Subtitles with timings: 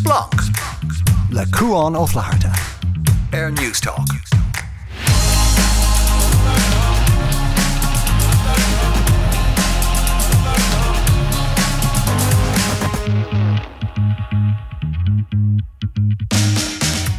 [0.00, 0.32] Splanc
[1.30, 2.52] le cuaán ó flaharta.
[3.32, 4.08] Air Newstalk.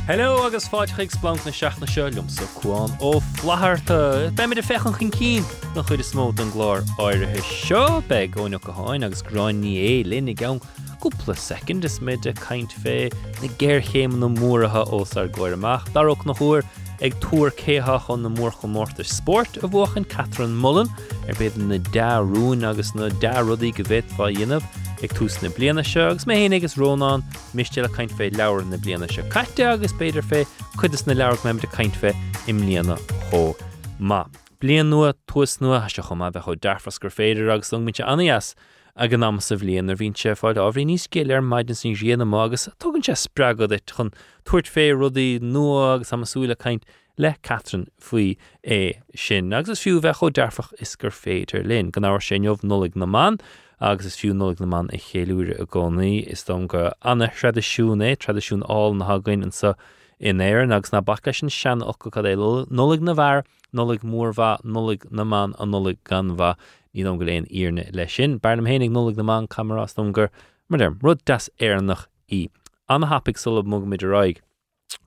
[0.08, 4.98] Hello agus fáidchaigh blank na seaachna selumm sa cuaán ó flaharta be me de fechan
[4.98, 5.46] chin cín
[5.76, 10.04] nach chuid is smó an glár áirithe seo be óine go háin agus gráinní é
[10.04, 10.60] linnig gan
[11.02, 13.10] cúpla second is mid a caiint fé
[13.42, 16.62] na ggéirchéim na móratha os ar ggóir amach Darach nach chuair
[17.02, 20.92] ag túair cétha chun na mór go mórtar sport a bhchan Catherine Mullen
[21.28, 24.68] ar beidir na darún agus na darrudaí go bhéit fá dionmh
[25.02, 27.26] ag tús na bliana segus mé héana agus rónán
[27.58, 30.44] misiste a caiint fé leabhar na bliana se caiite agus beidir fé
[30.78, 32.14] chuidir na leabhar meim de caiint fé
[32.48, 33.00] im líana
[33.34, 33.56] ó
[34.00, 34.28] má.
[34.62, 38.54] Blian nua tuas nua se chum bheith chu defras gur féidir agus lungmite anas
[38.96, 40.60] a gan am sa bblion ar bhín sé fáil.
[40.60, 44.12] Áhrí níos céile ar maididen sin riana mágus tugann sé spragad chun
[44.46, 46.84] tuairt fé rudaí nua agus samsúla caiint
[47.18, 49.54] le Catherine faoi é sin.
[49.54, 51.92] Agus fiú bheith chu defach is gur féidir linn.
[51.92, 53.40] Gan áhar sé neomh nulig na man
[53.80, 56.28] agus is fiúnóleg na man i chéúre a gcónaí.
[56.28, 59.74] Is dom go anna tradiisiúna tradiisiún á na hagain an sa
[60.20, 62.36] in éir agus na bacha sin sean och go é
[62.70, 66.56] nolig na bhar nolig mórha nolig na man an nolig ganha
[66.96, 70.30] í an go léon íne lei sin, Barnam hénig nolig na man camerarás domgur
[70.70, 72.50] mar derm rud das éannach í.
[72.90, 74.42] Anna hapig sul mug mid raig.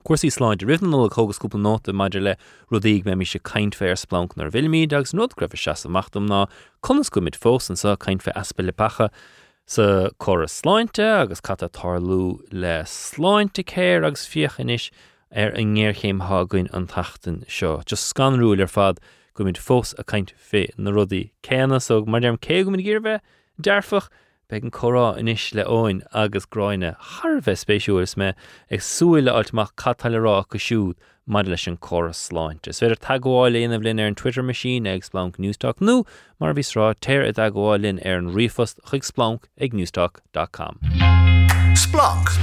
[0.05, 2.35] Cuasaí sláid rihan le chogasúpla nóta maidir le
[2.71, 6.47] rudíigh me mi se caiint féir splank nar bhilmí agus nó greibh se amachtam ná.
[6.81, 9.11] Conas go mit fósan sa caiint fé aspa le pacha.
[9.67, 14.91] Sa choras sláinte agus cat tarlú le sláinte céir agus fiochan isis
[15.31, 18.99] ar an ggéirchéim hágain an tatan seo, just scanrúil ar fad
[19.35, 23.21] go mit fós a caiint fé na rudaí céna so mar dearm cé go ggéirbheith
[23.61, 24.09] dearfach
[24.47, 28.33] be an chorá inis le óin agus groine Harbheith spéisiúras me
[28.69, 32.67] ag suúile altach catalrá go siúd mar leis an choras sláint.
[32.67, 36.05] Is féidir tagháil léana blin ar an Twitter machine ag splank Newstalk nó
[36.39, 40.79] mar bhís rá téir a agháilinn ar an rifast chuig splank ag newstalk.com.
[41.73, 42.37] Splanc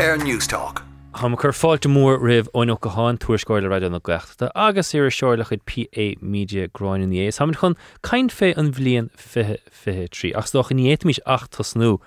[0.00, 0.85] Air Newstalk.
[1.16, 5.46] Tá chur fáilte mór rih óin go háin tuairscoil radio na gleachta agus ar seirla
[5.48, 10.52] chud PA Media groinin ééis Tá chun caiin fé an bblion fithe fithe trí ach
[10.52, 12.02] do in éitmís 8 tasnú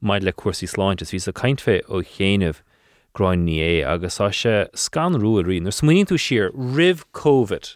[0.00, 2.62] maid le cuasaí sláintes ví a caiint fé ó chéanamh
[3.14, 7.74] groin ní é agus á se scan ruúí nar smuoinn tú siar rih COVID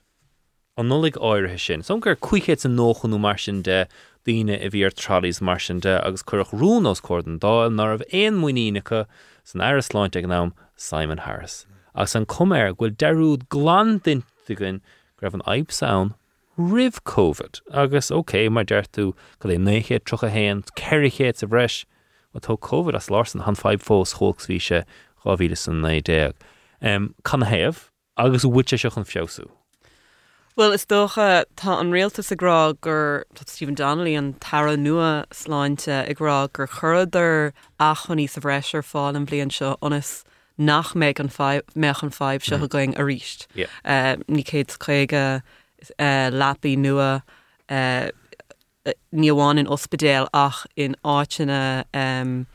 [0.79, 1.83] an nolig áirithe sin.
[1.83, 3.89] Som gur cuiichéad an nóchanú mar sin de
[4.25, 8.39] daine a bhí tralís mar sin de agus chuch rúnás cordon dáil nar ah éon
[8.39, 9.07] muoínecha
[9.43, 11.67] san airasláint ag nám Simon Harris.
[11.97, 14.83] agus an cuméir ghfuil deúd glán dintugann
[15.19, 16.13] greibh an aib sound
[16.57, 21.85] rih COVID agus oké mar deirú go é néchéad trocha héan ceirichéad sa bhreis
[22.37, 24.85] tá COVID as lásan han feib fós chóchshí se
[25.25, 26.35] ráhíle san na déag.
[26.83, 27.89] Um, Can héamh
[28.19, 29.49] agus bhuiite seach an fiosú.
[30.55, 36.53] Well is dócha tá an réaltas ará gur Stephen Donnelly an tara nua sláinte agrá
[36.53, 40.25] gur churadidir achoní sa bhreisir fáil an blion seo onas
[40.59, 41.31] nach méid an
[41.75, 43.47] meach an fáib se go going a ríist.
[43.57, 45.43] Ní céad chuige
[46.33, 47.23] lápaí nua
[49.13, 52.47] níomháin in ospedéal ach in áitina um,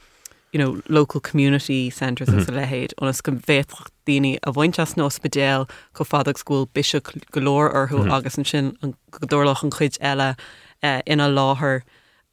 [0.52, 2.50] you know, local community centres mm -hmm.
[2.50, 6.94] a lehéid onas go bhéach daine a bhainteas nó ospedéal go school bis
[7.32, 8.14] golóir orthú mm -hmm.
[8.14, 10.36] agus an sin an godorlach an chuid eile
[10.84, 11.82] uh, ina láthair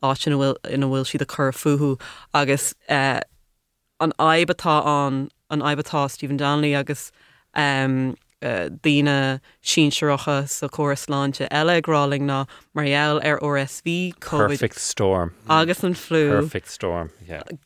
[0.03, 1.97] áitina bhfuil ina bhfuil siad a chur fuú
[2.33, 3.21] agus uh,
[4.01, 7.13] an aibatá an an aibatá Stephen Donnelly agus
[7.55, 15.35] um, uh, díine síseocha sa choirláinte eileráling ná marall ar OSV Perfect storm.
[15.49, 17.11] Agus an flú Perfect storm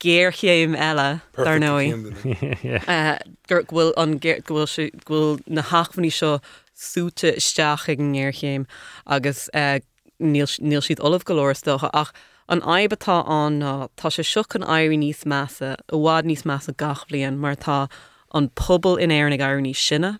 [0.00, 1.92] Géirchéim eile dar nói
[3.48, 6.40] gur bhfuil an bhfuil na hachfaní seo
[6.74, 8.66] súte isteach ag an ggéirchéim
[9.06, 9.78] agus uh,
[10.22, 10.46] níl
[10.86, 12.12] siad olah golóirstocha ach
[12.48, 16.76] an aibatá an ná tá sé siach an airí níos measa a bhád níos measa
[16.76, 17.88] gach blion mar tá
[18.34, 20.18] an pobl in éan ag airí sinne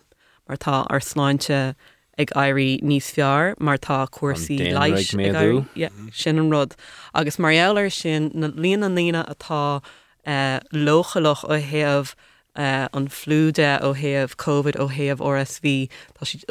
[0.49, 1.75] mar tá ar sláinte
[2.19, 5.12] ag airí níos fear mar tá cuasaí leiis
[6.12, 6.76] sin an rud.
[7.14, 9.82] Agus marir sin na líana an líine atá
[10.26, 12.14] uh, lochalach ó heamh
[12.56, 15.88] uh, an flúde ó heamh COVID ó heamh RSV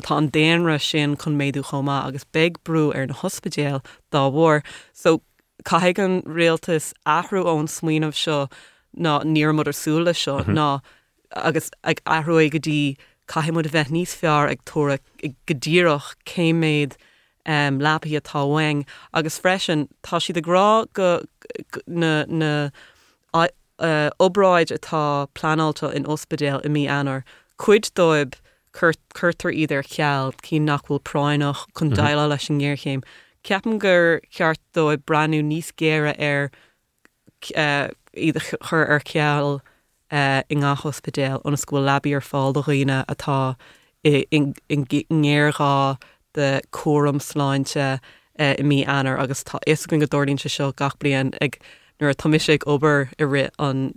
[0.02, 4.64] tá an déanra sin chun méadú chomá agus beg brú ar na hospedéal dá bhór
[4.94, 5.22] so
[5.64, 8.48] caiigh an réaltas ahrú ón smuoinmh seo
[8.98, 10.54] ná níormod arsúla seo mm -hmm.
[10.54, 10.82] ná
[11.32, 12.98] agus ag ahrú go dtí
[13.28, 15.00] caiimú a bheith níos fear ag tóra
[15.48, 16.98] godíireach céméid
[17.46, 21.22] um, lápaí atáhaing agus freisin tá siad ará go
[21.88, 22.72] na, na
[23.82, 27.24] uh, obráid atá planálta in ospedéal i mí anar,
[27.58, 28.38] chuid dóib
[28.74, 33.04] chuirtar idir cheall cí nachhfuil práinach chun daile leis an ggéirchéim.
[33.44, 36.52] Ceapan gur ceart dóibh breú níos géire ar
[37.50, 39.60] iad chur ar ceall
[40.12, 43.56] i ngá hospedéal an scoil labí ar fáil do riine atá
[44.06, 45.98] ngéirá
[46.34, 48.00] de cuam sláinte
[48.40, 51.58] i mí anar agus tá is gon go dúirlínse seo gach blion ag
[52.00, 53.94] nuair a toimiisiigh ober i ri an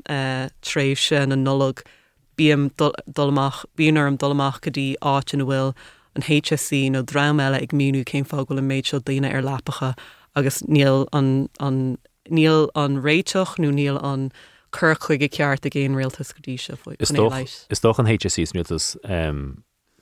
[0.63, 1.85] tréh sin an nolog.
[2.37, 5.75] Bíam dolach bíonar am dolach go dtí áit in bhfuil
[6.15, 9.95] an HSC nó drám eile ag míú céim fágil an méid seo daine ar lápacha
[10.35, 11.49] agus níl an
[12.31, 14.31] níl an réiteach nó níl an
[14.75, 16.99] chur chuige ceart a géon réaltas godí se foioi.
[17.71, 18.97] Is doch an HSC nutas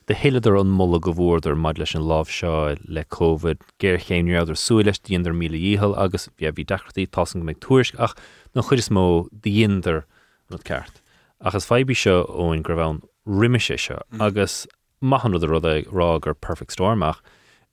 [0.07, 4.59] de héileidir an molla go bhór maid leis an láh seo le COVID géir chéimúidir
[4.59, 8.17] súiles díonidir míle íhall agus bhí bhí dechartaí tasan go méid tuairis ach
[8.55, 10.05] nó chuir is mó díonidir
[10.51, 11.01] nó ceart.
[11.41, 14.21] Agus febí seo óin gur bhhain riimiise seo mm.
[14.27, 14.67] agus
[15.03, 17.19] maihan rud rud rá gur perfect stormach,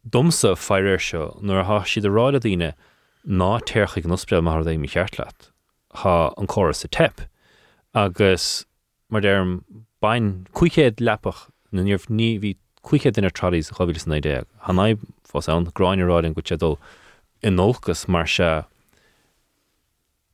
[0.08, 2.74] domsa fearir seo nuair há siad a ráile daine
[3.26, 5.52] ná teircha an osspeil mar é mi cheart leat.
[5.94, 7.22] Tá an choras sa tep
[7.94, 8.66] agus
[9.10, 9.64] mar derm
[10.02, 14.46] bain cuichéad lepach na níorh ní hí cuichéad inar tradiís chohí na idé.
[14.66, 16.78] Hanna fás an gráinráin go tedul
[17.44, 18.64] inolgus mar se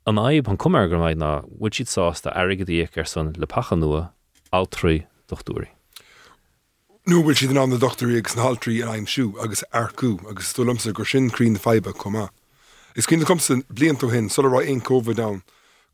[0.07, 3.81] an aib an cumar go na bhid siad sásta aigeíoh ar san le pachan
[4.53, 5.67] altrí dochtúí.
[7.05, 10.91] Nu bhfuil siad an na doctorí agus an haltrií a aimimsú agus aircú agus stolamsa
[10.91, 12.29] gur sin crin feibe comá.
[12.95, 15.39] Is cin komsa bliantú hin so ein COVID da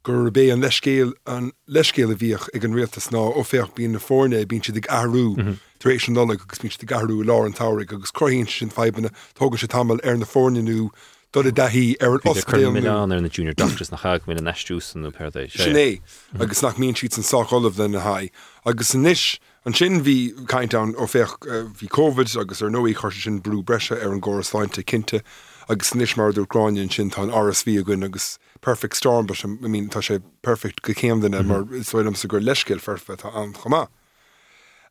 [0.04, 4.00] gur bé an leiscéil an leiscéile bhíoch ag an réaltas ná ó féoch bíon na
[4.00, 5.60] fórne bín si ag ahrú mhm.
[5.84, 9.68] taréis an dola agus bín garú lá an táric agus crohén sin febanna tógan se
[9.68, 10.90] tamil ar na fórneú
[11.34, 15.12] do a dahíí ar an oscaileán ar na junior doctors nach chaag mí na neistúsan
[15.12, 16.00] per Sinné
[16.40, 18.32] agus nach mín siad an sácholah den na haid
[18.66, 21.38] agus san níis an sin bhí caiint an ó féch
[21.80, 25.22] hí COVID agus ar nóí chu sin brú breise ar an ggóráinte cinnte
[25.70, 30.22] agus níos marú gráin sin tá RSV a gunn agus perfect storm mín tá sé
[30.42, 33.88] perfect go céamdanna mar isfuilm sa gur leiscil ferfe tá an chomá.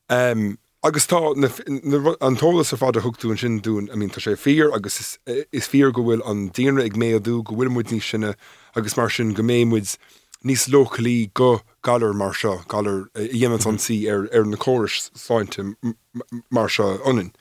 [0.08, 1.18] Um, agus tá
[2.20, 5.68] antólas a fád a thugtú an sin dún a mín tá sé fír agus is
[5.68, 8.36] fír go bhfuil an déanra ag méadú go bhfuilmuid ní sinna
[8.76, 9.98] agus mar sin go mémuid
[10.44, 15.74] níos localí go galar mar seo galar dhéman an si ar ar na choris sáinte
[16.50, 17.32] mar seo onin.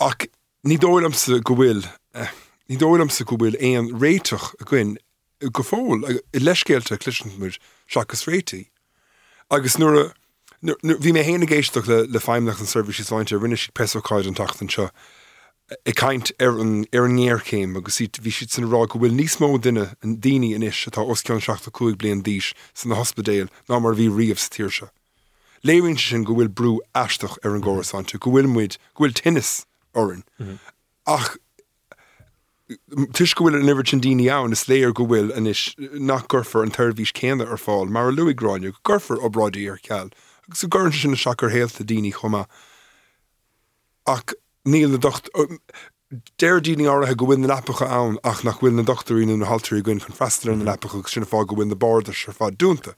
[0.00, 0.26] Ach
[0.64, 1.84] ní dólam sa go bhfuil
[2.68, 4.96] ní dólam sa go bhfuil éon réiteach a gin
[5.52, 7.58] go fóil i leiscéalte cliisimuid
[7.88, 8.68] seachas réiti.
[9.50, 10.12] agus nuair
[10.62, 14.90] bhí mé héna géisteach le le feimnach an serviceáinte rinne si peáid an tatan seo.
[15.84, 16.46] I kaint mhm.
[16.46, 19.90] ar an ar an néircéim agus bhí siad san rá go bhfuil níos mó duine
[20.02, 23.98] an daine in isis atá osceann seachta cuaig blion díis san na hospedéil ná mar
[23.98, 24.88] bhí riomh tíir se.
[25.62, 30.24] Léirn sin go bhfuil brú eisteach ar an ggórasáinte, go bhfuil muid gohfuil tinnis orin.
[31.06, 31.36] Ach
[33.12, 36.64] tuis go bhfuil an Everton daine ann is léir go bhfuil an is nach gurfar
[36.64, 40.12] an thuirhís céanna ar fáil, mar a luigráinú gurfar obrádaí ar ceall,
[40.48, 42.46] agus go gurn sin na seachar héalta daoine chuma
[44.06, 44.32] ach
[44.68, 45.00] níl na
[46.40, 49.82] déir díine áthe go bhfuin na lepacha ann ach nach bhfuil na doctoríú na haltarí
[49.84, 52.94] gunn chun freistal na lepacha sinna fá go bhfuin na borda se fá dúnta.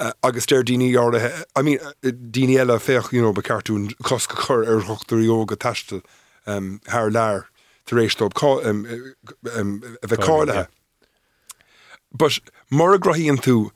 [0.00, 2.12] Uh, agus déir daine áthe I mean, uh,
[2.60, 6.02] eile féoch you know, be cartún cosca chur ar chochtarí óga teiste
[6.46, 7.48] um, leir
[7.86, 10.66] tar rééis stop bheith cáilethe.
[12.12, 12.40] Bas
[12.70, 13.70] mar a grohíonn tú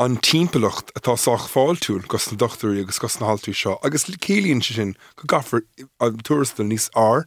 [0.00, 4.64] an timpmpelacht atá soach fáiltún gus na dochtarí agus gus na haltú seo, agus célíonn
[4.64, 5.62] se sin go gafar
[6.00, 7.26] an tústal níos ár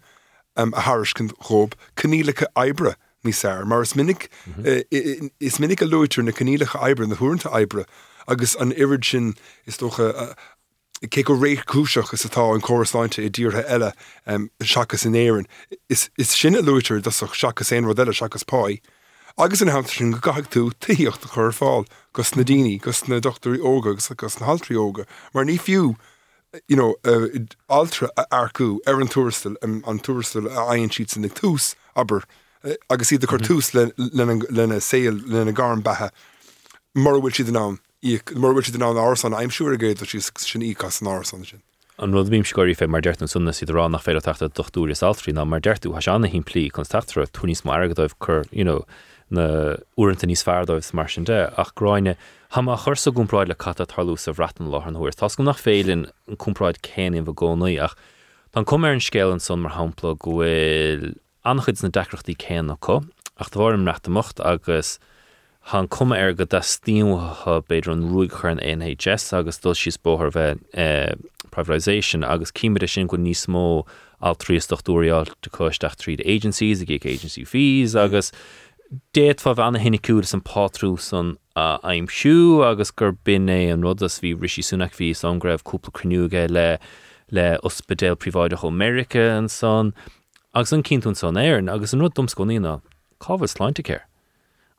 [0.58, 4.82] um, a Harriscin chob canílacha ebre níos air, mar is minic mm -hmm.
[5.22, 7.86] uh, is minic a loúir na canílacha ebre na thuúnta ebre
[8.28, 10.36] agus an irid sin is toch a,
[11.08, 13.92] cé go réich cúiseach is atá an choráinte i ddíortha eile
[14.26, 15.46] um, seachas in éan.
[15.90, 18.82] Is, is sinna luúir dasach seachas éon rud eile seachas páid.
[19.38, 23.08] Agus in ham sin go gaag tú taíocht a chur fáil gus na daine, gus
[23.08, 25.96] na doctorí óga agus gus na haltrií óga, mar ní fiú
[26.68, 27.28] you know, uh,
[27.70, 32.24] altra arcú ar an tústal um, an tústal a aon siad san ag túús aber
[32.64, 36.12] uh, agus iad a chu túús lena saoil lena gar bethe
[36.94, 37.66] mar bhfuil siad ná
[38.38, 41.64] mar bhfuil siad ná ásan aimimsúr a géad a si sin íchas an ásan sin.
[41.98, 45.02] An rud bhím scoirí fé mar deart an sunna si rá nach féile tata dochtúris
[45.02, 48.64] altrí ná mar deirú has anna hín plí chun tatra túníos mar agadóibh chur you
[48.64, 48.86] know,
[49.34, 49.48] na
[49.98, 52.16] uanta níos feardóibh mar sin de ach gráine
[52.56, 55.16] ha a chursa gúnráid le cat tarlú sa bhratan lá an thuir.
[55.18, 57.98] Tás go nach félinn an cúmráid céann bh gcónaí ach
[58.54, 63.02] Tá cum an scéalan son mar hapla gohfuil anchuid na decrochttaí céan có
[63.42, 65.00] ach bhharm reachtamocht agus
[65.72, 70.34] Han cum ar go stíomthe beidir an ruúig chu an NHS agus dul síos bóthir
[70.36, 71.16] bheith uh,
[71.56, 73.88] privatization agus cíimiide sin go níos mó
[74.20, 78.63] al tríochtúíáil de chuisteach tríd agencies a géic agency fees agus déad
[79.44, 84.36] fá bhena hinna pátrú san a aim siú agus gur bin é an rudas bhí
[84.36, 86.80] risí sunnach ví an greibh cúpla cruúge le
[87.32, 89.94] le ospedéil priváideach Amerika an san
[90.54, 92.82] agus an cinún san éan agus an ru domscoína
[93.20, 94.02] cáhah sláinte céir.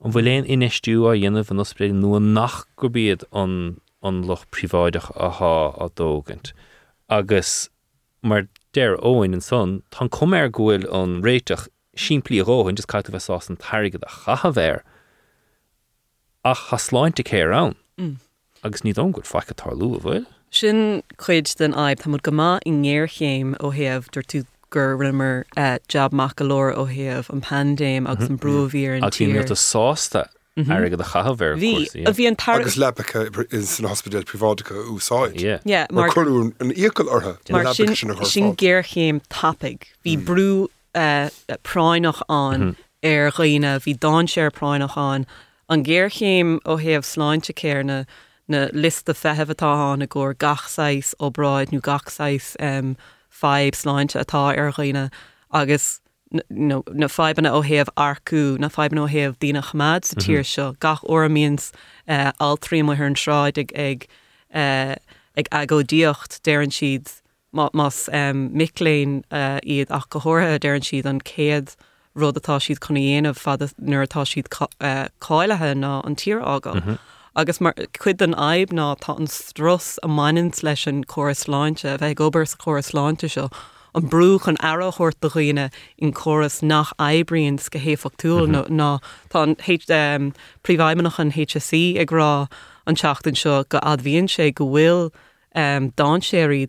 [0.04, 5.10] an bhfuléon inistú a dhéanamh an ospedéil nua nach go bíad an an loch priváideach
[5.16, 6.52] athá a dógant.
[7.08, 7.68] agus
[8.22, 13.40] mar déir óin an son tá cuméir gohfuil an réiteach siimplíí róhann just caiitu bheitá
[13.50, 14.80] an tairigad a chahabhéir
[16.44, 18.16] ach chasláinte cé an mm.
[18.62, 20.26] agus ní don goil feice tar lu a bhfuil.
[20.50, 25.46] Sin chuid den aib tá go má i ngéirchéim ó heamh dur tú gur rimmer
[25.88, 31.04] jobach golóir ó heamh an pandéim agus an brovír an tí a sásta agad a
[31.04, 31.72] chahabhar hí
[32.06, 35.40] a bhí an tar agus lepacha eh, is an hospital privádacha úsáid
[35.90, 40.24] mar chuún an ícail ortha sin ggéirchéim tapig hí mm.
[40.24, 41.28] brú uh,
[41.62, 42.76] práinnach an mhm.
[43.02, 45.26] ar roiine hí dá sé práinnach an.
[45.70, 48.06] Ggéirchéim ó heamh sláinte céirna
[48.48, 52.96] na lista fehebhtá na ggóir gachsáis ó braid nó gachsáis um,
[53.30, 55.10] feib sláinte atá ar roiine
[55.50, 56.00] agus
[56.50, 60.74] no, na febanna ó héamh arcú na feban ó héamh dína chamad sa tíir seo.
[60.80, 61.72] Gach óíns
[62.08, 64.06] uh, al trí mar an sráid ag ag
[64.54, 64.94] uh,
[65.36, 67.08] ag agódíocht déan siad
[67.54, 71.76] mas um, miléin uh, iad ach gothirithe déan siad an céad
[72.14, 74.50] rud atá siad chuna dhéanamh fad nuairtá siad
[75.26, 76.80] cáilethe ná an tír ágan.
[76.80, 76.98] Mm -hmm.
[77.36, 81.98] agus mar chud an aib ná tá an stras a mainins leis an choras láinte,
[81.98, 83.50] bheith gobar sa choras láinte seo
[83.94, 88.68] an brúch an arahort do chuoine in choras nach ebrions go héfachtúil mm -hmm.
[88.80, 88.98] ná
[89.30, 90.32] tá um,
[90.62, 92.48] príomhaimeach an HSC ag rá
[92.86, 95.10] an teachtain seo go adhíonn sé go bhfuil
[95.54, 96.68] um, dá séirí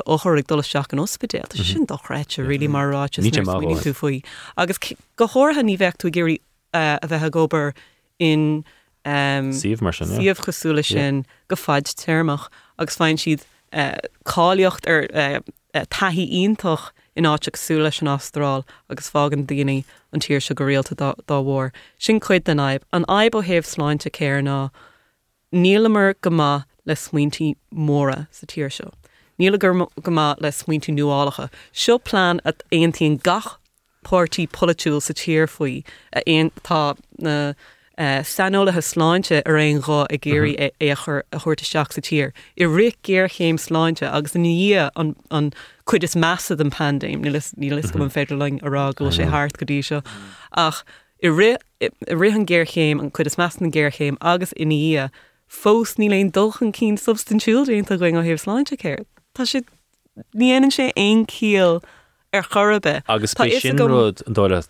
[0.00, 1.72] do ochir dul seach an mm -hmm.
[1.72, 4.22] sin dochreite ri marrá tú faoi.
[4.56, 4.78] agus
[5.16, 6.40] go háirtha ní bheith tú géirí
[6.74, 7.74] uh, a bheitthe gobar
[8.18, 8.64] in
[9.04, 13.42] um, Síomh mar sin Síomh chosúla sin go fáid termach agus fáin siad
[13.72, 15.40] uh, cáíocht ar uh,
[15.74, 20.64] uh, taihí ionintach in áiteachsú leis an Austrráil agus fágan daine an tíir se go
[20.64, 21.70] réalta dá bhór.
[21.98, 24.70] Sin chuid den aib an aib ó héobh sláinte céir ná
[25.52, 28.92] nílamar go má le smuointí móra sa tíir seo.
[29.40, 31.48] Níla gur go le smuointí nuálacha.
[31.72, 33.56] Seo plán a aontaíon gach
[34.04, 35.82] pátí polúil sa tíir faoi
[36.12, 37.54] a aon tá na
[38.00, 40.70] Uh, Sanolalathe sláinte ar réon rá a géirí mhm.
[40.80, 42.32] é chur a chuirta seach sa tír.
[42.56, 45.52] I ri géir chéim sláinte agus ní an
[45.84, 48.04] chuid is measa an pandéim ní lis go mhm.
[48.04, 50.00] an féidirling ará goil sé háart go dtí seo
[50.56, 50.82] ach
[51.22, 55.10] i ri an ggéirchéim an chud is meas an ggéirchéim agus in í
[55.46, 59.04] fós ní leon dulchan cín substantiúildaonnta going á hih sláinte céir.
[59.34, 59.64] Tá si
[60.34, 61.82] níanaan sé éon cíal
[62.32, 63.02] ar chorbe.
[63.08, 64.62] Agus sin rud an dóile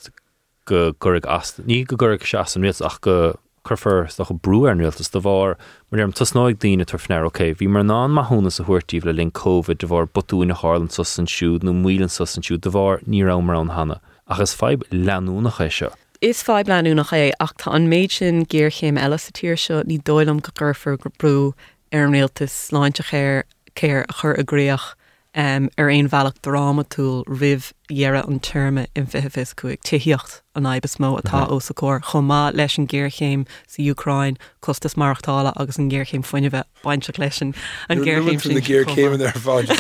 [0.67, 5.11] go gurig as ní go gurig se an riad ach go chufir go breúar nuiltas
[5.11, 5.57] do bhar
[5.91, 9.13] mar am tasnáid daine tar fneir oké, hí mar ná má húna a thuirtíh le
[9.13, 12.71] linn COVID de bhar botúna hálan sos an siúd nó mílan sos an siúd de
[12.71, 15.93] bhar ní ra mar an hanna agus feib leanúna ché seo.
[16.21, 19.83] Is feib leanú nach é ach tá an méid sin ggéirchéim eile sa tíir seo
[19.83, 21.53] ní dóilm go ggurfur go brú
[21.93, 24.95] ar an réaltas sláinte chéir céir a chur agréoch
[25.35, 30.97] um, ar éon bhealach drama túl rihhearra an terme in fifis chuig tuíocht an aibes
[31.03, 35.91] mó atá ó sa cór chomá leis an ggéirchéim sa Ucrain costas marachtála agus an
[35.91, 37.55] ggéirchéim foiine bheith baintse leisin
[37.89, 39.71] an ggéirchéim ar fáid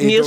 [0.00, 0.24] Níl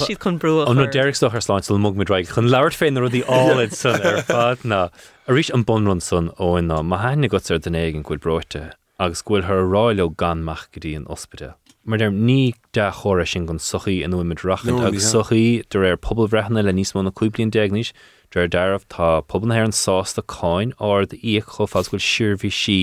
[0.00, 4.00] siad chun brú an deirstoch ar sláintil mug midreig chun leir féin rudí áid san
[4.00, 4.86] ar fad ná
[5.26, 6.80] a rís an bonrun san óin ná.
[6.80, 10.96] Má haine go ar den éigen chuil broite agus ghfuil th ráile ganmach go dtíí
[10.96, 11.52] an ospite.
[11.86, 15.96] Mar derm ní de chóir sin gon sochií an nuimiid rachan agus sochií dur ar
[15.96, 17.92] poblbrechna le níos mna cúblion deagníis
[18.34, 22.78] dre deirmh tá poblna ar an sásta cáin á de íoh choáilhfuil siirhí si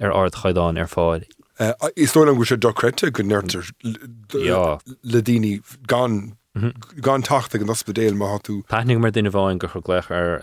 [0.00, 1.28] ar ard chaidáin ar fáid.
[1.60, 3.68] Uh, is tó an go sé dorete go nertar
[4.32, 6.72] le daine gan mhm.
[7.00, 8.62] gan tacht an ospedéil má tú.
[8.72, 10.40] Pening mar duine bháin go chu gléich ar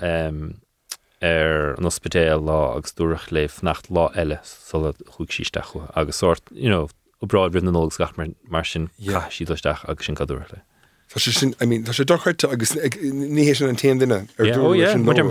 [1.22, 6.42] ar an ospedéil lá agus dúach léh nacht lá eile sol chuig síistechu agus sort
[6.52, 6.88] you know,
[7.22, 10.62] ó braid rinne nógus gach mar mar sin síisteach agus sin cadú le.
[11.10, 14.46] Tá sin tá sé dochairte agus níhé sin an te duine ar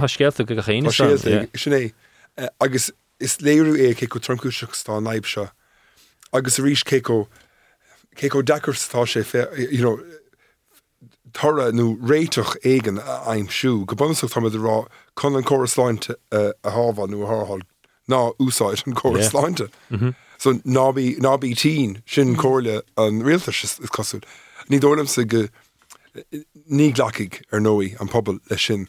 [0.05, 1.93] hascéalta go chéine sin é.
[2.37, 5.51] Eh, agus is léirú é ché go tromcúiseach tá naib seo.
[6.33, 7.27] Agus a ríis céó
[8.17, 9.25] céó dechar tá sé
[11.33, 17.25] thora nó réitoch éigen aimimsú, go bunach tá rá chun an choirláinte a hábha nó
[17.25, 17.63] athhall
[18.09, 19.71] ná úsáid an choirláinte.
[20.39, 24.23] So nábí nábí tí sin cóirle an réalta is cosú.
[24.71, 25.49] Ní dólam sa go
[26.71, 28.89] ní glaigh ar nóí an pobl lei sin.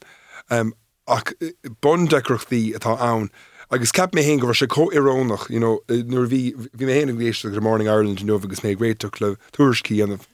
[0.49, 0.73] Um,
[1.07, 1.33] ach
[1.81, 3.29] bon decrochttaí atá ann,
[3.71, 7.61] agus cap mé hen go se có irónach nuair bhí bhí mé héana géiste go
[7.61, 10.25] Morning Ireland nó agus mé gréach le tuaircí anmh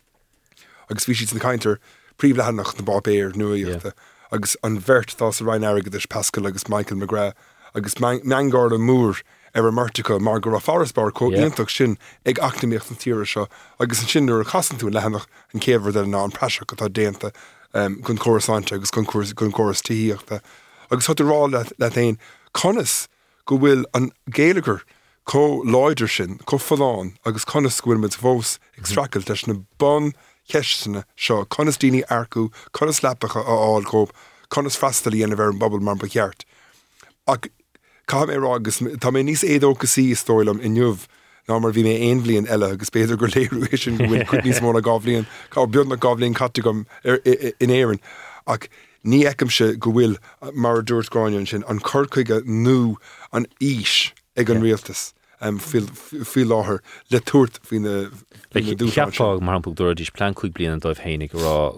[0.90, 1.80] agus bhí si na caiintear
[2.18, 3.92] príomhlehannach na Bobbéir nuíta
[4.32, 7.34] agus an bhirt tá a rein agad Pascal agus Michael McGra
[7.74, 9.22] agus meangá a múr
[9.56, 13.48] ar martica mar go a Forestbar cóíonach sin ag actimíocht an tíire seo
[13.80, 17.32] agus an sinú a chaú lehanach an céhar de ná an preise go tá déanta
[17.74, 20.42] gunn choáinte agus gunn choras tííochtta.
[20.92, 22.18] agus hat rá le le éon
[22.54, 23.08] conas
[23.46, 24.82] go bhfuil an géalagur
[25.26, 30.12] có láidir sin có fallán agus conas gohfuil mit bhós extrail leis na bon
[30.52, 34.14] cheistena seo conas daoine arcú conas lepacha á áilcób
[34.50, 36.46] conas freistalí ana bhar an bobbal mar becheart.
[37.28, 37.50] Ach
[38.08, 41.08] Ca mé agus Tá mé níos édógus sí stoilm in jumh
[41.48, 44.62] ná mar bhí mé éon blion eile agus beidir gur léirú sin bhfuil chu níos
[44.66, 48.02] mór a gáblíonn cá beod na gáblíonn catgam in éan
[48.46, 48.66] ach
[49.06, 50.18] ní eicem se go bhfuil
[50.54, 52.96] mar dúirtáin sin an chucuige nó
[53.32, 55.14] an ís ag an rialtas.
[55.42, 56.80] Um, fi láthair
[57.12, 61.76] le tuairt hí dúpá mar anúirdís plan chuig blian an dóibh hénig rá.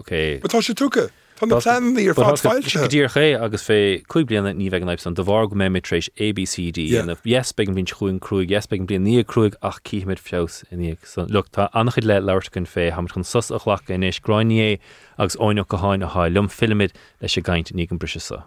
[0.48, 1.10] Tá sé tucha.
[1.38, 6.10] Planníar fáiltír ché agus fé chuig blianana ní bheith naib an do bhar go métrééis
[6.18, 10.64] ABCD an yes begin bín chuún cruúig, yes begin blian ní cruúig ach cíimiid fios
[10.72, 10.96] iní
[11.30, 14.78] luchtá annachid le leirrta chun fé ha chun sus a chhlacha inis groiné
[15.16, 16.90] agus óineach go háin a háil lum filmid
[17.22, 18.42] leis sé gaiint ní an brise sa.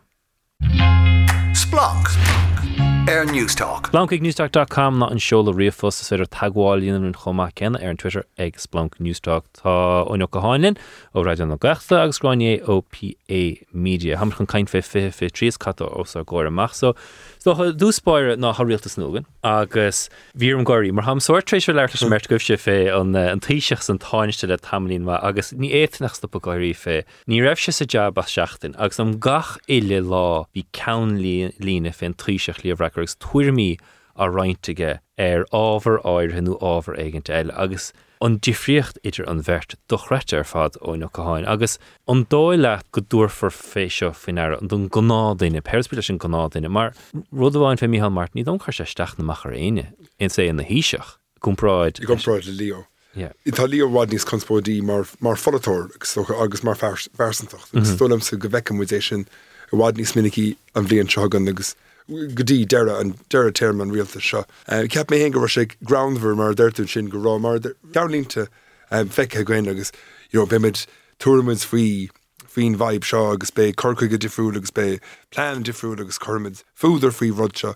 [1.55, 2.40] Splanc.
[3.11, 3.89] Air Newstalk.
[3.91, 8.23] Blankig newstalk.com ná an seola riomfos is féidir tagháilíon an chomá cena ar an Twitter
[8.39, 9.73] ag Splanc Newstalk tá
[10.07, 14.17] óine go ó radio na gachta agus gráine OPA Media.
[14.17, 16.47] Ham chun fé fi fé tríos catá os a ggóir
[17.41, 22.13] So dúspáir ná thoíaltas nógan agus bhí an goirí mar ham soirtrééis leir sem hmm.
[22.13, 25.17] mert goh se fé an eh, an tíiseach táiste le tamlín má.
[25.25, 27.01] Agus ní éitnachsta po goirí fé.
[27.25, 31.89] Ní raibh se sa jab a seachtain agus am gach ile lá hí cean lína
[31.89, 33.79] fé tríiseach líomhreagus tuairmí
[34.15, 37.57] a reintige ar ábhar áir hinú ábhar aigenint eile.
[37.57, 37.89] Agus
[38.21, 41.47] an difriocht idir an bhirt dochreite ar fad óach go háin.
[41.47, 46.93] agus an dóile go dúrfar féisio finar an don gonádaine perspéile sin gonádaine, mar
[47.31, 50.57] rud bháin fé míhall mar ní don sé steach naach ar aine in sé in
[50.57, 52.85] na híiseach gomráid gomráid le lío.
[53.43, 55.89] Itá líomhhad níos conspódí mar mar folatóir
[56.41, 57.71] agus mar versantacht.
[57.73, 58.23] Stolam mhm.
[58.23, 59.25] sa go bhecamidéis sin
[59.71, 61.75] a bhád níos minicí an bblion segan agus
[62.11, 64.45] godí deire an deire term an rialta seo.
[64.67, 68.47] Uh, Ceap mé hen go sé groundver mar deirú sin go rá mar galínta
[68.91, 69.91] um, feice goin agus
[70.31, 70.85] bimid
[71.19, 72.09] tournaments faoi
[72.47, 74.99] fin vibe seo agus bé corcaige difriú agus bé
[75.31, 77.73] plan difriú agus chumid fúdar faoi rud seo.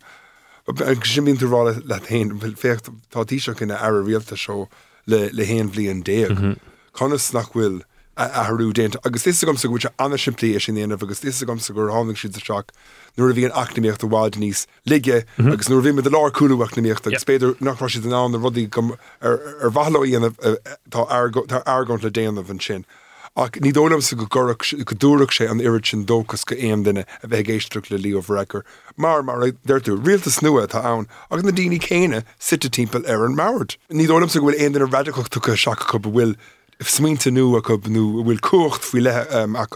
[1.03, 4.67] sin bín túrá le héin fécht tátí seo cinna ar rialta seo
[5.05, 6.57] le le héan blion déag.
[6.93, 7.83] Conas nach bhfuil
[8.17, 11.73] athú déint, agus is gom sa go anna siimplí sin éanamh agus is gom sa
[11.73, 12.71] gur hánig siad seach
[13.17, 17.07] nuair a bhí an acnaíocht a bhád níos lige agus nuair bhí me lá coolúachnaíocht
[17.07, 18.69] agus spéidir nachrá si ná na rudí
[19.21, 20.37] ar bhalaíanamh
[20.89, 22.85] tá airgant le déanamh an sin.
[23.35, 27.03] ach ní dólam sa go go dúach sé an iiri sin dóchas go éon duine
[27.21, 28.63] a bheith géisteach le líomh record.
[28.95, 33.35] Mar mar d'irú rialtas nua tá ann agus na daoine chéine site timppel ar an
[33.35, 33.75] mát.
[33.91, 36.37] Ní dólam sa bhfuil aon ar radicoch tu seach go bhfuil
[36.79, 39.67] if smínta nu a nu bhfuil cuacht fao le um, a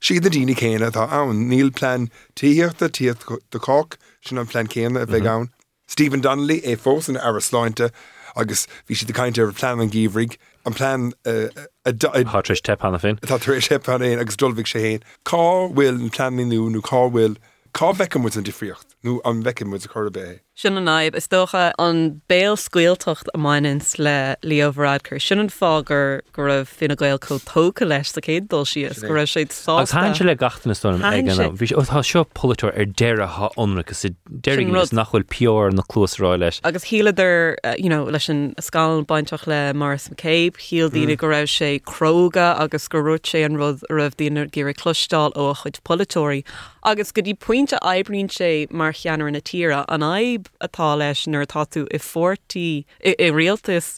[0.00, 5.00] siad a dína chéine tá ann níl plan tííochtta tí deách sin an plan céine
[5.02, 5.50] a bheith ann.
[5.88, 7.90] Stephen Donnelly é fós an ar sláinte
[8.36, 13.16] agus bhí si de caiinte ar plan an gíomhrig an plan Táéis te anna fin.
[13.16, 13.80] Tá éis te
[14.20, 15.02] agus dulbhíh sé héin.
[15.24, 17.38] Cá bhfuil an planú nó cá bhfuil
[17.72, 20.40] cá bhecem mu an difriocht nó an bhecem mu a chobé.
[20.56, 25.48] Sin an naib is dócha an béal scuiltocht a mainins le líomhrád chur sin an
[25.48, 29.44] fágur gur raibh fina gail có tóca leis a céad dul sios go raibh sé
[29.50, 34.14] tá se le gatainna sto bhís ótá seo polyúir ar deire haionragus sé
[34.46, 36.60] deing nachhfuil peor na clúsrá leis.
[36.62, 41.18] Agus híileidir uh, leis an sáil baintach le Mars McCabe, híal dína mm.
[41.18, 45.50] go raibh sé croga agus go ruút sé an rud raibh dínar gur clústáil ó
[45.60, 46.44] chuid polytóí
[46.84, 51.46] agus go dtí puinte ebrín sé mar cheanar na tíra an aib atá leis nar
[51.50, 53.14] táú i fortí i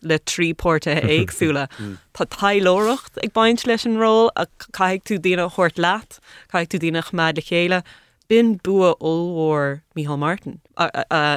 [0.03, 1.69] le trípórta éagsúla.
[1.77, 1.99] Mm.
[2.15, 6.19] Tá tailóirecht ag baint leis an ró a caiig tú dína chót leat,
[6.53, 7.83] caiig tú dína meid le chéile,
[8.29, 10.61] bin bua óhór Mihall Martin.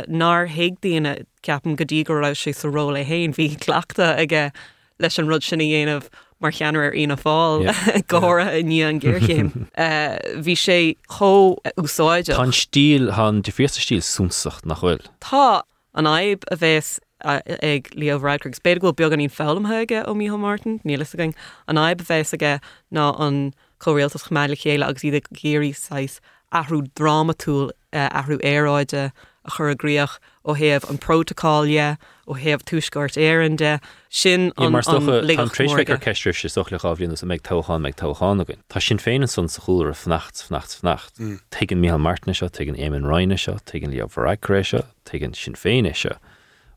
[0.08, 4.52] nar héag díana ceapan go ddígur ra sé sa ró le héin hí chclaachta aige
[5.00, 7.68] leis an rud sinna dhéanamh mar cheanar ar ina fáil
[8.08, 9.52] gára a ní an ggéirchéim.
[9.80, 12.36] Eh, bhí sé cho úsáide.
[12.36, 14.84] Tá stíl han de fiesta stíl súnsacht nach.
[15.20, 20.80] Tá an aib a bheits ag spéidir goil beag an íon fellmtheige ó mí Martin,
[20.86, 21.36] nílas aing
[21.68, 22.60] an aib a bheits aige
[22.92, 26.20] ná an choréaltas gemeile chéile agus iad géirí 6
[26.52, 29.12] ahrú dramatúil eh, ahrú éráide
[29.46, 31.98] a chur aríoch ó héamh an protocolle
[32.28, 37.96] ó héamh túsgart éande sin tréisvegur ceistú sé soch le gáblín a méid toáin meid
[37.96, 38.62] toáin agan.
[38.70, 41.20] Tá sin féin san sa chúr a fnacht fnacht fnacht.
[41.20, 41.40] Mm.
[41.52, 45.96] Tegin míhall Martna seo tegin éman Reine seo, tegin líomh Verréré seo, tegin sin féine
[45.96, 46.18] seo.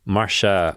[0.05, 0.75] Mar se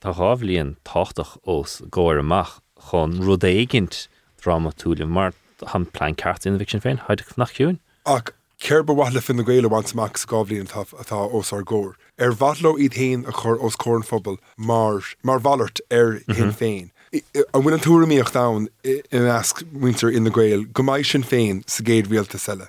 [0.00, 4.08] tá gáblíonn táach os ggóir amach chun rudéigint
[4.40, 5.32] dramatúlim mar
[5.72, 7.80] han plein cart in sin féin, haidir nach hiún?
[8.04, 11.94] Ach Ceir bhhaile fin na gréile bhaint mac gáblíon atá os ar ggóir.
[12.18, 16.90] Ar bhatlo iad héin a chur os cór fphobal mar mar bhallart ar hin féin.
[17.12, 21.62] an bhfuil an túraíocht da in asc muinter in na gréil, go maiid sin féin
[21.68, 22.68] sa géad rialta selle.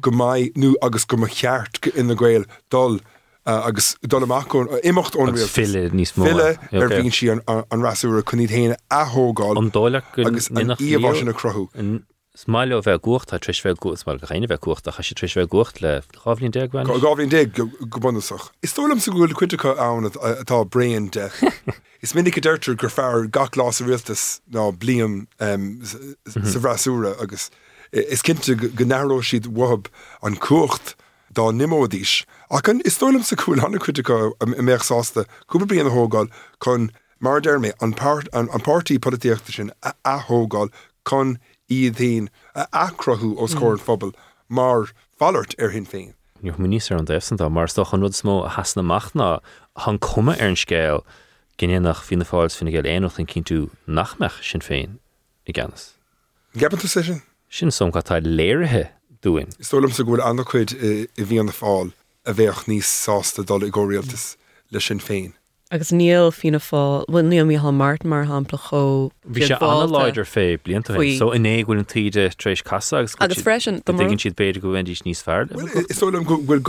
[0.00, 3.00] Go maiid nu agus go cheart in na gréil dul
[3.46, 7.42] agus dul amachún imimecht ón fille níos fille ar bhín si an
[7.84, 11.68] rasúra chuní héine athógáil an dóile agus íomhá sin na crothú.
[12.36, 15.48] Smaile bheith gocht a tris bheith gocht mar chéine bheith gocht a sé tris bheith
[15.48, 16.84] gocht le gáblín de goin.
[16.84, 17.64] Gáblín de go
[17.98, 18.50] bunach.
[18.62, 21.30] Is tólam sa gohfuil cuiitecha ann atá brein de.
[22.02, 25.24] Is minic deirtar gur fear gach lá a rialtas ná bliam
[26.28, 27.50] sa agus
[27.90, 29.88] is cinnte go náró siad wahab
[30.22, 30.94] an cuacht
[31.32, 32.26] dá nimódíis.
[32.50, 36.28] A chun is tólam sa cool hanna cuiitecha méachsásta cúpa blion thógáil
[36.60, 39.72] chun mar dermé an pártíí políochtta sin
[40.04, 40.68] athógáil
[41.08, 41.38] chun
[41.72, 43.84] iad hín a acrothú ó scóir mm.
[43.84, 44.14] fphobal
[44.48, 46.14] mar fallart ar hin féin.
[46.44, 49.40] Joch mu níos ar an defsanta mar stoch an rud smó a hasna machna
[49.84, 51.02] han komme ar an scéil
[51.58, 54.98] gné nach fin fáils finna geil éoch an cinú nachmeach sin féin
[55.46, 55.94] i gceannas.
[56.54, 57.22] Gapan tú sin?
[57.48, 58.90] Sin som gotá léirithe
[59.22, 59.50] dúin.
[59.60, 61.92] Stolam sa gohfuil an chuid eh, i bhí an na fáil
[62.26, 64.36] a bheith níos sásta dul i ggóíaltas
[64.70, 65.32] le sin féin.
[65.74, 68.82] Agus níl fina fá bhfuil níl míá mart mar hapla cho
[69.26, 73.42] Bhí sé an leidir fé blianta so in éhfuil an tiide trééis casa agus agus
[73.42, 75.50] freisin ginn siad beidir go bhaindís níos fear.
[75.90, 76.62] Isóm bhfuil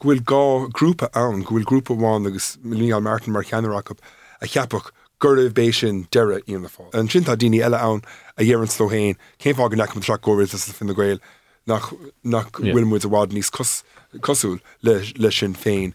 [0.00, 3.92] bhfuil gá grúpa ann gohfuil grúpa bháin agus milí an Martin mar cheanach
[4.40, 4.88] a cheapach
[5.20, 6.88] gurh bééis sin deire íon na fá.
[6.94, 8.00] An sin tá daine eile ann
[8.38, 11.20] a dhéann slóhéin, céim fá an necham tre goir fin na gréil
[11.66, 11.92] nach
[12.24, 13.52] nach bhfuilmuid a bhád níos
[14.24, 15.92] cosúil le sin féin.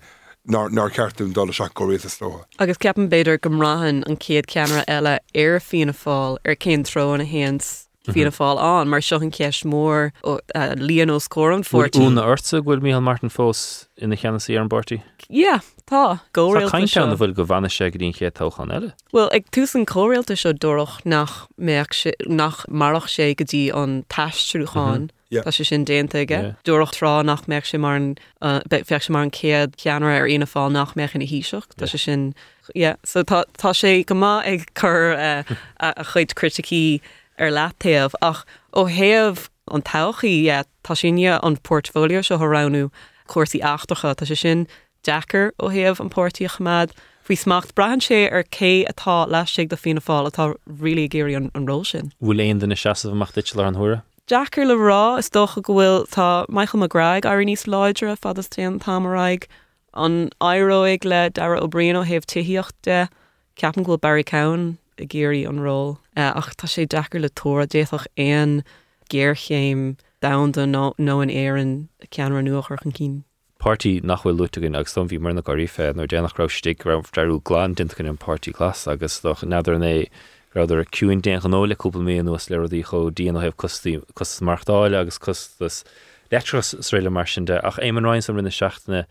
[0.50, 2.46] Nar ceartún dola seach go rééis slóha.
[2.60, 7.20] Agus ceapan beidir gomráhan an céad ceanra eile ar fina fáil ar cén tro a
[7.20, 8.14] hés mhm.
[8.14, 10.40] fina fáil an, mar seo an ceis mór ó
[10.82, 15.02] líonós cóm fortúna orsa bhfuil mí Martin fós ina cheanasí ar an bortí?
[15.30, 18.94] Ja, tá Goáin bhfuil go bhana sé dín ché táchan eile?
[19.14, 25.10] Well ag tús an choréalta seo dúch nach nach marach sé go dtí an taistrúáin.
[25.10, 25.19] Mhm.
[25.30, 26.56] Tá sé sin déantaige.
[26.66, 28.00] Dúach rá nach meach sé mar
[28.42, 31.86] uh, fe sem mar an céad ceanar ar ina fáil nach meach in híiseach, Tá
[31.86, 32.34] sé sin
[32.74, 35.44] tá sé go má ag chur uh,
[35.80, 37.00] a chuid criticí
[37.38, 40.50] ar letéamh ach ó héamh an tochaí
[40.84, 42.90] tá sinne an portfolio se thoránú
[43.28, 44.16] cuasaí achtacha.
[44.16, 44.68] Tá sé sin
[45.04, 46.90] Jackar ó héamh an portíí chamad,
[47.30, 51.68] Bhí smacht brahan sé ar cé atá leiigh do fina fáil atá rilí géirí an
[51.68, 52.12] ró sin.
[52.18, 54.02] Bhfuil éon duna seaamach dit le an thura?
[54.30, 58.76] Jackar le rá is docha go bhfuil tá Michael McGrath ar níos leidre fadas téan
[58.84, 59.48] tamaraig
[59.96, 63.10] an airóig le dar ó Brino heh tuíocht de
[63.58, 67.66] ceapan ghfuil Barry Cowen a géirí an ró eh, ach tá sé dechar le tóra
[67.66, 68.62] déach éon
[69.10, 71.74] géirchéim damda nó an éan
[72.12, 73.24] ceanra nuachar an cín.
[73.58, 77.74] Party nachhfuil luútegin agus som bhí marna goí fé nó dénach rastig ra dreú glán
[77.74, 80.10] dintain an party class agus doch nadidir é
[80.56, 85.84] Raidir cuúin déan ganóla cúpla mé nuas leí cho díana heh cos marchtáile agus cos
[86.32, 89.06] letras sréile mar sin de ach émanráin sam rinne seachtainna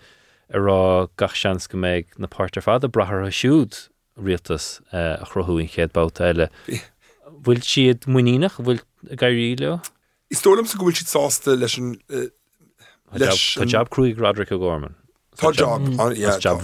[0.50, 5.70] ará gach sean go méid napátar fád a brathar a siúd rialtas eh, a chrothúin
[5.70, 6.48] chéadbát eile.
[7.28, 8.82] Bhfuil siad muíach bhfuil
[9.22, 9.78] gairí le?
[10.30, 12.30] Is tólam sa gohfuil siad sásta leis eh,
[13.08, 14.94] Tá jab cruúig Roderick a Gorman.
[15.38, 15.86] Tá job
[16.40, 16.62] job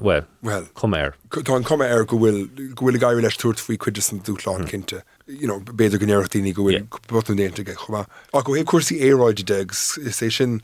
[0.00, 2.46] well well com air Tá an com air go bhfuil
[2.78, 8.04] gohfuil gaiir leis túirt faoi cuiidir san dúláán cinnte beidir gonéirtíí go bhfuil botnéige chumá
[8.32, 10.60] a go hé cuasaí éráide degus is é sin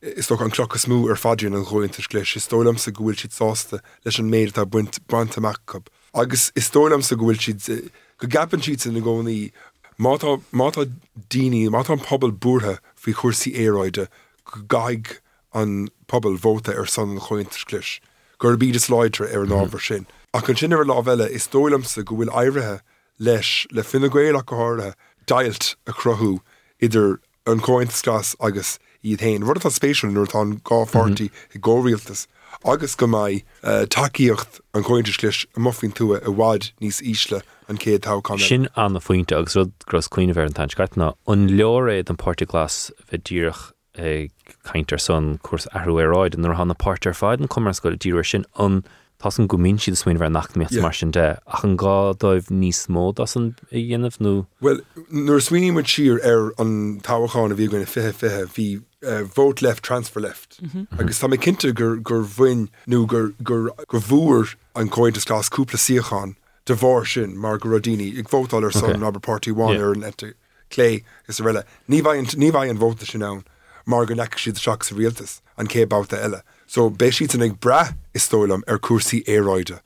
[0.00, 3.36] is tó an clocha smú ar fadíon an ghóintas léis is tólam sa gohfuil siad
[3.36, 5.76] sásta leis an méid a buint brandtamach
[6.14, 9.52] agus is tólam sa gohfuil siad go gapan siad san na gcónaí
[10.00, 10.88] mátá
[11.28, 14.08] daine mátá an pobl búthe fao chuirsaí éráide
[14.48, 15.20] go gaig
[15.52, 17.98] an pobl bóta ar san an chointersclis.
[18.38, 20.06] Gur bí is leidre ar an ábhar sin.
[20.34, 22.80] A chun sin ar láhile is dólamsa go bhfuil airithe
[23.18, 24.94] leis le finnagéile go háirthe
[25.26, 26.40] dailt a crothú
[26.80, 29.46] idir an cóintglas agus iad hain.
[29.48, 32.26] Rud atá spéisiú nuair tá gáhartaí i ggórialtas.
[32.64, 37.78] agus go mai uh, takeíocht an cointelis a muffin tú a bhád níos ísle an
[37.78, 42.16] cé tá Sin an faointe agus rud gros cuioine bhar an tanscaitna an leoréid an
[42.16, 48.26] Portglas bheit ddíoch caiintear son cuas ahrúráid an hanna páirtar fáid an cummar go ddíir
[48.26, 48.82] sin an
[49.22, 52.48] Tás an gomín siad smoin bhar nach mé mar sin de ach an gá dóibh
[52.50, 54.46] níos mód as an dhéanamh nó?
[54.60, 54.80] Well
[55.12, 58.66] nuair swinine mar siir ar an táhaáin a bhí goinna fithe fithe hí
[59.06, 60.58] uh, vote left transfer left.
[60.60, 61.00] Mm -hmm.
[61.00, 65.78] agus tá cinnte gur gur bhain nó gur gur gur bhúr an cointas glas cúpla
[65.78, 66.34] siochan
[66.66, 70.34] de bhór sin mar go rodíine ag bhótáil ar son Robert Partyháin ar an ete
[70.76, 73.44] lé is riile ní bhaid an bhóta sin nán
[73.86, 76.42] mar go neic siad seach sa rialtas an cébáta eile.
[76.66, 79.80] So bé siad an ag bre is tólam ar cuasaí éráide.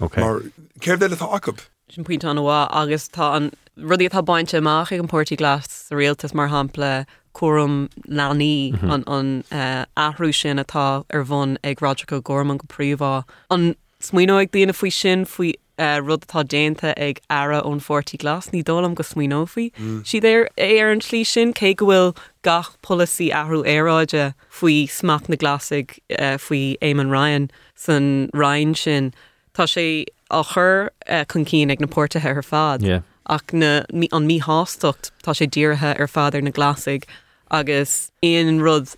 [0.00, 0.20] Okay.
[0.20, 0.40] Mar
[0.80, 1.56] céir déile tá acu.
[1.90, 5.70] Sin puint an bhá agus tá an rudí tá bainte amach ag an Portí glas
[5.70, 8.92] sa réaltas mar hapla cuam lení mm -hmm.
[8.92, 13.24] an, an uh, ahrú sin atá ar bhain ag ráide go gorman go príomhá.
[13.50, 18.18] An smuoine ag dtíana faoi sin faoi uh, rud atá déanta ag ara ón fortí
[18.18, 19.72] glas, ní dólam go smuoófaí.
[19.78, 20.06] Mm.
[20.06, 25.28] Si é ar an slí sin cé go bhfuil gach policy ahrú éráide faoi smach
[25.28, 29.12] na glasig uh, faoi éman Ryan san Ryan sin.
[29.54, 32.82] Tá sé á chur uh, chun cín ag napórtathe ar fad.
[32.82, 33.00] Yeah.
[33.26, 37.04] ach na, an mí hástocht tá sé ddíirthe ar fáidir na glasig
[37.50, 38.92] agus éon rud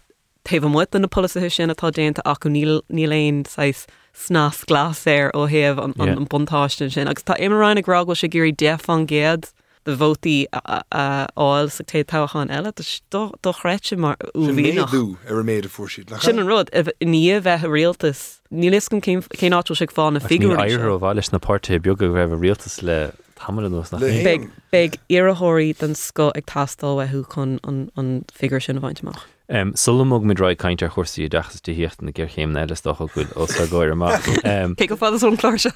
[0.45, 5.31] taobh mu an na polithe sin atá déanta ach go níléon seis snas glas éir
[5.35, 9.07] ó héamh an, an, an buntáiste sin, agus tá imráin aráil sé gurí def an
[9.07, 9.52] géad
[9.87, 16.11] de bhótaí áil sa té táchan eile do chréite mar úhíú ar méid a fuisiid.
[16.22, 16.72] Sin an rud
[17.05, 21.22] ní bheith a réaltas, ní lis cin cé áú se fá na fiú ó bhhaile
[21.33, 23.12] na páirte beag go raibh réaltas le
[24.72, 29.26] Beg iirethirí den sco ag tastal bheithú chun an figur sin bhaintach.
[29.48, 33.30] Um, Sulamog mid roi caiintear chósaí dechas de hiocht na gur chéim eiles do chuil
[33.38, 34.24] os ggóir amach.
[34.74, 35.70] Pe go fád ón chláir se?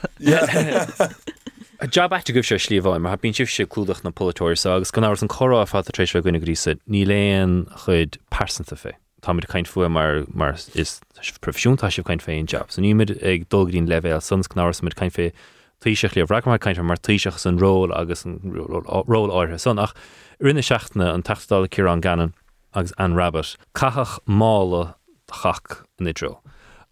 [1.86, 5.30] Job eite goh se slíomháin, mar bín sih se clúdach na Poltóir agus gan an
[5.30, 8.96] chorá fá a trééis gona grísa, ní léon chud persanta fé.
[9.22, 11.00] Táid caiint fu mar mar is
[11.38, 15.30] profisiúntá sih caiin féin job, so níimiid ag dulgrín levé suns gnáras mid caiin fé
[15.78, 19.94] tuiseach le bhra mar caiintear mar tuiseach san ról agus an ról áirthe son ach
[20.42, 22.34] rinne seachna an tastal cur an ganan
[22.74, 24.94] agus an rabbit cathach mála
[25.30, 26.12] chach in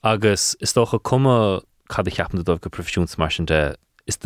[0.04, 2.70] agus is tócha cuma cad cheapna dómh go
[3.18, 4.18] mar sin de is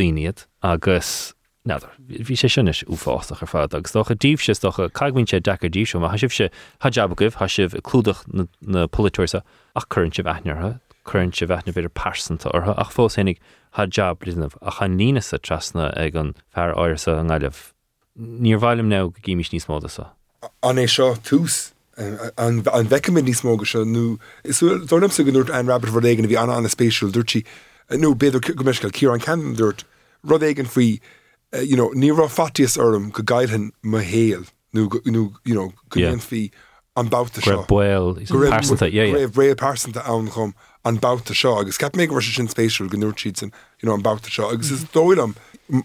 [0.62, 1.34] agus
[1.66, 1.90] neidir
[2.26, 5.70] hí sé sinnis ú fáach ar fád agus docha díh sé docha caihainn sé dechar
[5.70, 6.50] díú, a sibh se
[6.82, 8.24] hajab goibh ha sibh clúdach
[8.60, 9.42] na polúirsa
[9.76, 13.38] ach chun se bheitneartha chun se bheithna beidir persanta ortha ach fós hénig
[13.78, 17.72] ha job blianamh a cha nína sa trasna ag an fear áirsa an gáileh.
[18.18, 20.12] Níor go níos.
[20.42, 25.66] Eh, an é seo túús an bheicimiid níos móga se nó isúm sa ganút an
[25.66, 27.44] rabbit rud éigen bhí anna anna spéisiúil dúirtí.
[27.90, 29.84] Eh, nó beidir go meiscail cí an cean dúirt
[30.24, 31.00] rud éigen faoi
[31.52, 34.46] eh, ní rá fatíos orm go gaiilhan ma héal.
[34.74, 36.50] Nó go fi
[36.96, 37.64] an bouta seo.
[37.68, 41.60] Buil réh ré persanta an chum an bouta seo.
[41.60, 43.52] Agus cap mé sin spéisiúil ganúirtíid san
[43.82, 44.50] an bouta seo.
[44.50, 45.36] Agus is dóilm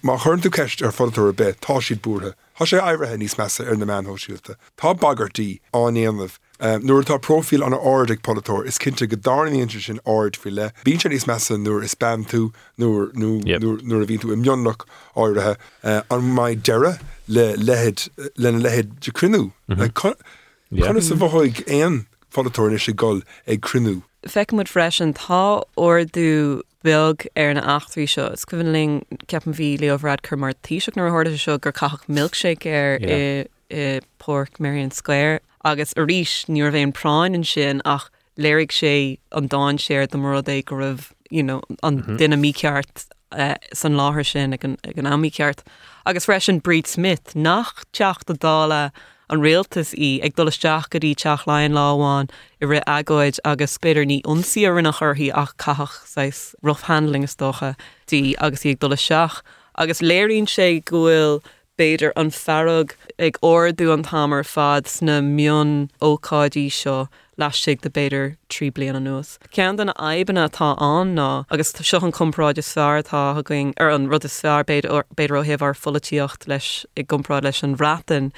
[0.03, 3.37] má chun tú ceist ar fodú a bit tá siad búthe Tá sé airithe níos
[3.37, 4.55] measa ar na manthóisiúta.
[4.75, 9.99] Tá bagartí áíanamh Um, nuair tá profil an ádig polytóir is cinnte go darnaíonse sin
[10.07, 10.71] áid fi le.
[10.83, 16.01] Bín se níos measa nuair is spam tú nuair a vín tú imionlach áirithe uh,
[16.09, 16.97] an mai deire
[17.27, 19.51] le lehead lena lehead de crinú.
[19.69, 24.01] Chna sa bhthig éon polytóirne sé gol ag crinú.
[24.25, 28.29] Fecmud freis an tá orú beag ar na 8í seo.
[28.35, 33.99] Scuhanling ceapan bhí leomhrad chu mar tíiseach nar háda seo gur cach milkshake ar i
[34.19, 35.41] Port Marion Square.
[35.65, 40.17] Agus a ríis níor bhéon práin an sin ach léirigh sé an dáin séir do
[40.17, 42.17] mar é go raibh an mhm.
[42.17, 45.65] duine míceart eh, san láthir sin ag an amíceart.
[46.07, 48.91] agus freis an Bríd Smith nach teach do dála
[49.29, 52.29] an réaltas í ag dolasteach go dí teach lein láháin
[52.61, 57.75] i ri agóid agus spéidir ní onsaí rinne chuthaí ach caach seis roughandling is docha
[58.07, 59.41] tí agus í ag dola seach
[59.75, 61.41] agus léironn sé gohfuil
[61.77, 68.35] béidir an ferrug ag orú an tamar fad sna mion ócádí seo leistigh de beidir
[68.49, 69.37] trí blian an nuas.
[69.51, 74.07] Cean den abanna tá an ná agus seo an compráid is feartá going ar an
[74.07, 78.31] rud is fear beidir ó heh ar folatíocht leis i gomráid leis an ratain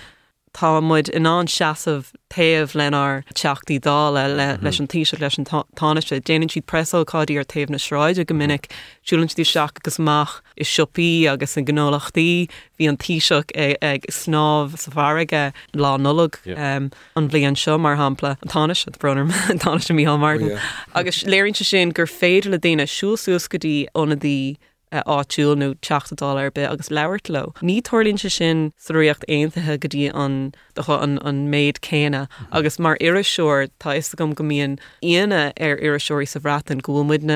[0.54, 4.64] tá muid in an seaamh taobh lenar teachtaí dála le Mhm.
[4.64, 6.22] leis an tíise leis an táiste.
[6.22, 8.70] Déanaan siad presáádí ar taobh na sráid a go minic
[9.06, 12.48] siúlann tí seach agus mach is siopí agus an gnólachtaí
[12.80, 18.50] hí an tíiseach ag, snáb sa bharige lá um, an bblion seo mar hapla an
[18.50, 18.94] táis an
[19.60, 20.52] táiste mí Martin.
[20.52, 20.60] Oh,
[21.00, 24.58] agus léirn se sin gur féidir le daine siúsús gotí ónadí áúil
[24.92, 27.54] Eh, nó teachtadá ar be agus leirt le.
[27.62, 33.70] Ní tolín se sin saíocht aonaithe gotí an an, an méid céine agus mar iriseúir
[33.80, 36.40] tá is gom gomíon ine ar iriseúirí sa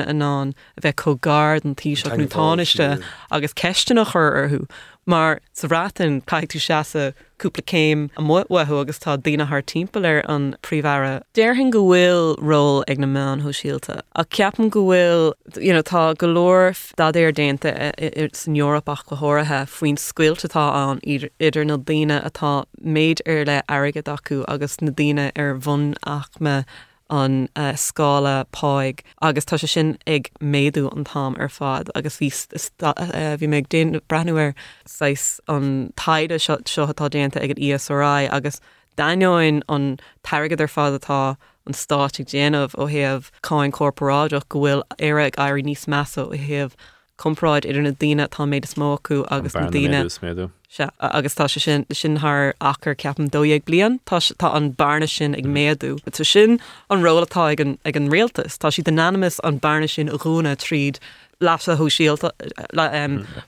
[0.08, 4.68] an ná a bheith cogard an nutáiste agus ceiste nach chur arthú.
[5.06, 10.08] Mar sa bhratan caiith tú seasa cúpla céim a muhathú agus tá daine th timppla
[10.08, 11.22] ar an príomhhara.
[11.34, 14.00] Déirhin go bhfuil ról ag na meán thu síalta.
[14.14, 17.74] A ceapan go bhfuil you know, tá golóir dad ar déanta
[18.34, 23.62] san Eorpach go háirithe faoin scuiltetá an idir idir na daine atá méid ar le
[23.68, 26.64] aige acu agus na daine ar bhn ach me
[27.10, 32.18] an uh, scála páig agus tá se sin ag méadú an tám ar fád agus
[32.18, 32.30] bhí
[32.82, 34.54] uh, bhí méid dé brenuir
[34.86, 38.60] seis an taide seo atá déanta ag an ESRI agus
[38.96, 41.36] daáin an taigad ar fád atá
[41.66, 45.86] an státig déanamh ó heamh cáin corporáideach go bhfuil éire airí níos
[46.48, 46.76] heamh
[47.16, 50.50] compráid idir na daine tá méid is mócu agus na daine sméú.
[50.68, 55.44] se agus tá sin sin achar ceapan dóag blian tá tá an barne sin ag
[55.44, 55.98] méadú.
[56.10, 56.58] Tá sin
[56.90, 57.60] an rólatá ag
[57.96, 60.98] an réaltas, Tá si den anonymous an barne sin a rúna tríd
[61.40, 62.30] lasa ho síalta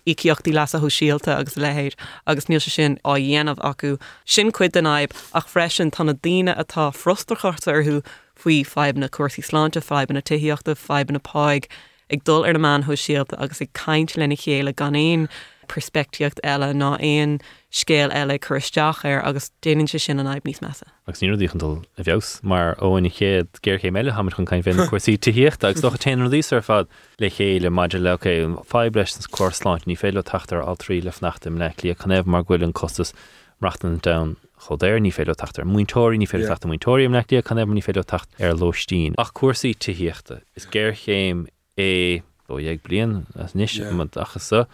[0.06, 1.94] íceochttaí lasa ho síalta agus lehéir
[2.26, 3.98] agus níl se sin á dhéanamh acu.
[4.24, 8.04] Sin chuid den aib ach freisin tána daine atá frostarchata arthú
[8.36, 11.66] faoi feib na cuasaí sláinte feib na tuíochtta feib na páig
[12.12, 15.28] ag dul ar na man ho síalta agus ag caiint lena chéile gan éon
[15.66, 17.32] perspektíocht eile ná éon
[17.74, 20.86] scéal eile chuisteach ar agus déanaan se sin an aib níos measa.
[21.08, 24.86] agus ní díchantal a bheos mar óhain chéad ggéir ché meile hamar chun caiin féin
[24.86, 26.86] cuasí tííocht agus do tean díos ar fad
[27.18, 28.36] le chéile maidir leché
[28.70, 32.72] feibres cuasláint ní féile tatar á trí le nachtam le lí chunéh mar ghfuil an
[32.72, 33.12] costas
[33.60, 34.16] rachtan da
[34.62, 36.54] chodéir ní féile tatar muintóirí ní féile Yeah.
[36.54, 40.94] tacht muintóirim le lí chunéh ní féile tacht ar lóistín ach cuasaí tííochtta is ggéir
[40.94, 43.92] chéim é ó dhéag blion as níos Yeah.
[44.16, 44.66] achas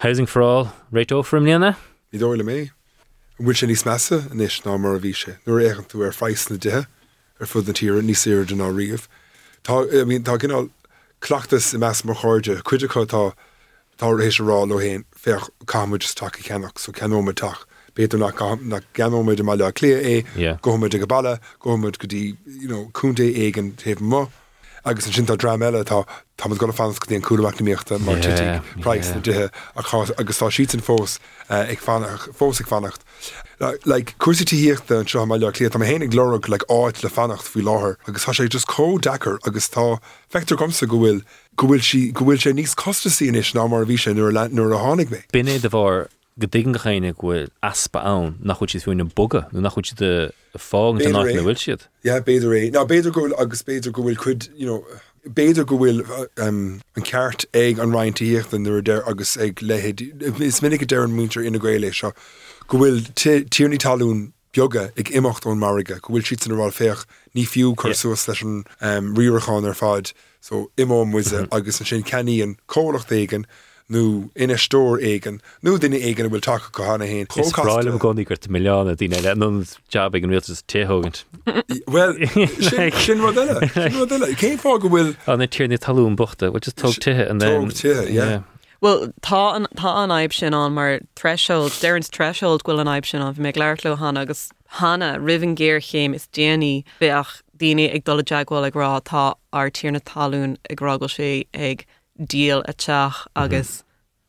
[0.00, 1.76] Housing for all réit ófrim líana
[2.12, 2.70] Ní dóile mé.
[3.38, 5.36] bhfuil sé níos measa inis ná mar a bhí sé.
[5.46, 6.86] Nuair éan tú ar feis na dithe
[7.40, 9.06] ar fud na tíre ní séir den á riomh.
[9.62, 10.70] Tá I mean, tá cinál
[11.20, 16.42] chclaachtas i meas mar chuirde, chuide chu tá rééis rá le héin féoch cámuid take
[16.42, 17.66] cenach so ceóimeach.
[17.94, 22.36] Béidir nach ganóid mai le lé é gomuid a go balle, gomuid go dtí
[22.94, 24.30] chunta éigen taobh mo.
[24.84, 26.04] Agus an sin tá dra meile tá
[26.38, 30.38] tá go fans go dtíon coolach míochtta mar Yeah, price na dithe a chá- agus
[30.38, 31.18] tá siit an fós
[31.50, 33.02] eh, ag fannach fós ag fannacht.
[33.60, 37.42] Le cuasití hiochtta an seo mai le léad am hénig glórug le áit le fannacht
[37.42, 39.98] fao láthair, agus tá sé just có dachar agus tá
[40.30, 41.22] fetar gomsa go bhfuil
[41.56, 44.32] go bhfuil si go bhfuil sé níos costaí inis ná mar a bhí sé nuair
[44.32, 45.22] le nuair a tháinig mé.
[45.32, 46.08] Binné de bhar
[46.38, 50.32] go dgan go chéine aspa ann nach chuid fún na buga nó nach chuid de
[50.56, 51.86] fág Beidir nach na bhfuil siad.
[52.04, 52.70] Ja beidir é.
[52.70, 54.48] Ná beidir gohfuil agus beidir go bhfuil chud
[55.26, 59.62] beidir go bhfuil uh, um, an ceart ag an reintííocht an nuair déir agus ag
[59.62, 60.02] lehéid.
[60.40, 62.14] Is minic dear an múntar ina gréile seo.
[62.68, 67.06] Go bhfuil tíirní talún bioga ag imimecht ón marige, go bhfuil siit an bháil féoch
[67.34, 72.04] ní fiú chu suas leis an um, ar fad, so imám muise agus an sin
[72.04, 73.44] ceí an cólacht éigen,
[73.90, 77.26] nó ina er stór éigen, nó duine éigen a er bhfuil take go hána héin.
[77.40, 79.48] Is ráile a gcóí gur milliánna dtíine le nó
[79.88, 81.24] jab ag an rialtas téthgant.
[81.88, 82.14] Well
[82.60, 84.34] sin sin rud eile, sin rud eile.
[84.36, 87.74] Cé fá go bhfuil An tíirna talún buchta, bhil just tug tuthe an then Tóg
[87.80, 88.42] tithe, yeah.
[88.80, 93.06] Well tá an tá an aib sin an mar threshold Darren's threshold ghfuil an aib
[93.06, 94.50] sin an bhí mé leirló hanna agus
[94.82, 99.70] hanna rihan géir chéim is déanaine beach daine ag dola deagháil ag rá tá ar
[99.70, 101.86] tíarna talún ag rágal sé ag
[102.18, 103.84] díal a teach agus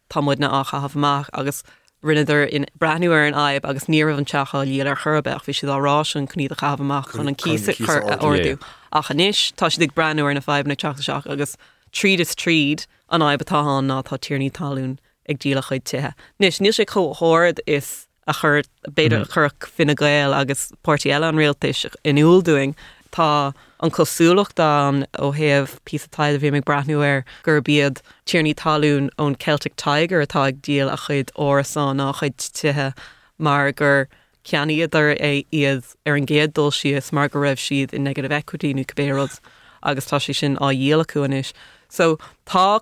[0.10, 1.64] támuid na acha hafach agus
[2.04, 5.98] rinneidir in breúir an aib agus níomh an techa líal ar churbeach fi si árá
[6.16, 8.62] an cní a chahamach chun an císa chur a orú.
[8.92, 11.58] A chanis tá si ag breúir na feib na teach seach agus
[11.92, 14.98] tríd is tríd an aibbetáán ná tá tíirní talún
[15.28, 16.14] ag díla chuid tuthe.
[16.40, 21.36] Nis níl sé chohord is a chur beidir chur finna gail agus portí eile an
[21.36, 22.76] réaltis in úldoing
[23.12, 28.54] tá an cosúlacht an ó héamh pí taid a bhí me brathnúir gur bead tíirní
[28.56, 32.94] talún ón Celtic Tiger atá ag díal a chuid órasán ná chuid tuthe
[33.38, 34.08] mar gur
[34.44, 38.32] ceaniad ar é iad ar an géad dul sios mar go raibh siad in negative
[38.32, 39.40] equity nú cabbérod
[39.84, 41.54] agus tá sé sin á dhéala cuanis.
[41.90, 42.82] So tá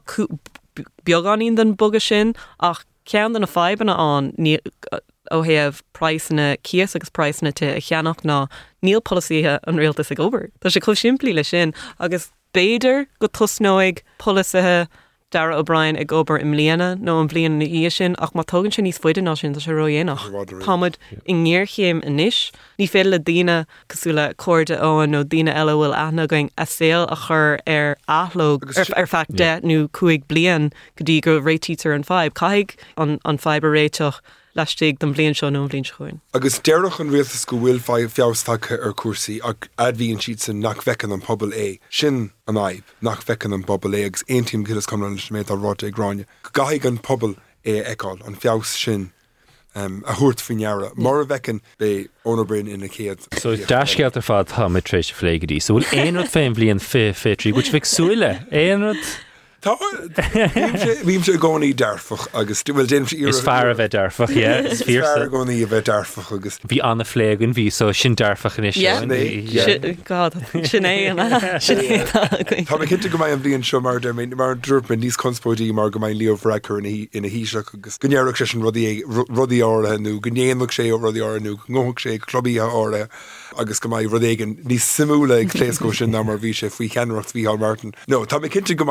[1.05, 4.33] beag anín den buga sin ach cean den na febanna an
[5.31, 8.47] ó héamh praisna cías agus praisna te a cheannach ná
[8.83, 10.49] níl políthe an réaltas ag ober.
[10.61, 14.87] Tá sé chu siimplí le sin agus béidir go tusnóig polithe
[15.29, 18.71] Darragh O'Brien ag ober im léana nó an bblion na í sin ach má tugann
[18.71, 20.23] sin níos foiide ná sin se roihénach.
[20.63, 20.95] Táid
[21.27, 26.27] i ggéirchéim inis, ní fé le díine cosúla cuairde óan nó díine eile bhfuil ana
[26.27, 31.39] going asil a chur ar athlóg ar fe de nó cuaig blian go dtí go
[31.41, 33.75] réitítar an feib caiig an feber
[34.57, 36.21] réiteach leistigh den blion seo nó blin chuin.
[36.33, 40.83] Agus deirech an rialtas go bhfuil fá fiástacha ar cuasaí ag adhíonn siad san nach
[40.83, 44.87] fechan an pobl é sin an aib nach fechan an bobbal é agus eintíim gilas
[44.87, 46.25] cum an méid a rá agráine.
[46.43, 47.35] Go gaigh an pobl
[47.65, 49.11] é eáil an fiás sin.
[49.75, 53.21] Um, a thuirt faoinheara mar a bhecin be ónabrin ina chéad.
[53.37, 57.69] So deisceart ar fád tá trééis fléigeí, so bhfuil éonad féin blion fé fétrí, bút
[57.69, 58.97] fih súile éonad
[61.07, 64.31] Bhím se gcóí dearfach agus bhfuil den Is fear a bheith dearfach
[65.31, 66.59] gcóí a bheith dearfach agus.
[66.67, 69.09] Bhí anna phlégann bhí so sin dearfach in sin
[72.67, 73.99] Tá cinnte go an bblion seo mar
[74.35, 76.81] mar drúpa níos conspóí mar go maiid leomhreair
[77.13, 77.97] ina híiseach agus.
[77.97, 83.07] Gnéach sé rudí rudí áthenú gnéanaach sé ó rudí áú ngóach sé clubí áda
[83.59, 87.33] agus go maiid rudéigen níos simúla ag léascó sin ná mar bhí sé faoi cheanracht
[87.35, 87.93] bhí Hall Martin.
[88.07, 88.87] No, Tá mé cinnte go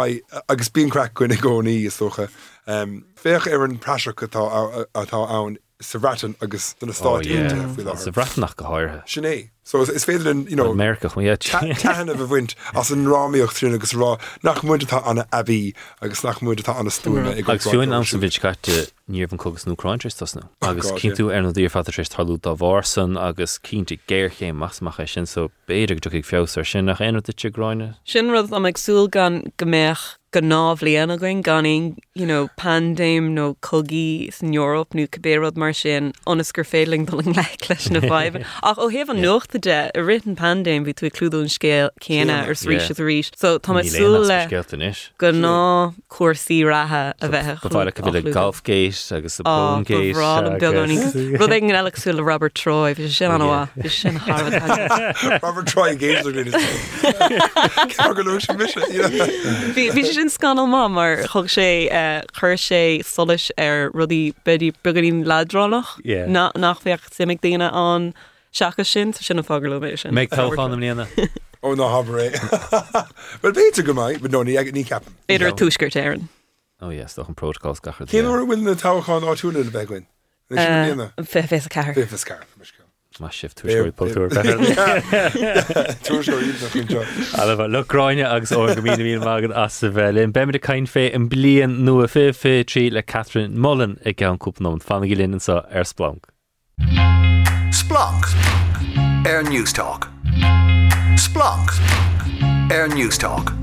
[0.48, 2.28] agus bíon crack goin i gcóí is socha.
[2.66, 8.56] Um, Féch ar an pressure atá atá ann sa bratan agus duna stáid sa bratnach
[8.56, 9.04] go háirthe.
[9.06, 9.50] Sinné.
[9.66, 13.80] So is féidir an America ceanna bh bhaint as an ráíocht trína mm-hmm.
[13.80, 14.10] agus rá
[14.46, 18.92] nach muidetá anna abí agus nach muidetá anna stúna agus fiúin am san bhid caiite
[19.10, 23.58] níomh an cogus nóráintrasna agus cinú ar na dtíí fata sé talú a bhharsan agus
[23.58, 27.96] cínta géirché masach sin so béidir do ag fés ar sin nach éana te gráine.
[28.04, 34.32] Sin rud am agsúil gan gombeach go nábhlíana going ganing you know, pandéim nó cogaí
[34.32, 38.44] san Europa nó cabbérad mar sin onas gur féling doling le leis na bhaimh.
[38.62, 42.54] ach ó héh an nuachta de a ritan pandéim bhí tú clúdún scéal céna ar
[42.54, 44.48] srí a ríis, so tá sú le
[45.18, 50.24] go ná cuasaí rathe a bheith bhile go bhfuil golfgéis agus begéis Ru
[51.46, 54.20] an eileú le Robert Troy bhí sin anhá sin
[55.42, 56.22] Robert Troy gé
[59.76, 61.88] Bhí sin scanal má mar thug sé
[62.32, 68.14] chur sé solis ar rudí bedí bugarín ledránach nach bheoh simimiigh daine an
[68.56, 70.14] seacha sin sin fágurlóéis sin.
[70.16, 71.06] Méid táán líana.
[71.62, 72.32] ó ná habré.
[73.42, 75.04] Well béte go maiid, be nóí ag ní cap.
[75.28, 76.28] Idir túsgurt éan.
[76.80, 78.08] Ó yes, doch an protocol gachar.
[78.08, 80.06] Cé bhfuil na táchan áúna le bheithain.
[81.22, 81.94] fé fé a ceir.
[81.94, 82.82] Fé ceir.
[83.20, 84.28] má sif túir polúir
[87.88, 91.28] leráine agus ó go mí mí mágan as sa bhelinn be a caiin fé an
[91.28, 95.64] blion nu a fé fé trí le Catherine Mullen ag gan cúpnom fanna línnen sa
[95.70, 96.28] ar Splanc.
[97.96, 100.10] Splanc Air Newstalk
[101.16, 101.70] Splanc
[102.70, 103.54] Air Newstalk.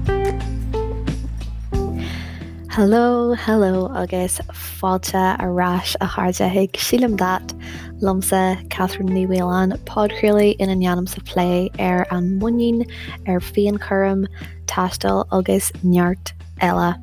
[2.71, 7.53] Hello, hello agus fáte aráis a hádeigh sílam dat
[8.01, 12.89] lomsa Catherine Níhhéán podcréala ina neanam sa lé ar an muín
[13.27, 14.25] ar féon chum
[14.65, 16.97] tastal agus neart eile.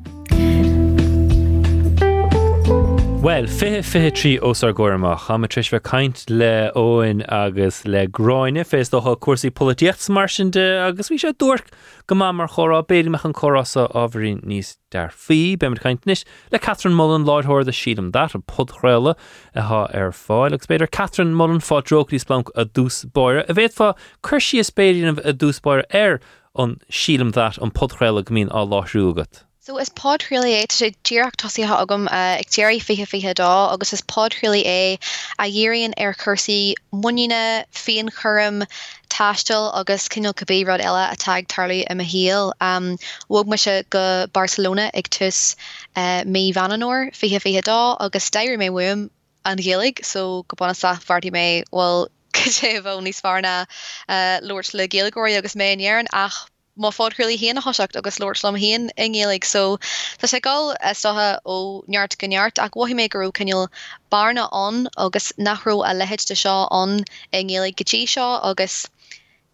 [3.21, 4.97] Well, fé fé trí os ar goach
[5.27, 8.63] cha tris bheith caiint le óin agus le groine.
[8.65, 11.69] Fés doá cuasaí políocht mar sin de agus bhí sé dúirt
[12.07, 16.25] go má mar chorá béidir meach an chorasa ábhrí níos dar fí be mar caiintnis
[16.51, 19.13] le Catherine Mullen láithir a sílam dat an podchréile
[19.53, 20.57] ath ar fáil.
[20.57, 23.93] Agus beidir Catherine Mullen fá drogní Splanc a dús beire a bhéit fá
[24.23, 26.19] chuirsí a spéidirnmh a dúsbeir ar
[26.55, 29.45] an sílam dat an podchréile go mín á láithrúgat.
[29.63, 33.93] So is pod really é sé ddíach tosíthe agam ag téirí fihe fihe dá agus
[33.93, 34.97] is pod really é
[35.37, 38.63] a dhéironn ar chusaí muine féon chum
[39.07, 42.51] tastal agus cinil cabbérad eile a tag tarlaí im a héal.
[42.59, 42.97] Um,
[43.29, 45.55] Wog me se go Barcelona ag tus
[45.95, 49.11] uh, mé vananor fihe fihe dá agus deir mé wum
[49.45, 53.67] an hélig so go bona sa farti mé well sé bh níos farna
[54.09, 56.47] uh, Lord le géalgóir agus mé an ach
[56.77, 59.77] má fádcurlí héana hoseach agus Lordlam héan ingéig so
[60.19, 63.67] Tá sé gáil stothe ó neart goneart ach bhhí mé gurú cinil
[64.09, 67.03] barna an agus nachró a lehéid de seo an
[67.33, 68.87] ingéig gotí seo agus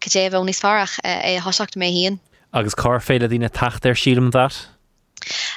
[0.00, 2.18] goéh níos farach é hoseach mé héan.
[2.52, 4.68] Agus cá féile dína tacht ar sílam dat?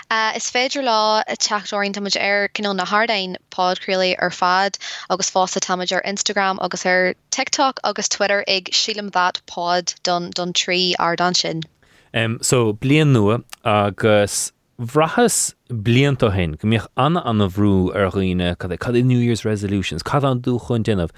[0.09, 4.77] Uh, is féidir lá a teachtóirn tamid ar cinál na Hardain podcréala ar fad
[5.09, 10.29] agus fása tamid ar Instagram agus ar TikTok agus Twitter ag sílam that pod don
[10.31, 11.63] don trí ar dan sin.
[12.13, 18.57] Um, so blian nua agus bhrachas blianta hen go míoch anna anna bhrú ar roioine
[18.57, 21.11] cad cad New Year's resolutions, cad an dú chun déanamh.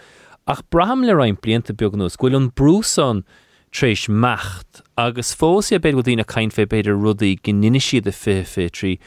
[0.45, 2.51] Ach braham le rain blianta beag nó, ghfuil an
[3.73, 8.69] trééis mecht agus fós a bed dtína caiin fé beidir rudaí gninine a fé fé
[8.69, 8.99] trí,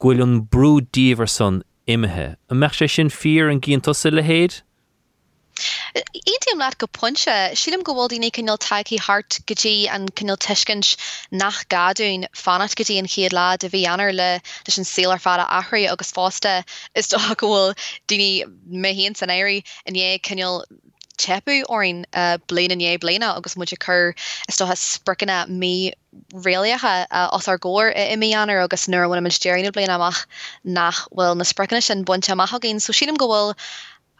[0.00, 2.36] ghfuil an brúdíomhar san imethe.
[2.48, 4.62] A meach sé sin fear an gíon tosa le héad?
[5.94, 10.96] Idiom laat go sílim gohildína cinnal taí hart gotí an cinnal tuiscint
[11.30, 15.46] nach gadún fanat gotí an chiad lá a bhí anar le leis an sílar fada
[15.46, 16.64] ahraí agus fásta
[16.94, 17.76] is do gohfuil
[18.08, 20.64] duine méhíon san éirí in é cinnal
[21.18, 24.14] tepu orin uh, blian é bliana agus mu chur
[24.48, 25.92] is sto ha spricna mí
[26.32, 30.26] réalacha uh, os ar ggóir i mí anar agus nuhna man steirú blian amach
[30.64, 33.54] nach bhfuil na spricna sin buinte amach gén, so sílim gohfuil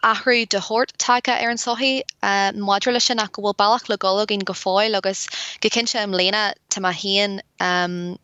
[0.03, 4.25] ahrú de hort take ar an sohí uh, module sin a gohfuil bailach le gola
[4.25, 5.27] gin go fáil agus
[5.61, 8.17] go cinse am léna tá ma hían um,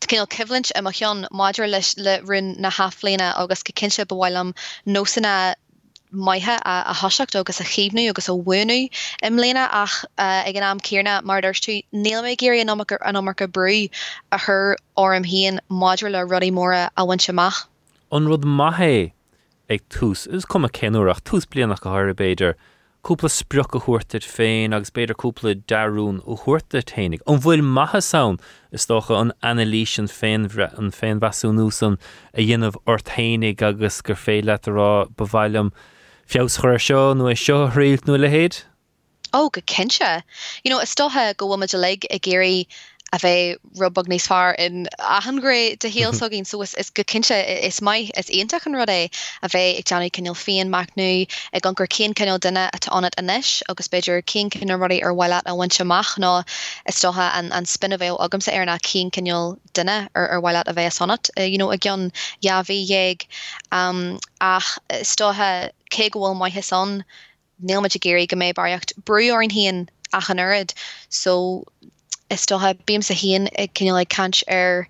[0.00, 4.54] cin kivlint am chean Madra leis le run na hafléine agus go cinse bhhailm
[4.86, 5.54] nósanna
[6.14, 8.88] maithe a, a hasach agus a chéimnú agus a bhhuiú
[9.22, 13.90] im léna ach uh, ag an am céarna mar tú mé géir an ammarcha brú
[14.32, 17.66] a thur orm hían Madra le rudí móra a bhaint semach.
[18.12, 19.12] An rud maihé
[19.68, 22.54] ag túús is cum a cenúach túús blianach go háir béidir
[23.04, 27.20] cúpla spruch a chuirteid féin agus beidir cúpla darún ó chuirta ténig.
[27.26, 28.38] an bhfuil maithe saon
[28.72, 30.46] is tócha an analísin féin
[30.78, 31.98] an féin wasúnúsan
[32.32, 34.88] a dhéanamh orthénig agus gur fé lerá
[35.20, 35.70] bhhailm
[36.26, 38.62] fios chuir seo nó é seo réalt nu le héad?
[39.32, 40.22] Ó go kense.
[40.62, 42.66] You know, is stothe go bhfuid le a géirí
[43.14, 47.80] a bheith rubbag níos far in ahangré de héal sogin so is, go kinse is
[47.80, 49.08] mai is éintach an rud é.
[49.42, 52.90] A bheith ag Johnny cinil féin mac nu ag an gur cén cinil duine atá
[52.98, 56.32] anad inis agus beidir cén cin rudí ar bhile a bhaintseach ná
[56.88, 60.42] is stotha an, an spinna bhéh agam sa ar na cén cinil duine ar ar
[60.42, 62.10] bhile a bheith sonnat uh, you know, a gcean
[62.42, 63.26] jaahí dhéag
[63.70, 67.04] um, ach stothe cé gohfuil mai son
[67.62, 70.66] níl me géirí go mé barcht breú an hían achan
[71.08, 71.64] so
[72.30, 74.88] is stothe bíam sa hían ag cinenne le cant ar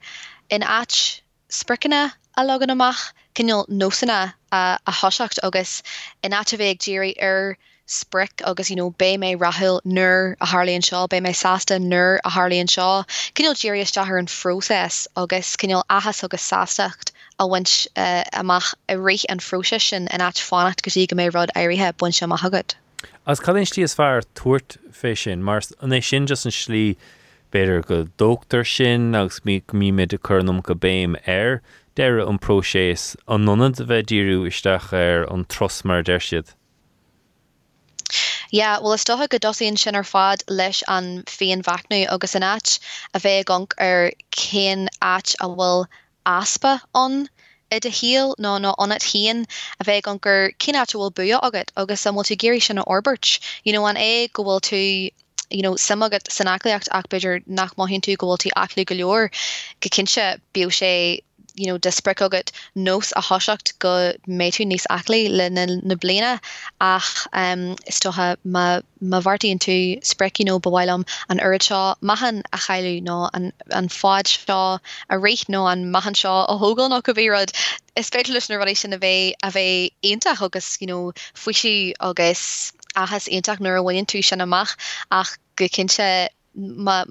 [0.50, 5.82] in at spriccanna a logan amach cinneal nósanna a, a thoseacht agus
[6.22, 7.56] in at bhéh ddíirí ar
[7.86, 12.20] spric agus you know, bé mé rahil nur a Harlíonn seo, bé mé sasta nur
[12.24, 13.04] a Harlíonn seo.
[13.34, 19.24] Cinneal ddíiristear an fróses agus cinneal ahas agus sástacht a wint uh, amach a réich
[19.28, 22.74] an fróse sin in at fannacht gotí go mé rud airithe buint sem a hagad.
[23.26, 26.96] As cadén tí is fear tuairt fé sin, mar an é just an slí
[27.54, 31.62] beidir go dótar sin agus mí mí mé de chunum go béim air
[31.94, 36.54] deire an próséis an nonad bheith díú isteach ar an siad.
[38.50, 42.48] Ja, well is stothe go dosíonn sin ar fad leis an féon bhacnú agus an
[42.50, 42.78] áit
[43.12, 45.86] a bheith gang ar céan áit a bhfuil
[46.26, 47.28] aspa an
[47.70, 49.46] i de híal ná ná anat hían
[49.80, 53.38] a bheith an gur cinnáte bhfuil buo agat agus sam tú géirí sin na orbert.
[53.64, 54.82] You know, an é go bhfuil tú
[55.54, 59.30] you know samagad sanachliacht ach beidir nach má hin tú gohfuiltí achli go leor
[59.80, 60.92] go kinse bio sé
[61.54, 66.40] you know despregad nos a hoseacht go méú níos achlí le na, na bliana.
[66.80, 71.58] Ach um, is stoha ma, ma wartííon tú spreki you nó know, bhhailm an uri
[71.58, 76.44] seo mahan a chaú nó an, an fád seo a réit nó an mahan seo
[76.48, 77.54] a hogal nó go bhírad
[77.96, 81.92] is spe leis na rudéis sin a bheith a bheith einta agus you know, fuisi
[82.00, 84.76] agus ahas intach nuair a bhain tú sin amach
[85.10, 87.04] ach go cinse ma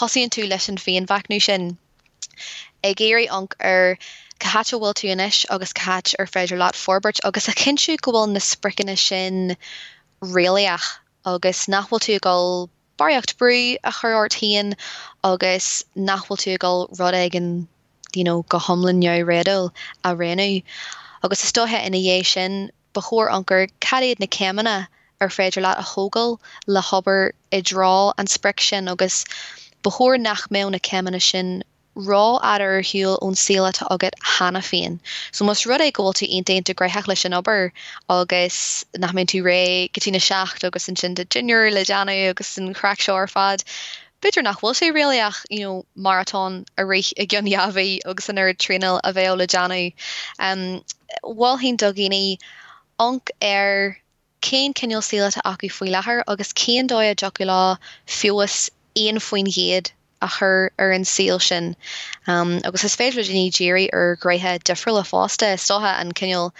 [0.00, 1.76] hosíonn tú leis an féon bhaicnú sin.
[2.84, 3.98] Ag géirí ank ar
[4.44, 8.34] cahat bhfuil tú inis agus cat ar féidir láat forbert agus a cinú go bhfuil
[8.34, 9.56] na spriccanna sin
[10.22, 10.90] réalaach
[11.24, 12.68] agus nachhfuil tú gáil
[12.98, 14.74] bariocht brú a chuirtííon
[15.32, 15.66] agus
[16.10, 17.68] nachhfuil tú gáil rud an
[18.14, 19.70] you know, go homlinn jo rédal
[20.04, 20.62] a rénu.
[21.22, 24.76] agus is stothe ina dhé sin behoor ankur cadéad na cemana
[25.20, 29.24] ar féidir leat a hógal le hober i drá an spric sin agus
[29.82, 31.62] behoor nach mé na cemanna sin
[31.98, 34.98] rá adar hiúil ón sílata agad hena féin.
[35.32, 37.72] So mas rud é ggóil tú intéint greithech leis an ober
[38.08, 42.56] agus nach mén tú ré gotína seach agus an sin de junior le deanna agus
[42.58, 43.64] an crack seoir fad.
[44.22, 48.52] Bidir nach bhil sé réach you know, marathon a réich i gionheahí agus an ar
[48.54, 49.92] trinal a bheith le deanna.
[50.38, 50.84] Um,
[51.24, 52.38] Wal hín dogéine
[53.00, 53.98] ank ar
[54.42, 59.92] céin cinil sílata acu faoi lethir agus céan dóid jocu lá fiúas éon faoin héad
[60.20, 61.76] a chur ar an síl sin.
[62.26, 66.52] Um, agus is féidir déní géirí ar greithe difriil le fásta stotha an cinil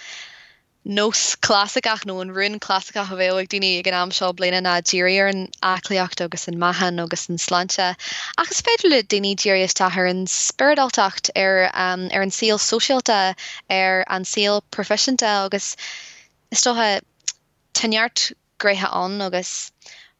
[0.85, 4.61] nós clásicach nó an runún clásicach a bhéh ag duine ag an am seo bliine
[4.63, 7.95] na ddíir an acliaocht agus an mahan agus an slánte.
[8.37, 13.35] Agus féidir le daoine ddíirios tathair an spiridaltacht ar um, ar an síl sosiálta
[13.69, 15.75] ar an síl professionanta agus
[16.51, 17.01] istothe
[17.73, 19.71] tanart gréthe an agus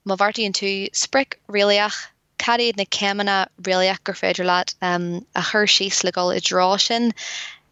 [0.08, 1.98] má bhartaíonn tú spric réalaach
[2.40, 3.38] cadéad na cemanna
[3.68, 7.12] réalaach gur féidir leat um, a chur síos le gáil i drá sin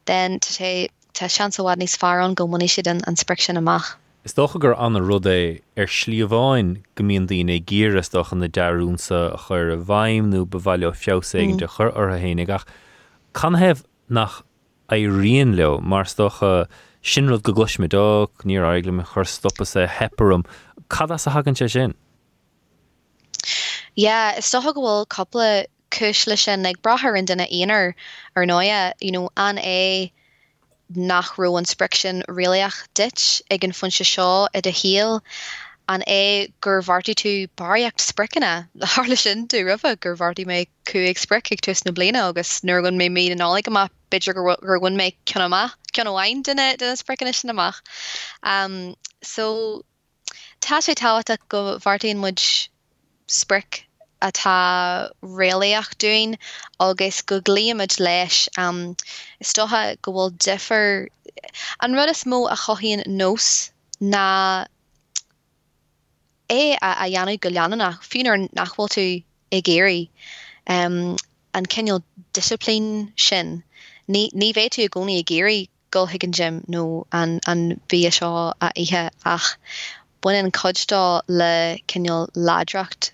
[0.05, 3.95] den sé te seanhhad níos far an go muí siad an an spre sin amach.
[4.25, 9.39] Is docha gur anna rud é ar slíomháin gomíon daoine ggéras an na deúnsa a
[9.45, 11.59] chur a bhaimnú bhhaile fiosing mm.
[11.59, 12.59] de chur ar a.
[13.33, 14.43] Can hebh nach
[14.89, 16.67] é rion leo mar stocha
[17.03, 20.45] sinrad go gluismidó ní aigla me chur stoppa sé heparm,
[20.89, 21.93] Cad a hagann sé sin?
[23.95, 27.93] Ja, is stocha go bhfuil coppla cis lei sin ag brathir in duna éar
[28.35, 30.11] ar 9 you know, an é
[30.95, 35.21] nach ro an spresin réach dit ag an funse seo i a
[35.93, 40.15] an é gur bhartí tú baríocht spricena le tú rih gur
[40.45, 43.71] mé cuaig spric ag tus na bliana agus nugann mé mí an ála go
[44.11, 47.81] beidir gurhain mé ceanach ceanhhain duine duna spricena sin amach.
[48.43, 49.83] Um, so
[50.61, 52.41] tá sé táhata go bhartaíon mud
[53.27, 53.83] spric
[54.21, 56.37] atá réalaach doin
[56.79, 58.49] agus go gléimiid leis.
[58.57, 58.95] Um,
[59.39, 61.07] is stotha go bhfuil difer
[61.81, 64.65] an rud mó a chohíonn nós na
[66.49, 69.05] é a, a dhéanú go leanana fiúnar nachhfuil tú
[69.51, 70.09] i géirí.
[70.67, 71.17] Um,
[71.53, 73.63] an ceol disciplín sin.
[74.07, 78.71] Ní bhéh tú a gcónaí i géirí go higann Jim nó an bí seo a
[78.75, 79.57] ihe ach.
[80.21, 83.11] Buin an coddá le ceol ládracht.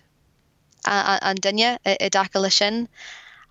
[0.86, 2.88] An dunne i da lei sin.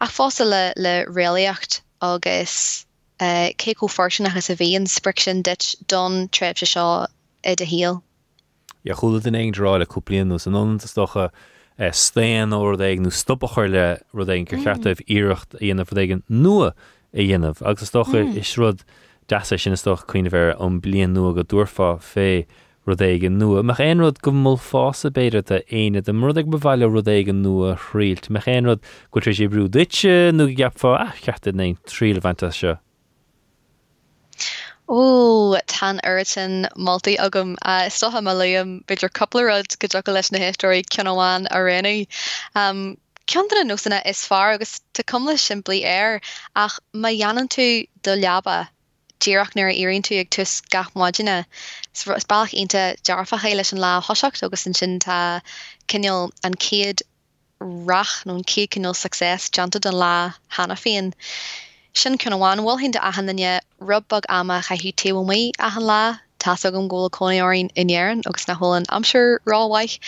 [0.01, 2.87] Ach fása le le réalaocht agus
[3.21, 7.07] cé go forsin agus a bhíon spriction dit don treb se seo
[7.45, 8.03] i de híal.
[8.85, 9.25] Ja choúla mm.
[9.25, 11.31] den ag ráile cúplaíonú an anstocha
[11.79, 16.73] stéan ó ag nó stoppa chuirle rud éon gur cheartah íirecht dhéanamh igen nua
[17.13, 18.85] i dhéanamh agus stocha is rud
[19.29, 22.47] de sin stoch chuoine bhar an blion nua go dúrfa fé
[22.87, 26.91] rud éigen nua, meach éonrod go mó fása beidir a aine de mrd ag bhhaile
[26.91, 31.39] rud éigen nua chríilt, meach éonrod go trééis sé brú duite nó gapá a
[31.87, 32.79] tríle bhaanta seo.
[34.93, 40.83] Ó tan airtan maltaí agam uh, stotha malaam beidir couplerad go do leis na históí
[40.97, 41.95] ceanháin a réna.
[42.55, 46.21] Um, Ceanna nósanna is far agus tá cum le siimplí air
[46.55, 48.69] ach ma dhéanaan tú do leaba
[49.21, 51.39] ddíach nuair ironn tú ag tus gachmáidine
[52.03, 55.41] bailach inta dearfa chéile an lá hoseach agus an sin tá
[55.89, 57.07] cinneal an céad
[57.91, 60.15] rach nó an cé cinil success janta an lá
[60.59, 61.15] hena féin.
[61.95, 67.11] Sin cynháin bhil hin de ahananne rubbag ama chaithú téhmí ahan lá tá gom ggóla
[67.11, 69.99] coníorín inéan agus na hólan amsir ráhaich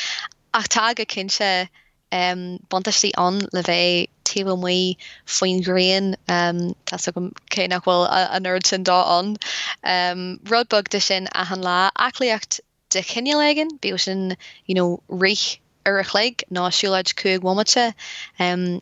[0.54, 1.68] ach tá a cinse
[2.10, 8.66] um, bontatí an le bheith te mui foin green um, Tá cé nachhfuil a nerd
[8.66, 9.36] sin dá an.
[9.84, 12.60] Um, Rudbug de sin a han lá acliacht
[12.90, 17.92] de chinnelegen be sin you know, rich ar a chléig násúlaid cuaig womate.
[18.38, 18.80] Um,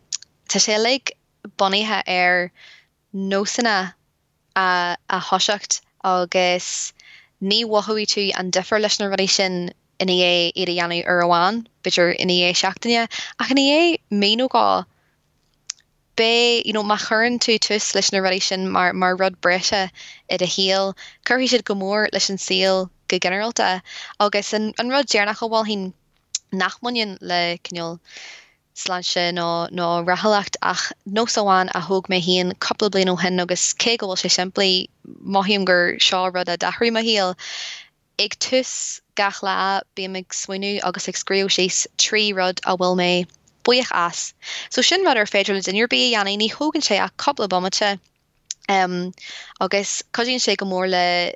[0.49, 1.01] tá sé le
[1.59, 2.53] bonithe ar
[3.15, 3.95] nósanna
[4.57, 6.93] a, a hoseacht agus
[7.43, 11.23] ní wahuií tú an difer leis na rudi sin ina é iad a dhéanú ar
[11.25, 13.09] amháin, bitir ina é seachtaine
[13.39, 14.87] a chu é méóá
[16.17, 19.91] bé you know, ma churn tú tus leis na rudi sin mar mar rud brese
[20.31, 20.95] i a héal,
[21.25, 23.83] chuhí siad gomór leis an síl go generalta.
[24.21, 25.93] Agus an, an rud déarnach goháil hín
[26.53, 27.99] nachmuin le cinol
[28.75, 33.41] sláse nó nó rahallcht ach nó amháin a thug mé híon couple blin ó hen
[33.41, 34.89] agus cé gohfuil sé siimplí
[35.25, 37.35] maihíim gur seo rud a dathrí a héal.
[38.19, 43.27] Ig tus gach le bí swinú agus ag scríú sééis trí rud a bhfuil mé
[43.65, 44.35] buoch as.
[44.71, 47.99] So sin rud ar féidir le dinir bí anna ní thugann sé a coppla bommate
[48.69, 49.13] um,
[49.61, 51.35] agus codíonn sé go mór le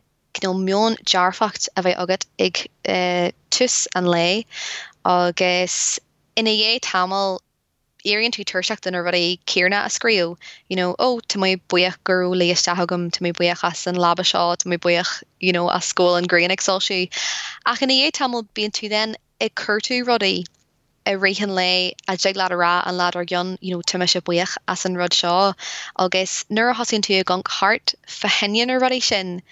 [0.55, 4.45] mion jaarfacht a bheith agat ag uh, tus an lei
[5.05, 5.99] agus
[6.37, 7.39] ina dhé tamil
[8.07, 10.37] éonn tú tuseach den rudí céarna a scríú,
[10.69, 14.55] you know, oh, ó tá mé buoach gurú léistegamm tá mé buochas an labba seo
[14.65, 17.09] mé buoach you know, a scóil an Green Exáilisiú.
[17.67, 20.45] Ach in dhé tamil bíon tú den ag curtú rudaí
[21.07, 24.57] Eh, i rihan le a deag le rá an lad ar you know, se buoch
[24.69, 25.55] as an rud seo.
[25.99, 29.43] Agus nuair hasún tú a gang hart fa henian ar rudí sin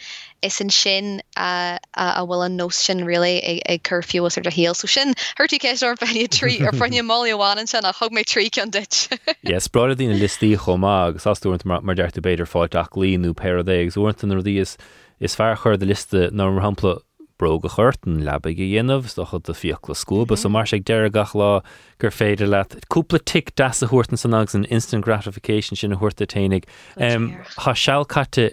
[0.43, 4.77] is an sin a bhfuil an nó sin rilé ag curfiú ar a héal.
[4.77, 8.51] So sin thuirtí cé ar fenne trí ar frenne máháin sin a thug mé trí
[8.63, 9.09] an dit.
[9.43, 14.43] Yes, brada dtína listí chomá agus asúint mar deirta beidir fáilteach líonú pédéag úirtan ar
[14.43, 14.77] dí is
[15.21, 17.01] is fear chuir de liste ná hapla
[17.39, 20.53] brog a chuirtan lebe go dhéanamh do chud a fiochla scóba so mhm.
[20.53, 21.63] mar sé deire gach lá
[21.99, 25.97] gur féidir leat cúpla tic das a thuirtan san agus an instant gratification sin a
[25.97, 26.65] thuirta tainig.
[26.99, 27.75] Tá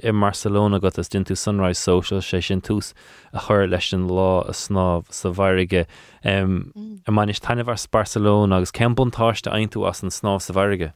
[0.04, 2.94] i Barcelona go as din Sunrise Social sé sin túús
[3.34, 5.86] a chur leis an lá a snáb sa bhaige.
[6.24, 7.12] A mm.
[7.12, 10.94] man is taineh Barcelona agus cembuntáiste aintú as an snáb sa bhaige.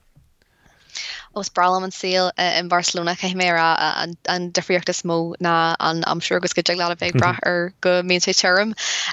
[1.36, 1.92] Os bralam an
[2.38, 6.92] uh, in Barcelona uh, an defriocht is mó na an am sure gus go le
[6.92, 8.20] a bheith bra ar go mé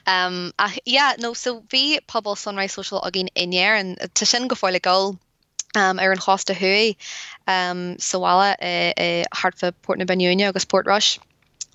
[0.07, 0.53] um,
[0.85, 4.81] yeah no so bhí pobl sunrise social a gin inéir an te sin go fáile
[4.81, 5.19] go
[5.75, 6.97] um, ar an chosta hui
[7.47, 11.19] um, soála e, hartfa Port na Benúne agus Port Rush.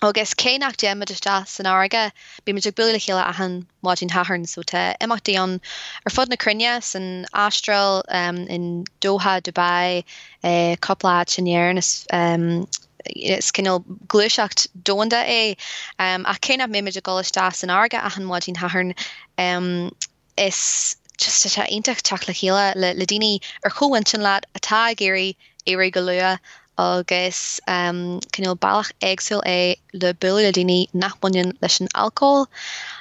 [0.02, 2.12] Agus cé nach déime de san áige
[2.46, 5.60] bí me buúla chéile a an máin haharn so te imachtaí an
[6.06, 10.04] ar fod na crunne san Astral um, in Doha Dubai
[10.44, 12.68] eh, coppla sinnéan is um,
[13.16, 15.58] is cinnal gluúisecht dónda é.
[15.98, 18.94] Um, a céine méimiid a goiste san ága a an máin haharn
[19.40, 19.92] um,
[20.38, 24.94] is just te intach teach le chéile le le daine ar chohain sin leat atá
[24.94, 25.36] géirí
[25.66, 26.40] éri go lua
[26.78, 32.48] agus um, cinil bailach éagsil é le bu a daine nachbuin leis an alcohol.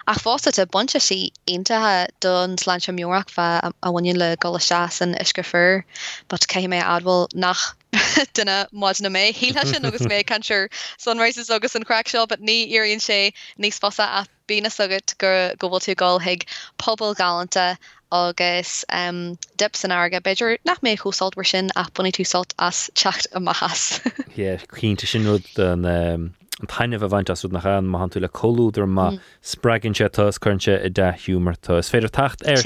[0.07, 4.89] Ach fásta a bunte sí intathe don sláint mórach fa a bhain le go se
[4.91, 5.85] san iscofur,
[6.29, 7.77] but cai mé adhfuil nach
[8.35, 10.69] duna má na mé híile sin agus mé canir
[10.99, 15.55] sunrises agus an crack seo, but ní iríonn sé níos fosa a bína agad gur
[15.59, 16.47] gohfuil tú gáil hiig
[16.79, 17.77] pobl galanta
[18.17, 22.55] agus um, dip san aga beidir nach mé chósalt mar sin a bunig tú salt
[22.59, 24.01] as techt a mahas.
[24.37, 28.29] Ié cínta sin an um, an taineh a bhaint asú nach an má tú le
[28.29, 29.21] choúidir má mm.
[29.43, 31.79] spragin se tos chunse i de humortá.
[31.79, 32.57] Is féidir tacht ar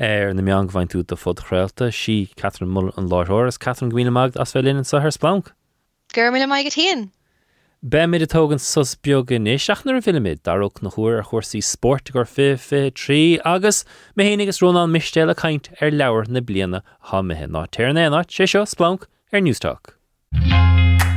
[0.00, 4.12] ar na meang bhaint tú a fod chréalta si Catherine Mull an láthras Catherine Gwine
[4.12, 5.52] mag as bheit linn sa th Splanc.
[6.12, 7.10] Gur mé mai go tíon.
[7.82, 12.12] Be mid atógan sus beaggan é seachnar a filmid darach na chuir a chuirsaí sport
[12.12, 16.44] gur fi fi trí agus mé héana agus rónán mistéile caiint ar er leabhar na
[16.44, 19.96] bliana hamithe ná tearna ná sé seo Splanc ar er Newstalk.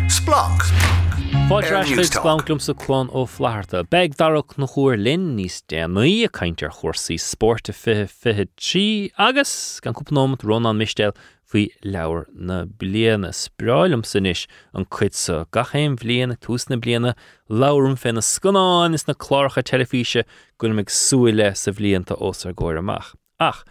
[0.07, 1.02] Splanc.
[1.33, 7.69] Fáidlum sa ó flaharta, Beg darach na chuir linn níos déanaí a caiintear chósaí sport
[7.69, 11.15] a fi fi trí agus gan cúpnóm Ronán mistéil
[11.49, 17.15] faoi leabhar na bliana spráilm sanis an chuid sa gachéim bbliana tús na bliana
[17.49, 20.23] lám féna scanáin is na chláircha telefíe
[20.59, 23.15] gon meid suúile sa bblianta os ar ggóir amach.
[23.39, 23.65] Ach,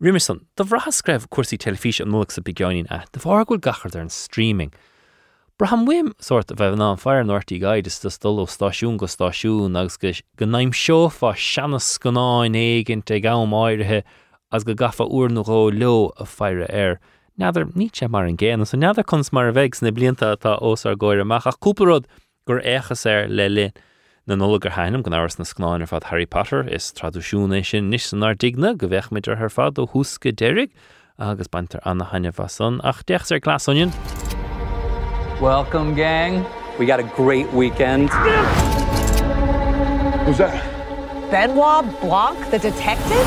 [0.00, 4.14] Rimerson, do bhrahascraibh cuasaí telefíe an nuach sa beáin a de bhharhfuil gachar ar an
[4.14, 4.70] streaming.
[5.58, 9.06] Braham wim sort of a bheith ná fear nóirtí gaiidir de stol ó stáisiún go
[9.10, 14.04] stáisiún agus go go naim seofa seanna scanáin éigen te gamáirithe
[14.52, 17.00] as go gafa úr nóá leo a feire air.
[17.36, 20.94] Neadidir níte mar an so neadidir chus mar a bheits na blianta tá os ar
[20.94, 22.04] ggóir a cúparród
[22.46, 23.72] gur échas ar le lin
[24.28, 27.90] na nóla gur hainm gan áras na sláin ar fad Harry Potter is tradiisiúna sin
[27.90, 30.70] níos san digna go bheith midir ar fad ó húsca déirigh
[31.18, 34.27] agus bantar anna haine fason ach deach ar glasonion.
[35.40, 36.44] Welcome, gang.
[36.80, 38.10] We got a great weekend.
[40.26, 41.30] Who's that?
[41.30, 43.24] Benoit Blanc, the detective?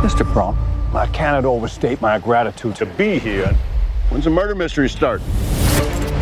[0.00, 0.24] Mr.
[0.32, 0.56] Bron,
[0.94, 3.54] I cannot overstate my gratitude to be here.
[4.08, 5.20] When's the murder mystery start?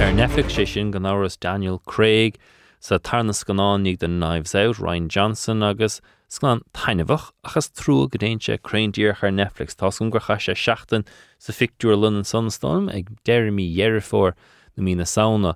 [0.01, 2.37] Ar Netflix sé sin gan áras Daniel Craig
[2.81, 8.59] sa tarnas gannánig den Knives Out Rian Johnson agus sláán tainehah achas trú go déintse
[8.59, 11.07] craindíor ar Netflix tá gom gur cha sé seaachtain
[11.39, 14.35] sa fictúr London Sunstorm ag Jeremy Yerifór
[14.81, 15.55] na mína saona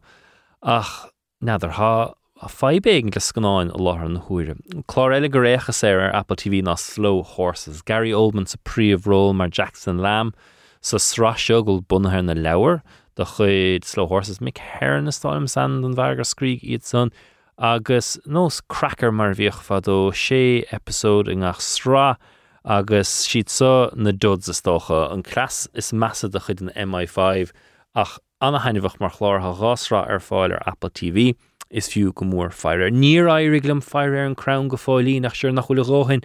[0.62, 1.08] ach
[1.42, 4.56] nadidir há a febéing le scanáin a láthar na thuúire.
[4.86, 9.34] Chlár eile go récha sé ar Apple TV ná Slow Horses, Gary Oldman sa príomhról
[9.34, 10.34] mar Jackson Lamb
[10.80, 12.82] sa sráisiogul bunathe na leabhar
[13.16, 17.12] do chuid Slow Horses mic hair na stáim san an bhegar scríg iad san
[17.56, 22.16] agus nós crackar mar bhíoch fadó sé episód in ngach srá
[22.64, 27.52] agus siad so na dod is tócha an cras is massa de chud an MI5
[27.94, 31.34] ach anna hainehah mar chlártha gásrá ar fáil ar Apple TV.
[31.70, 32.88] is fiú go mór feire.
[32.90, 36.24] Níor airiglam feir ar an crown go fáilí nach siir nach chula ráhain,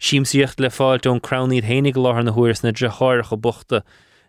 [0.00, 3.82] Síimsíocht le fáilt ón crownníd hénig láthar na thuirs na dreáir go bochta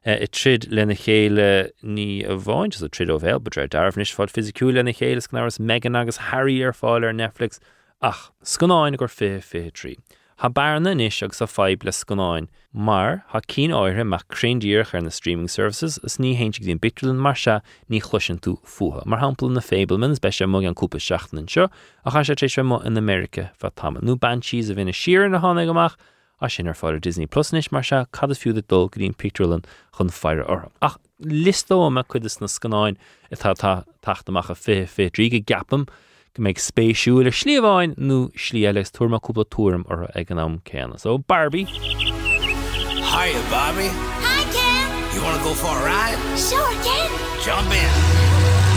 [0.05, 4.33] eh, i trid lena chéile ní a bháint a trid ó bhéil, be darfnis fád
[4.33, 7.59] fysiiciú lena chéile náras Meghan agus Harry ar fáil ar Netflix
[8.01, 9.97] ach scanáin gur fé fé trí.
[10.35, 15.01] Tá bearna níis agus a feib le gonáin, mar ha cí áire meach créndíoch ar
[15.01, 19.21] na streaming services is ní héint dín bitlinn mar se ní chluisian tú fuha, mar
[19.21, 21.69] hapla na Fabelmans be sem mo an cúpa seaachnan seo
[22.03, 23.95] a cha sé tééis mo in Amerika fa tam.
[24.03, 25.95] Nú bantíí a bhína siar na hána goach
[26.41, 29.63] a sin ar fáir Disney Plusnis mar se cad fiúda dul go dtín Peterlin
[29.95, 30.69] chun fear orm.
[30.81, 32.97] Ach listó me chuidir na scanáin
[33.31, 33.55] itá
[34.03, 35.87] taachtamach a fé fé trí gapam,
[36.35, 40.99] go méid spéisiú le slíomháin nó slí eiles tuaachúpla túm ar ag an am céanna.
[40.99, 41.63] So Barbie?
[41.63, 43.87] Hiya, Bobby.
[44.19, 45.15] Hi, Ken.
[45.15, 46.19] You want to go for a ride?
[46.35, 47.07] Sure, Ken.
[47.39, 47.91] Jump in.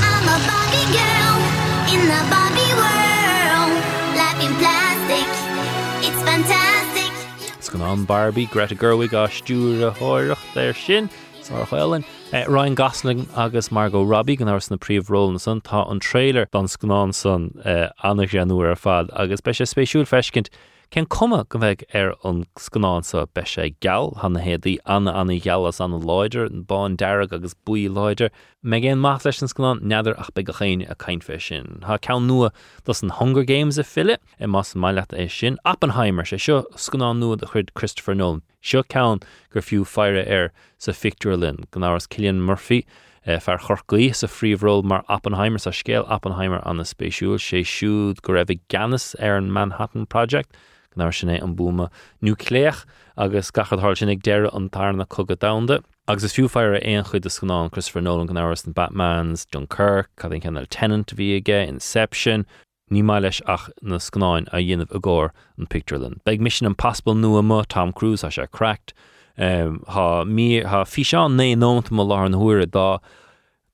[0.07, 1.35] I'm a Barbie girl
[1.91, 3.75] in the Barbie world.
[4.15, 5.27] Life in plastic.
[6.07, 7.11] It's fantastic.
[7.59, 10.79] It's gan an Barbie Greta Gerwig á stúr a háirecht ar
[11.49, 11.67] sin.
[11.67, 12.05] chuilen.
[12.33, 16.47] Eh, Ryan Gosling agus Margot Robbie gan ás na príomhróil na san tá an trailer
[16.51, 20.49] don scanán san eh, anna geanúair ar fad agus be sé spéisiúil feiscint
[20.91, 25.81] cén cuma go bheith ar an scanánsa be sé geall hanna héadaí anna anna gealas
[25.85, 28.31] an leidir an bán deireg agus buí leidir,
[28.63, 31.81] me géon math leis an scanán neidir ach be go a caiinfe sin.
[31.83, 32.51] Tá cean nua
[32.85, 35.59] dos an Hunger Games a fiile i más maiile é sin.
[35.67, 38.41] Oppenheimer sé seo scanán nua a chud Christopher Nolan.
[38.63, 39.21] Seo cean
[39.51, 42.87] gur fiú feire ar sa Fictorlin gan áras Cillian Murphy,
[43.27, 47.37] fear chorcaí sa phríomhról mar Oppenheimer sa scéal Oppenheimer an na spéisiúil.
[47.37, 50.57] Sé siúd go raibh ganas ar er an Manhattan Project
[50.99, 51.89] nar sinné an búma
[52.23, 52.85] nucléach
[53.17, 55.83] agus gachadthir sin ag deire an tarna cogad damda.
[56.09, 60.33] agus is fiúfeir éon chuid a scanán Christopher Nolan gan áras an Batmans, Dunkirk, cad
[60.33, 62.47] an cennal tenant bhí aige, Inception,
[62.91, 66.23] ní mai leis ach na scanáin a dhéanamh a ggóir an Pictureland.
[66.25, 68.95] Beag mission an pasbal nua mu Tom Cruise a sé cracked.
[69.37, 73.01] Um, ha mí ha fi seán né nóta má lá an thuaire dá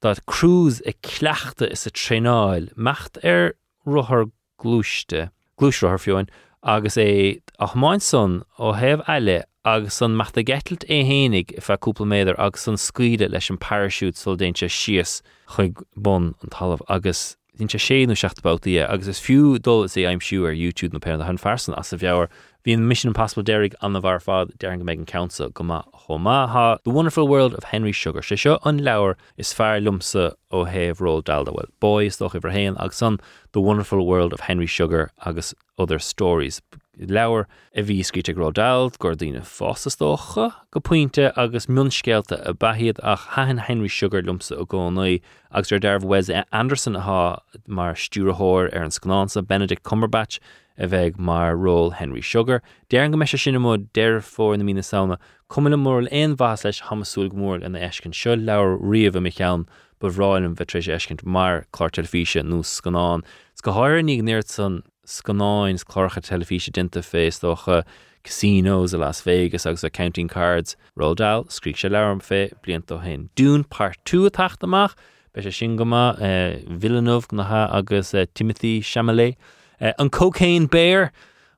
[0.03, 3.55] dat cruús ag cleachta is a tréáil mecht ar
[3.87, 6.29] ruthir glúiste glúisrthir fiúin
[6.65, 11.61] agus é a máin son ó hebh eile agus san meachta getalt é hénig i
[11.61, 15.21] fe cúpla méidir agus san scuide leis an parasút sol déintse sios
[15.57, 20.19] chuig bon an talamh agus Dínte séú seachtabátaí agus is fiú dul is é aimim
[20.19, 22.29] siú ar YouTube na pe a an farsan as sa bheabhar
[22.67, 26.83] hín mission impossible derig an bhar fád dearing go megan council go chomátha.
[26.83, 28.23] The Wonderful World of Henry Sugar.
[28.23, 33.21] Sé seo an leabhar is fear lumsa ó héh ról daldahfuil boys agus san
[33.53, 36.61] The Wonderful World of Henry Sugar agus other stories
[36.99, 43.27] leabhar a bhí scríte rodalt gur dtíine fásastócha go puinte agus munscéalta a bahiad ach
[43.37, 45.21] hahan Henry Sugar lumsa a gcónaí
[45.51, 50.39] agus ar Wes Anderson aá mar stúrathir ar an scanánsa Benedict Cumberbatch
[50.77, 52.63] a bheith mar ról Henry Sugar.
[52.91, 55.19] Déan go me se sinna mód deir fór na mína saona,
[55.49, 59.67] cum le mór éon bhás leis hamasúil mór an ecinn seo leabhar riamh me chean
[60.01, 63.23] bhráilm bheit ecint mar chlár telefíe nó scanán.
[63.55, 67.85] S go háir ní san scanáins chlácha telefíe dinta fééis docha
[68.25, 73.29] casinos a Las Vegas agus accounting cards, Rodal, scrí se lerm fé blianta hen.
[73.37, 74.95] Dún part tú a taachtamach,
[75.33, 79.37] be sé sin goma eh, Villeneuve agus eh, Timothée Chalamet.
[79.81, 81.11] Uh, an cocaine béir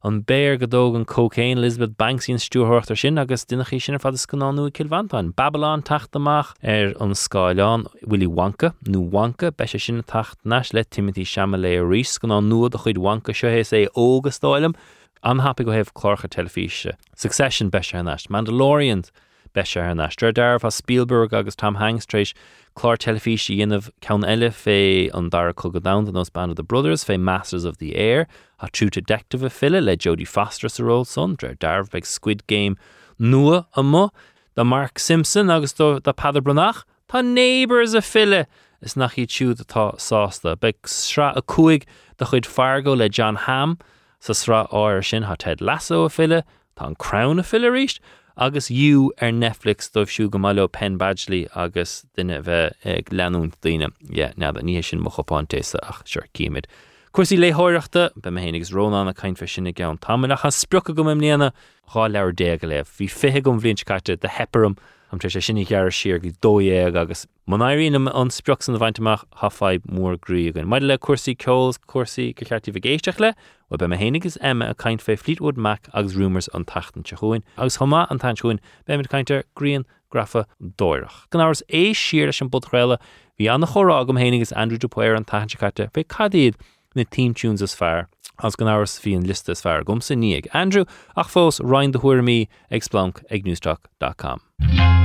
[0.06, 5.32] an béir godóg an cocaine Elizabeth Banksín stúthirtar sin agus dunaí sinna fad scanánú kilvantáin.
[5.34, 10.84] Babylon taachtamach ar an Skyán Willy Wonka nó Wonka be se sinna tacht neis le
[10.84, 14.76] Timothée Chalamet rís gan an nuad a chuid Wonka seohés é ógus stáilem,
[15.24, 16.94] anhapi go hebh chlorcha telefíe.
[17.16, 19.10] Succession be se Mandalorian
[19.56, 22.34] be se ar neistra deirh a Spielberg agus Tom Hangstrééis
[22.76, 24.78] chlár telefíe dionmh cean eile fé
[25.20, 28.26] an dar cogad down an os band of the Brothers fé Masters of the Air
[28.60, 32.46] a trú detective a fille le Jodie Foster sa ró son dre darh beag Squid
[32.46, 32.76] Game
[33.18, 34.10] nua a mo
[34.56, 38.46] da Mark Simpson agus do da Brunach Tá neighbors a fille.
[38.82, 40.56] Is nach í siúd atá sásta.
[40.56, 41.86] Beag sra a cuaig
[42.18, 43.78] de chuid fargo le Jon Hamm
[44.20, 46.42] sa sra áir sin ha Ted Lasso a fille
[46.76, 48.00] tá an crown a fille ríist
[48.36, 53.52] agus dú ar Netflix dóibh siú go maiile pen badgelí agus duine bheith ag leanún
[53.64, 56.68] daine ne a níhé sin mo chopáintésa ach seir cíimiid.
[57.16, 61.20] Cuasí léthireachta be héananig rónán a caiin fe sinna gan tamach a spprocha go im
[61.20, 61.52] léana
[61.94, 64.76] há leir dé go léh, hí fithe gom bblioncaite de hepperm
[65.12, 69.24] am tre sé sinnig gear siir go dóéag agus man éíanam an sproch san bhaintach
[69.42, 70.66] hafaid mór grígan.
[70.66, 73.34] Maid le cuasaí ceils cuasaí go cheartí bhgéisteach le,
[73.70, 77.78] wa be hénigus emime a caiint fé Fleetwood Mac agus rumors an tatan techoin, agus
[77.78, 81.28] thomá an taintúin be mit caiintear Green grafa dóireach.
[81.30, 82.98] Gan é siir leis an budréile
[83.38, 86.54] hí anna chorá gom hénigus Andrew Dupuir an taintchaite fé cadíad
[86.94, 88.06] na teamtunes is fearr.
[88.42, 90.48] as gan áras hí an listas fear gom san níag.
[90.52, 90.84] Andrew
[91.16, 94.95] ach fós roiin de thuirmí ag Splanc ag newstalk.com.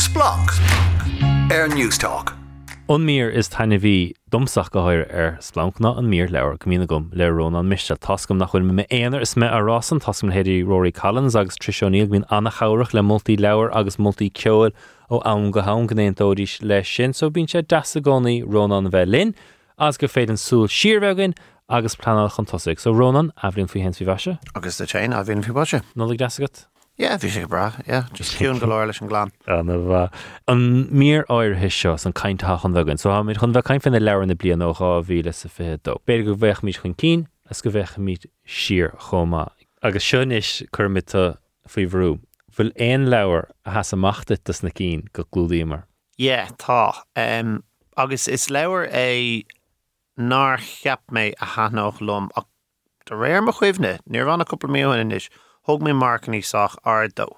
[0.00, 0.48] Splanc
[1.52, 2.32] Air Newstalk.
[2.88, 7.10] An mír is taine bhí domsach go háir ar splánkna an mír leir gomína gom
[7.10, 11.36] lerón an mis tascom nach chuil me éanaar is me arásan tascom héidir Rory Collins
[11.36, 14.72] agus Trisioníil mín anna chairech le multí leabhar agus multí ceil
[15.10, 19.34] ó an go hán gnéontóiris le sin so bín sé deasa gcónaí Rónan bheith lin
[19.78, 21.36] as go féad an súl siirvegin
[21.68, 24.38] agus planál chutáigh so Rónan a bhríonn fao hens fi bhaise?
[24.54, 25.82] Agus de tein a bhíon fi bose?
[25.94, 26.69] Nolig deagat?
[27.00, 27.72] Ja, bhí sé bra,
[28.12, 29.30] just ciún go leir leis an glán.
[29.48, 30.10] An bh
[30.52, 34.00] an mír áir his seo an caiintá chun bhagann, so mid chun bheith caiin fanna
[34.00, 35.96] leir na blian óá bhíle sa fé dó.
[36.04, 39.48] Beidir go bheith míid chun cín as go bheith míid sir chomá.
[39.82, 42.10] agus seis chumite faoi bhrú.
[42.52, 45.84] Bfuil éon leabhar a has amachta tas na cín go glúdaímar.
[46.18, 47.02] Jé, tá.
[47.96, 49.44] Agus is leabhar é
[50.18, 52.44] ná cheap méid a hanách lom ach
[53.06, 55.30] de réir mo chuimhne, níor bhana cuppa míohan is,
[55.66, 57.36] thug mé marcaní soach ardó.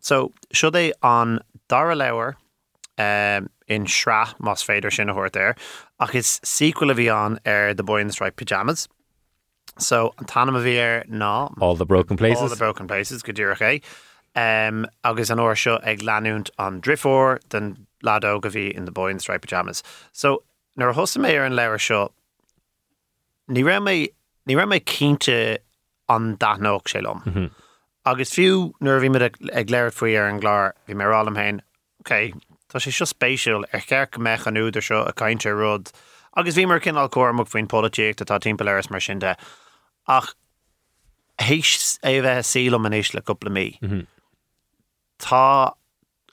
[0.00, 2.34] So siod é an dar leabhar
[2.98, 5.56] um, in sra más féidir sin thuirt ir,
[6.00, 8.88] ach is sequel a bhí an ar the Boy in the Striped Pyjamas.
[9.78, 12.42] So an tanna a bhí ar ná All the broken places.
[12.42, 13.82] All the broken places go dúach é.
[14.36, 18.92] Um, agus an áir seo ag leanúnt an drifor den ladó go bhí in the
[18.92, 19.82] Boy in the Striped Pyjamas.
[20.12, 20.44] So
[20.76, 22.12] nar thosa mé ar an leir seo
[23.50, 24.08] ní ra mé
[24.48, 25.58] ní ra mé cínte
[26.08, 27.22] an dathnóg sé lom.
[27.26, 27.50] Mhm.
[28.06, 31.62] Agus fiú nuair bhí ag léir faoi ar an gláir bhí mé rálam hain,
[32.00, 32.32] Oké,
[32.68, 35.90] Tá sé seo spéisiúil ar ceir go meach an úidir seo a caiinte rud.
[36.36, 39.36] Agus bhí mar cin alcóach faoin políocht atá timpplair mar sin de.
[40.06, 40.34] Ach
[41.38, 43.78] héis é bheith sílam an éis le coppla mí.
[45.18, 45.74] Tá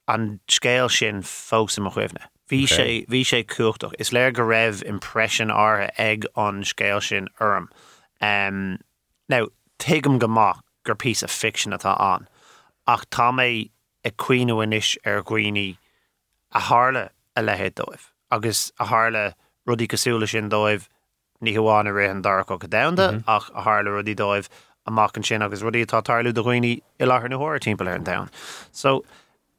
[0.08, 2.28] an scéil sin fós am chuimhne.
[2.50, 3.94] Bhí sé bhí sé cuachtach.
[4.00, 7.70] Is léir go raibh impression áthe ag an scéil sin orm.
[8.22, 8.80] Um,
[9.30, 9.48] now,
[9.80, 12.28] tuigem go má gur pí a fiction atá an.
[12.88, 13.70] Ach tá mé
[14.04, 15.78] i cuiinú inis ar gcuoine
[16.52, 18.14] a hále a lehéad dóibh.
[18.34, 19.34] agus a hále
[19.68, 20.88] rudí cosúla sin dóibh
[21.42, 23.24] ní hamháin a ré an dar go go damda mhm.
[23.28, 24.50] ach a hále rudí dóibh
[25.26, 28.28] sin agus rudí tá tarlú do chuoine i láthir na hóir timp ar an da.
[28.72, 29.04] So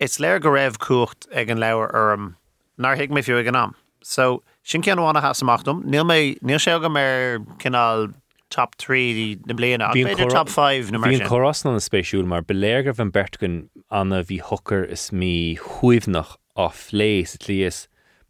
[0.01, 2.37] it's léir go raibh cuacht ag an leabhar orm
[2.77, 3.75] nar hiic mé fiú ag an am.
[4.03, 8.15] So sin ceanháinna has amachtum, níl mé níl go mar cinál
[8.55, 9.89] top 3 na bliana
[10.31, 13.57] top 5 na mar Bhíon chorás an spéisiúil mar beléirgur an bertgan
[13.91, 16.69] anna bhí thucar is mí chuimhnach á
[17.01, 17.81] lééis líos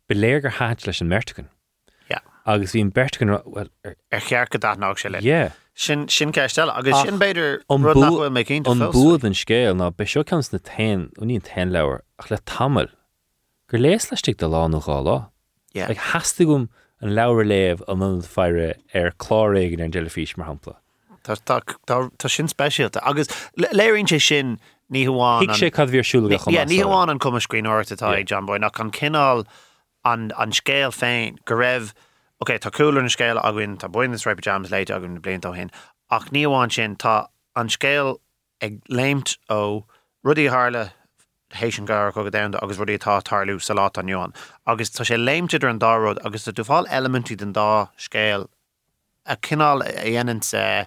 [0.09, 1.51] beléirgur háit leis an mertegan.
[2.11, 2.21] Ja.
[2.47, 5.21] Agus bhíon bertgan well er- er ar ar chear go se le.
[5.21, 5.53] Yeah.
[5.75, 9.25] Sin sin ceistelle agus Ach, sin beidir an rud bú- nachfuil mé cinnta an búd
[9.25, 12.89] an scéil ná be seo cans na tain uíon tain leabhar ach le tamil
[13.69, 15.19] gur léas leistigh de lá nó gá lá.
[15.75, 15.91] Yeah.
[15.91, 16.69] Ag hasasta gom
[17.05, 20.77] an leabhar léamh an mun feire ar chláréigen an delafís mar hapla.
[21.25, 24.59] Tá- sin speisialta agus léironn sé sin
[24.93, 26.85] ní hamháin Hiic sé cad bhíar siúla go Yeah, chumá ní sáil.
[26.89, 29.47] hamháin an cum screen áirtatá ag John Boy nach an cinál
[30.05, 31.93] an an scéal féin go raibh
[32.43, 35.71] Ok, tá coolúir an scéil agann tá buin stripe jams leit agan na blintá hin
[36.11, 38.19] ach ní hamháin sin tá an scéal
[38.61, 39.85] ag léimt ó
[40.25, 40.91] rudí hále
[41.55, 44.35] hééis an gar go agus rudí tá tarlú salá an Joan
[44.67, 48.49] agus tá sé léimtidir an dáród agus tá dúfáil elementí den dá scéal
[49.27, 50.87] a cinál a dhéanaan sa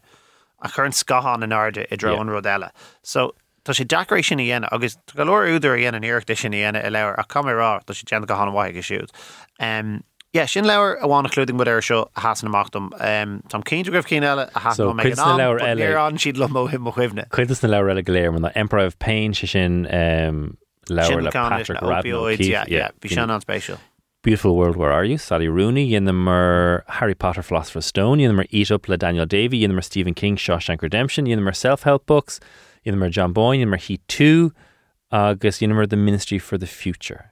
[0.62, 2.72] a chun scahan an arde i dro an rud eile.
[3.04, 6.84] So tá sé Jackéis sin dhéana agus go leir úidir a dhéana iirecht sin dhéana
[6.84, 9.12] i leir a camerará tá sé déanana go hána waige siúd.
[9.60, 10.04] Um,
[10.34, 12.92] yeah, sin leir a bhána clúding bud ar seo a hasan amachtam.
[13.02, 16.70] Um, Tá céintú goibh cí eile a hasan mé leabhar eile- an siad le mó
[16.70, 17.28] him mo chuimne.
[17.30, 20.58] Cuidas na leabhar eile léir man na Empire of Pain se sin um,
[20.90, 23.80] leabhar le Patrick O'Keefe, yeah, bhí sean an spéisial.
[24.24, 28.90] Beautiful World Where Are You, Sally Rooney, mar Harry Potter Philosopher's Stone, mar Eat Up
[28.90, 32.42] le Daniel Davy, mar Stephen King Shawshank Redemption, dhéana mar Self-Help Books,
[32.86, 34.52] mar John Boyne, mar Heat 2,
[35.12, 37.32] agus mar The Ministry for the Future.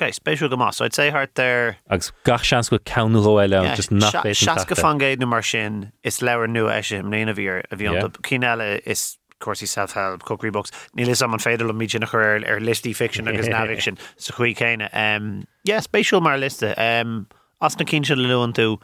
[0.00, 0.76] Okay, spéisiú go más.
[0.76, 1.76] So I'd say hart there.
[1.90, 4.82] Agus gach seans go ceanú eile Yeah, just nach Sha- féit an Seaca tata.
[4.82, 8.80] fangéid na mar sin is leabhar nu eise am léana bhí a bhí an cíile
[8.86, 12.60] is cuasí self-help cookery books ní is am an féidir le míid nach chuir ar
[12.60, 16.72] listí fiction agus nafiction sa chuí chéine um, yeah, spéisiúil mar liste.
[16.78, 17.26] Um,
[17.60, 18.80] as na cín se le luúan tú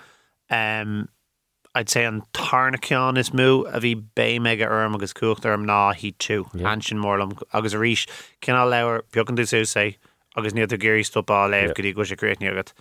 [0.50, 1.08] um,
[1.74, 5.94] I'd say an tarna is mú a bhí bé mega orm agus cuachtar am ná
[5.94, 6.44] hí tú.
[6.52, 6.72] Yeah.
[6.72, 8.06] an sin mórlam agus a ríis
[8.42, 9.96] cinná leabhar began tú sé
[10.36, 12.72] agus níiad a géirí stopá leh go go sé agat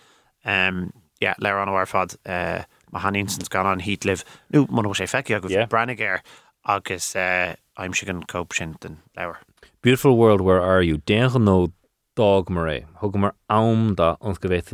[0.45, 0.91] um,
[1.22, 5.08] yeah, le an bhar fad uh, má hanínsans gan an híit liv nó man sé
[5.08, 5.66] feici agus Yeah.
[5.66, 6.22] brenig air
[6.66, 9.38] agus uh, aim si an cóp sin den leabhar.
[9.82, 11.72] Beautiful World Where Are You, déan nó
[12.16, 14.72] dag mar é, thug mar am da ons go bhéit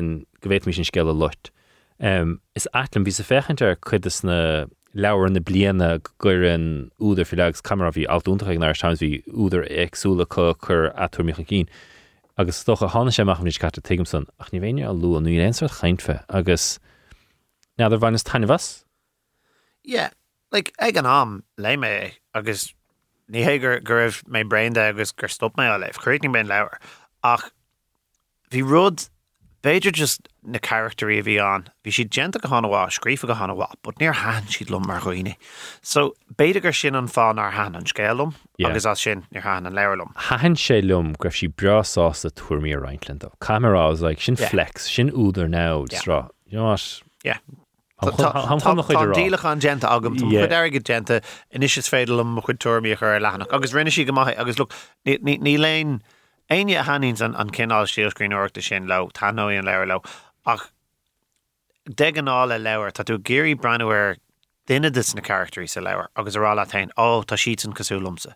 [0.65, 1.51] mí sin scéile lucht.
[1.99, 7.25] Um, is atlan bhí sa fechant ar chuidas na leabhar na bliana gur an úidir
[7.27, 11.69] fi legus camera bhí altúntaach nar seans bhí úidir agsúla chu chur atúmichan cín.
[12.37, 14.25] Agus stocha hána sé amach níos cat tem san.
[14.39, 16.79] Ach ní bhéine a lú an nuí réar chaintfe agus
[17.77, 18.85] neidir bhain is taine was?
[19.83, 20.09] Yeah,
[20.51, 22.73] like ag an am lei mé agus
[23.29, 25.99] ní hé gur raibh mé brain agus gur stop mé a leibh.
[25.99, 26.77] Chuirning ben lewer
[27.23, 27.51] ach
[28.51, 29.07] hí rud
[29.63, 33.67] Beiidir just na characterí a bhí an, bhí si genta go hanhá scrífa go hanhá,
[33.83, 35.35] bud níor han siad lom mar chuoine.
[35.81, 38.33] So beidir gur sin an fáin ar han an scélum
[38.65, 40.13] agus as sin ar han an leirlumm.
[40.15, 43.23] Hahan sé lum greibh si brasá a tuairmí a Reinland.
[43.39, 44.49] Camerarás like, sin Yeah.
[44.49, 46.29] flex, sin úidir ná rá.
[46.47, 47.01] You know what?
[47.23, 47.37] Yeah.
[48.01, 50.47] dílech an genta agam Yeah.
[50.47, 51.21] chud aige genta
[51.51, 54.65] inis is féidirlum mo chud tuairmí chu lenach agus rinne si go maithe agus lu
[55.05, 56.01] ní léin
[56.49, 59.99] aine a haníns an cinál síoscrín orachta sin le tanóí an leir le
[60.45, 60.69] ach
[61.95, 64.17] de an ála leir tá tú géirí brenuir
[64.67, 68.33] duine dus na characterí sa leir agus ará le tain ó tá siad an cosúlumsa.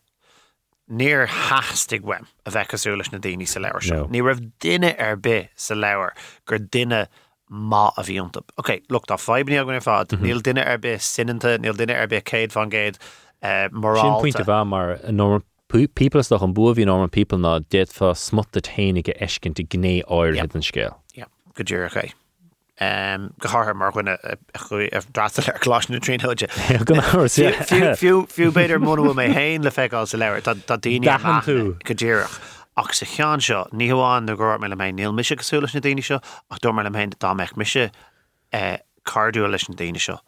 [0.89, 3.79] Níor hastig wem a bheith cosúlas na daoine sa No.
[3.79, 4.07] seo.
[4.09, 6.11] Ní rah duine ar bit sa leir
[6.45, 7.07] gur duine
[7.51, 8.41] má a bhíonanta.
[8.57, 12.25] Ok, look tá feibní agan fád, níl duine ar bit sinanta, níl duine ar bit
[12.25, 12.97] céad fan géad
[13.43, 14.21] uh, Sin morál.
[14.21, 15.43] puinte bh mar norm
[15.95, 19.63] people doch an bu hí normal people ná déad fá smut a téige ecin te
[19.63, 20.93] gné áir an scéil.
[21.55, 22.13] Go ché.
[22.81, 24.17] Um, go háthir mar chuine
[24.67, 26.49] chu ar drastal ar chláis na tríóide.
[26.85, 27.37] Go háras,
[27.95, 31.07] fiú fiú beidir mú mé héin le feáil sa leir tá daine
[31.45, 31.77] tú.
[31.79, 32.35] go ddíireach.
[32.75, 35.79] Ach sa chean seo ní hamháin na ggóir me le mé níl mise goúlas na
[35.79, 36.19] daine seo
[36.51, 37.91] ach dú mar le mé dá meich mise
[39.07, 40.19] cardú leis na daine seo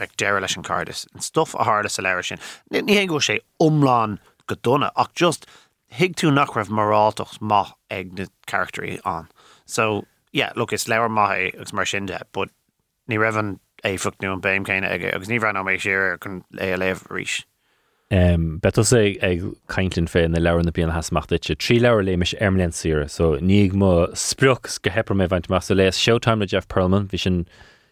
[0.00, 2.40] fe deir leis an cardis an stof a hála sa leir sin.
[2.72, 4.16] Ní hé go sé omláán
[4.46, 5.44] go donna ach just
[5.92, 9.28] hiig tú nach raibh marrátocht má ag na characterí an.
[9.66, 12.48] So yeah, look is lewer mai agus mar sinnde, but
[13.08, 16.74] ní raibhan é fuchtú an béim céine aige agus ní bhran mé sér chun é
[16.74, 17.44] a léh ríis.
[18.12, 22.34] Um, Betal sé ag caiintlinn fé na leir na bíon hasachtaite trí leir le meis
[22.40, 26.68] ermlén sire, so níag má spruch go hepra mé bhaint mas leis Showtime le Jeff
[26.68, 27.46] Pearlman, hí sin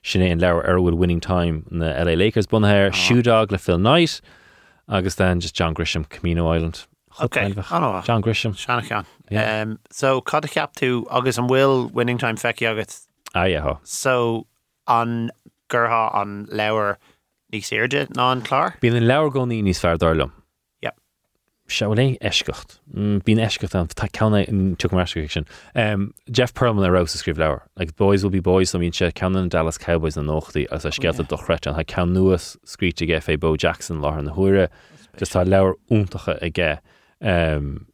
[0.04, 4.20] sinné an leir arhfuil winning time na LA Lakers bunthir, Shoe Dog le Phil Knight,
[4.88, 6.86] agus den just John Grisham, Camino Island.
[7.20, 7.52] Okay.
[7.52, 8.54] John Grisham.
[8.54, 9.04] Seannachan.
[9.30, 9.62] Yeah.
[9.62, 13.06] Um, so cad a ceap tú agus an bhfuil winning time feici agat.
[13.34, 13.78] Ah, yeah, ho.
[13.84, 14.46] So
[14.86, 15.30] on
[15.68, 16.98] Gerha, on lewer
[17.52, 18.78] ní séirde ná an chlár?
[18.80, 19.96] Bhín an leir gcóí níos fear.
[20.82, 20.94] Yep.
[21.68, 22.78] Se é eiscocht.
[22.94, 24.88] Bhín eiscocht an tá cena in tu
[25.28, 25.46] sin.
[25.74, 27.62] Um, Jeff Pearlman a Rose scríb leir.
[27.76, 30.90] Like boys will be boys, am bhín sé cean Dallas Cowboys an nóchtaí as a
[30.90, 34.68] scealta do chret an ha cean nuas scríte ge fé Bo Jackson lá na thuúre,
[35.16, 36.78] just tá leir úntacha a ggé.
[37.20, 37.86] Um,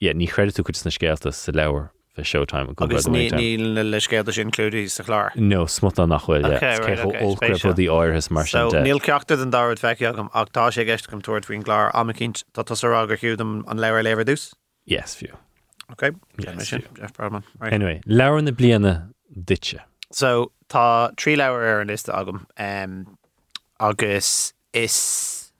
[0.00, 3.30] yeah, ní chreidir tú chut na scéalta sa leir fe Showtime go Agus bhfuil ní
[3.30, 3.74] winning time.
[3.76, 5.30] ní le scéalta sin clúdaí sa chlár.
[5.36, 6.78] No, smut an nachhfuil, Okay, yeah.
[6.78, 7.72] right, okay, Olcref spéisial.
[7.72, 8.90] ó dí áirithas mar So sin de.
[8.90, 12.44] níl ceachta an dáir feici agam ach tá sé gist gom tuair faoin glár amcinint
[12.52, 14.52] tá tasrá gur hiúdam an leir lever dús.
[14.86, 15.36] Yes, fiú.
[15.92, 16.10] Okay.
[16.38, 16.68] Yes.
[16.70, 17.42] Jeff Pearlman.
[17.58, 17.72] Right.
[17.72, 19.78] Anyway, leir na bliana ditse.
[20.12, 23.16] So tá trí leir ar an lista agam um,
[23.80, 25.52] agus is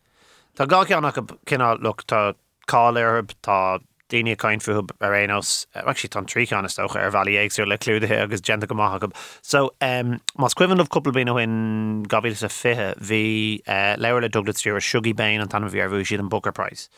[0.56, 2.34] Tá gá ceannach cinná lu tá
[2.70, 6.20] cáir tá daine caiin fu ar rénos actually tá
[6.58, 9.10] an stocha ar bhí éagsú le clúdathe agus genta go maitha go.
[9.42, 14.80] So um, Mas of couple bíine chuin gabí a fithe hí uh, leir le ar
[14.80, 16.88] sugaí bain an tan bhí ar bhú siad an Booker Prize.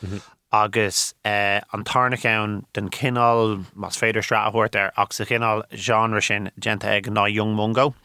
[0.53, 6.51] agus uh, an tarnacán den cinál mas féidir strathhairt ar ach sa cinál genre sin
[6.59, 7.95] genta ag ná Young Mungo.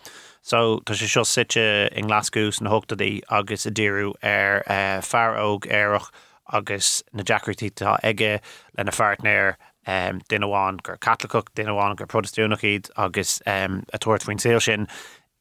[0.43, 5.69] So tá sé seo site in Glasgows na hotadaí agus a ddíú ar uh, fearóg
[5.69, 6.09] éireach
[6.53, 8.41] agus na Jackartí tá aige
[8.77, 14.25] le na feartnéir um, duháin gur Catlacoch duháin gur protestúnach iad agus um, a tuairt
[14.25, 14.89] faoin saoil sin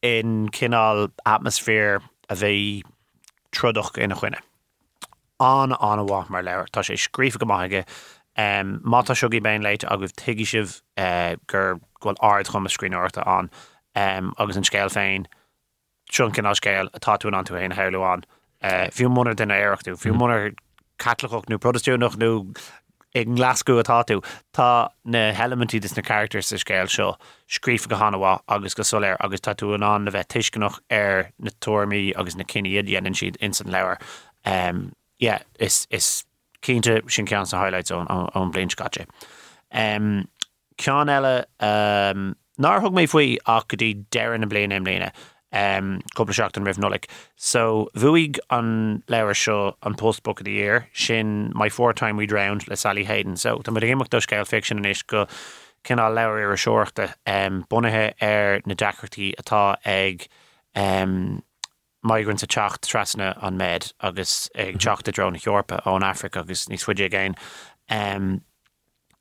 [0.01, 2.83] in cinál atmosfér a bheith
[3.51, 4.39] trudach ina chuine.
[5.39, 7.85] an an bhá mar leir Tá sé scrífa go maige
[8.37, 12.69] um, mátá sugaí ben leit a goh tuigi sibh uh, gur ghfuil ard chum a
[12.69, 13.49] scríáirta an
[13.95, 15.27] um, agus an scéil féin
[16.11, 18.23] tún cin á scéil a táún an tú héon heúán.
[18.61, 20.53] Uh, fiú munar den éirechtú, fiú munar
[20.97, 22.31] catlachoch nó protestúnach nó
[23.15, 24.21] ag glasú atáú
[24.53, 27.15] tá na elementí is na character sa scéil seo
[27.49, 31.51] scrífa go hanahá agus go soléir agus táú an an na bheith tuiscinach ar na
[31.61, 33.97] tuairmií agus na cineiad dhéanaan siad in leir.
[34.45, 36.25] Um, yeah, is is
[36.61, 39.05] cínte sin cean sa highlights ón ón blin scate.
[39.71, 40.27] Um,
[40.77, 45.11] cean eile um, ná thug mé faoi ach go dtí dean na blion im léine
[45.51, 47.09] um, couple seach an rih nolik.
[47.35, 52.25] So bhuaig an leir seo an postbook of the year sin my fourth time we
[52.25, 53.37] drowned le Sally Hayden.
[53.37, 55.27] So tá mar éach do scale fiction is go
[55.83, 60.27] cinná leir ar a seirta um, bunathe ar na atá ag
[60.75, 61.43] um,
[62.03, 66.67] migrants a techt trasna an méid agus ag teachta dro na Joorpa ón Africa agus
[66.67, 67.35] níos fuide géin.
[67.89, 68.41] Um,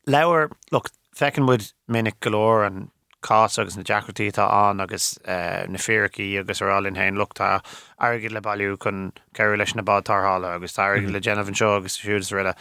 [0.06, 2.90] look fecinmid minic galore an
[3.26, 7.60] cá agus na Jackartí tá an agus uh, na féraí agus arálinn hain luchtá
[7.98, 12.30] airgid le bailú chun ceir leis na badtarthála agus táirgid le Jennifer seo agus siúdas
[12.32, 12.54] riile.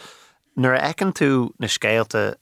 [0.56, 2.36] Nuair ecinn tú na scéalte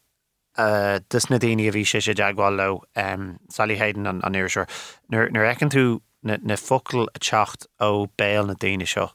[0.56, 4.34] uh, dus na daine a bhí sé sé deagháil le um, Sally Hayden an, an
[4.34, 4.68] Iiriseir.
[5.10, 9.10] Nuair ecinn tú na, focail a techt ó béal na daine seo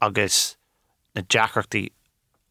[0.00, 0.56] agus
[1.14, 1.88] na Jackartí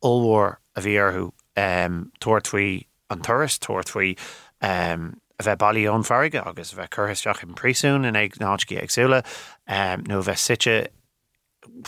[0.03, 4.15] óhór a bhí arthú um, tuairtfuoi an turas tuairtfuoi
[4.61, 9.23] um, a bheith bailíón farige agus bheith chuthaisteach prísún in ag nácí agsúla
[9.67, 10.91] um, nó bheith site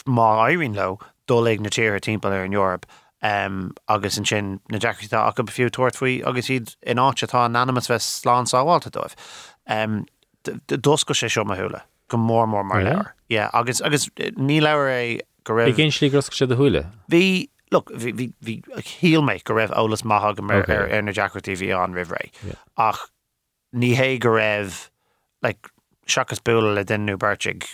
[0.05, 0.97] má airín le
[1.27, 2.87] dul ag na tíir timp ar an Europa
[3.21, 7.87] um, agus an sin na Jackartá a go fiú tuairtfuoi agus iad in áitetá anonymous
[7.87, 9.15] bheith slán sáháilta dóibh.
[9.67, 10.05] Um,
[10.67, 13.13] dos go sé seo thula go mór mór mar leir.
[13.29, 16.85] Yeah, agus agus ní leir é go raibh gén slí sé thuúile.
[17.11, 21.13] Bhí look híal méid go raibh ólas maitha go mar ar ar na
[21.83, 21.95] an
[22.77, 23.09] ach
[23.75, 24.89] ní hé go raibh
[25.43, 25.55] le
[26.07, 27.65] seachas buúla le denú bartig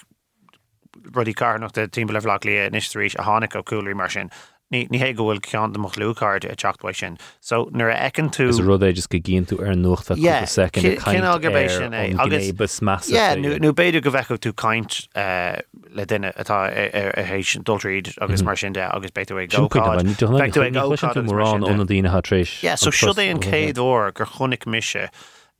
[1.13, 4.29] rudí carnach de timp leh lech lí níéis a hánig ó coolí mar sin.
[4.71, 7.17] Ní ní hé gohfuil cean amach lúcard a teachhaid sin.
[7.41, 11.77] So nuair a ecinn tú Is rud é just go gén tú ar nuachta cinálgabéis
[11.77, 17.51] sin é agus mas nó beidir go bheith tú caiint le duine atá a hééis
[17.51, 22.63] sin dultríd agus mar sin de agus beitu mórrán óna dtíine hatrééis.
[22.63, 25.09] Ja, so siú é an céadú gur chonig mise.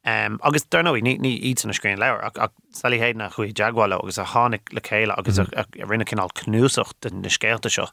[0.03, 3.99] Um, agus darnoí ní ní í na scrín leir ach, ach salhéad na chuí deagháile
[3.99, 5.53] agus a hánig le chéile agus -hmm.
[5.53, 7.86] a, rinne cinál cnúsocht den na scéalta seo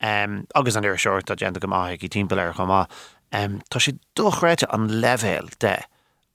[0.00, 2.86] um, agus an ar seoirt a genda go maithe í timpplair go má.
[3.32, 5.82] Um, tá sé dochreite an levéil de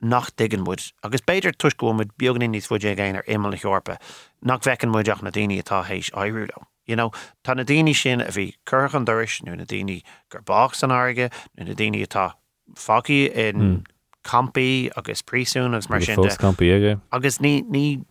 [0.01, 3.97] nach diganmid agus beidir tuis gomuid beagní níos fuide géin ar imime Joorpa
[4.41, 6.67] nach bhecin muideach na daine atá hééis airúla.
[6.85, 7.11] You know,
[7.43, 11.31] tá na daine sin a bhí chuchan doris nu na daine gur bach san aige
[11.57, 12.33] nu na daine atá
[12.75, 13.83] faci in mm.
[14.23, 18.03] Campaí agus prísún agus mar sin campaí aige agus ní ní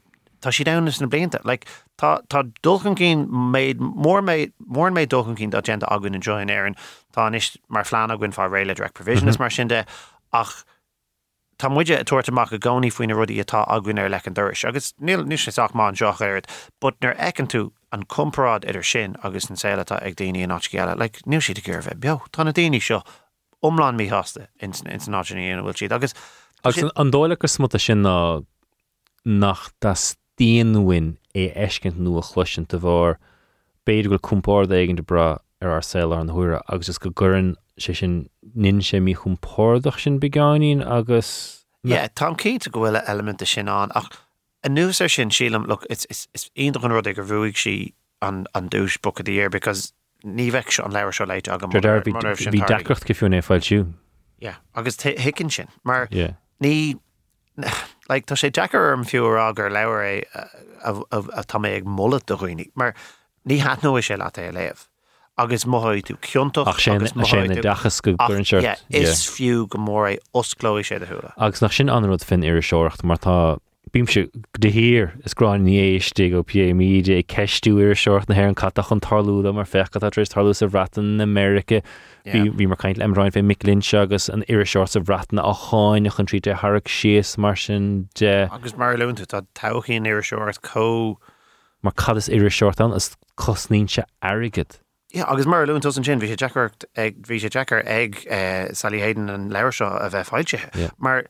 [0.42, 1.66] tá si danas na blianta like,
[1.96, 6.76] tá tá dulchan cín méid mór mór méid dulchan cín agenda agann an join airan
[7.14, 9.40] tá is mar fláán a gin fá réile direct provision is mhm.
[9.40, 9.86] mar sin de
[10.32, 10.64] ach
[11.62, 15.22] Tá muide a tuairtamach a gcóí faoine rudí atá agann ar lechan doris agus níl
[15.24, 16.48] nu seach má an seach airt,
[16.80, 20.96] but nar ecinn tú an comprád idir sin agus an céiletá ag daine an áceile,
[20.98, 23.04] le nu siad a ggurh be tá na daine seo
[23.62, 26.14] omláin mí hasasta in náisiíana bhfuil siad agus
[26.64, 28.16] agus an dóile gur smut sin ná
[29.24, 33.16] nach daíonhain é eiscint nu a chluisiint a bhór
[33.86, 37.54] beidir goil cúmpáir igen de bra ar ar céile an thuúra agus is go ggurann
[37.78, 43.42] sé sin nin sé mí chumpórdach sin beáín agus yeah, Tá céint a gohfuile element
[43.42, 44.10] a sin an ach
[44.64, 47.56] a nuús ar sin sílam look it's it's it's aon an rud ag gur bhuaigh
[47.56, 49.92] si an an dúis bu a díir because
[50.24, 53.86] ní bheith se an leir seo leit agam bhí decrocht go fiúna fáilú
[54.40, 55.68] yeah agus hicinn sin.
[55.84, 56.08] Mar
[56.60, 56.98] ní
[58.08, 60.22] like, tá sé Jackar an fiú agur leir é
[60.84, 62.94] uh, a tá ag mullet do roioine, mar
[63.48, 64.88] ní hat nó sé le é léh.
[65.38, 66.16] agus móid tú
[67.64, 68.44] dechas go burn
[68.90, 71.32] is fiú go mór é osclói sé thula.
[71.36, 73.58] Agus nach sin anrad fin ar seocht mar tá
[73.92, 74.28] bím se
[74.58, 79.52] de hir is gráin níéisiste go pe míide ceistúir seocht na an catach an tarlúda
[79.52, 81.82] mar fecha a tris tarlú a ratan na Amerika
[82.24, 86.26] hí mar caiint lemráin fé milínse agus an iri seoir a bhratna a cháin chun
[86.26, 91.16] trí de Harach sios mar sin de agus mar leúnta tá tauchéín iri seoirt có
[91.82, 94.78] mar cad is iri seoirt an is cosnín se aigad.
[95.12, 98.72] Yeah, agus mar lún an sin bhí sé Jackart ag bhí sé Jackar ag uh,
[98.72, 100.60] salíhéan an leir seo a bheith fáilte.
[100.74, 100.88] Yeah.
[100.98, 101.26] Mar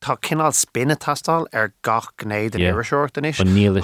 [0.00, 3.80] tá cinál spinne tastal ar gach gnéad an iiriseirta is níle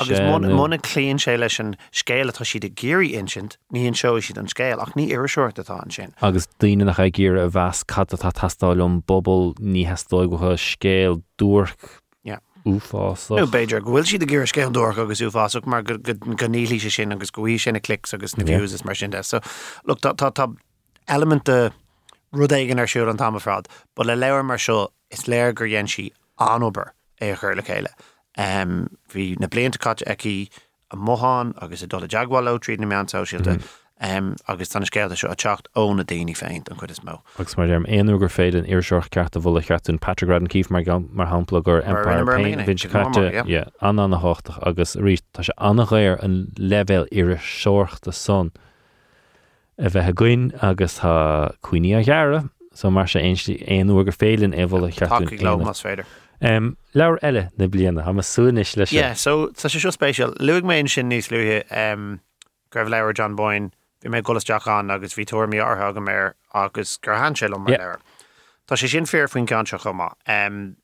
[0.52, 4.50] muna clíonn sé leis an scéile tá siad a géirí insint níon seo siad an
[4.52, 6.14] scéil ach ní iiriseirta atá an sin.
[6.20, 11.76] Agus daine nach géir a bheits cad tá tastáilm bobbal ní heastóid gothe scéil dúrch
[12.64, 13.28] úfás.
[13.30, 17.30] No beidir bhfuil siad a gur scéil dúach agus úfásach mar ganílí sé sin agus
[17.30, 19.22] gohí sinna clicks agus na views mar sin de.
[19.22, 19.40] So
[19.84, 20.46] look tá tá
[21.08, 21.72] element de
[22.32, 26.12] rudéigen ar siúr an tamafrád, ba le leir mar seo is léir gur dhéan si
[26.40, 27.92] anober é chuir le chéile.
[28.38, 30.48] Um, hí na bliantaát aici
[30.90, 33.60] a moán agus a dola jaagháil tríd na meantá síte.
[34.02, 37.20] Um, agus tan scéalta seo a techt óna daoine féint an chud is mó.
[37.38, 40.70] Agus mar am éanú gur féid an iirseoch ceart a bhla cheún Patrickgrad an cíh
[40.70, 40.82] mar
[41.12, 42.24] mar hapla gur Empire
[43.80, 48.50] an an háach agus rí tá se annachréir an level ire seocht a son.
[49.78, 54.54] A bheit a gcuin agus tá cuioine a ghearra so mar sé éonú gur félinn
[54.54, 56.06] é bhla cheún mas féidir.
[56.42, 60.64] Um, leir eile na bliana ha súnis leis yeah, so tá sé seo spéisial luigh
[60.64, 62.20] mé sin níos luúthe um,
[62.70, 63.70] greibh leir John Boyne
[64.02, 67.70] bhí mé golas deachán agus bhí tuairmí ortha go mé agus gur han sé mar
[67.70, 67.98] leir.
[68.66, 70.12] Tá sé sin fear faoin gan chumá.
[70.26, 70.76] Um,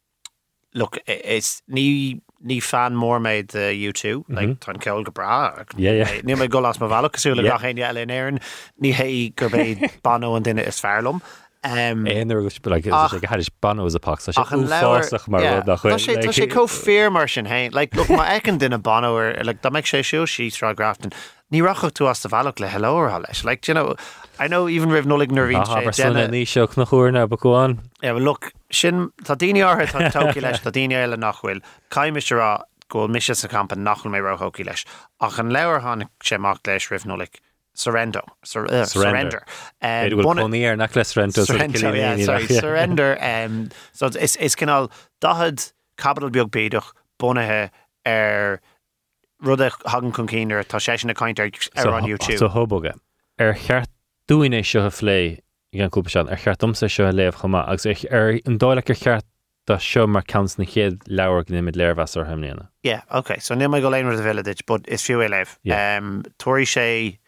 [0.75, 5.65] look, is ní ní fan mór méid uh, U2, like, tá ceil go bra.
[5.75, 8.39] Ní mé go las má bhach cosú le gachéine eile éan,
[8.81, 11.21] ní hé gur bé Bono an duine is fearlumm.
[11.65, 13.11] Um, Éonar agus be Ach.
[13.27, 15.57] hadis ban as a pak sa sé Ach, an leabhar- úfásach mar yeah.
[15.57, 18.59] rud nach Tá sé tá sé có fear mar sin hain like look má ecin
[18.59, 21.11] duine banir like da meid sé siú sí rá grafton
[21.51, 23.97] ní rachah tú as bhealach le helóir leis like you know
[24.39, 28.53] I know even rih nolig nervvín sanna ní seach nach chuúrna beáin Yeah, well, look,
[28.71, 31.61] sin tá daine áthe tá toci leis tá daine eile nachhfuil
[31.91, 34.85] caiimiiste rá ggóil mis campa nachfuil mé rothóí leis
[35.21, 35.51] ach an
[36.23, 37.41] séach leis rih nólik
[37.79, 39.43] surrender sur, uh, surrender
[39.81, 44.57] Um, bhfuil buna- poníar nach les rent surrender yeah, sorry, surrender um, so is is
[44.57, 44.91] cinál
[45.23, 46.91] dahad capital beag beidirch
[47.23, 47.71] bunathe
[48.05, 48.61] ar
[49.49, 49.61] rud
[49.95, 52.93] hagan chun cíar tá sé sin na caiint ar an YouTube So hoboge
[53.39, 53.89] ar cheart
[54.29, 55.19] dúine seo a lé
[55.73, 59.25] gan cúpa seán ar cheartdomsa seo a léomh chumá agus ar- an dáile ar cheart
[59.69, 62.69] tá seo mar cans na chéad leabhar gnim léirhas ar hemlíana.
[62.83, 63.39] Yeah, okay.
[63.39, 65.57] So mai go lein a village, but is fiú é.
[65.63, 65.99] Yeah.
[65.99, 67.19] Um, Tory sé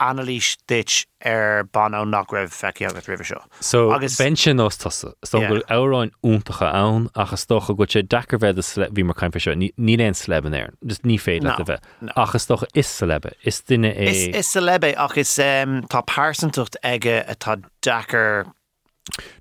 [0.00, 3.40] analís ditch ar Bono nach raibh feici rih seo.
[3.60, 5.48] So Agus- ben sin os tasa Yeah.
[5.50, 9.72] bhfuil áráin úntacha ann achas tócha go sé dechar bheith bhí mar caiimfa seo ní
[9.78, 11.82] ní éon sleban air, just ní féad le a bheith.
[12.16, 13.06] Achas tócha is sa
[13.44, 18.44] is duine Is, é is sa lebe ach is um, tá pásantucht aige atá dachar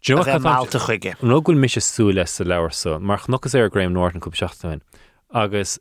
[0.02, 1.16] Do you know a what bheith tá- máta chuige.
[1.22, 4.82] nó ghfuil mis sú leis sa leabhar so, mar nuchas ar Graham Norton cúp seachtain.
[5.34, 5.78] agus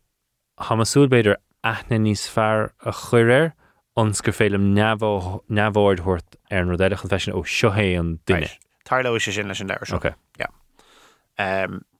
[0.61, 3.53] hamasúbéidir aithna níos fear a chuir
[3.97, 8.51] ons félim neamhhaid thuirt ar an rodéilechan fesin ó seohé an duine.
[8.85, 10.53] Tar le sé sin leis an leir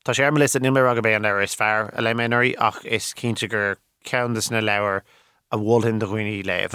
[0.07, 3.15] tá sé ar list nimmer aga bé an leir is fear a leméirí ach is
[3.15, 5.01] cínte gur ceandas na leabhar
[5.51, 6.69] a bhhin de chuoine léh.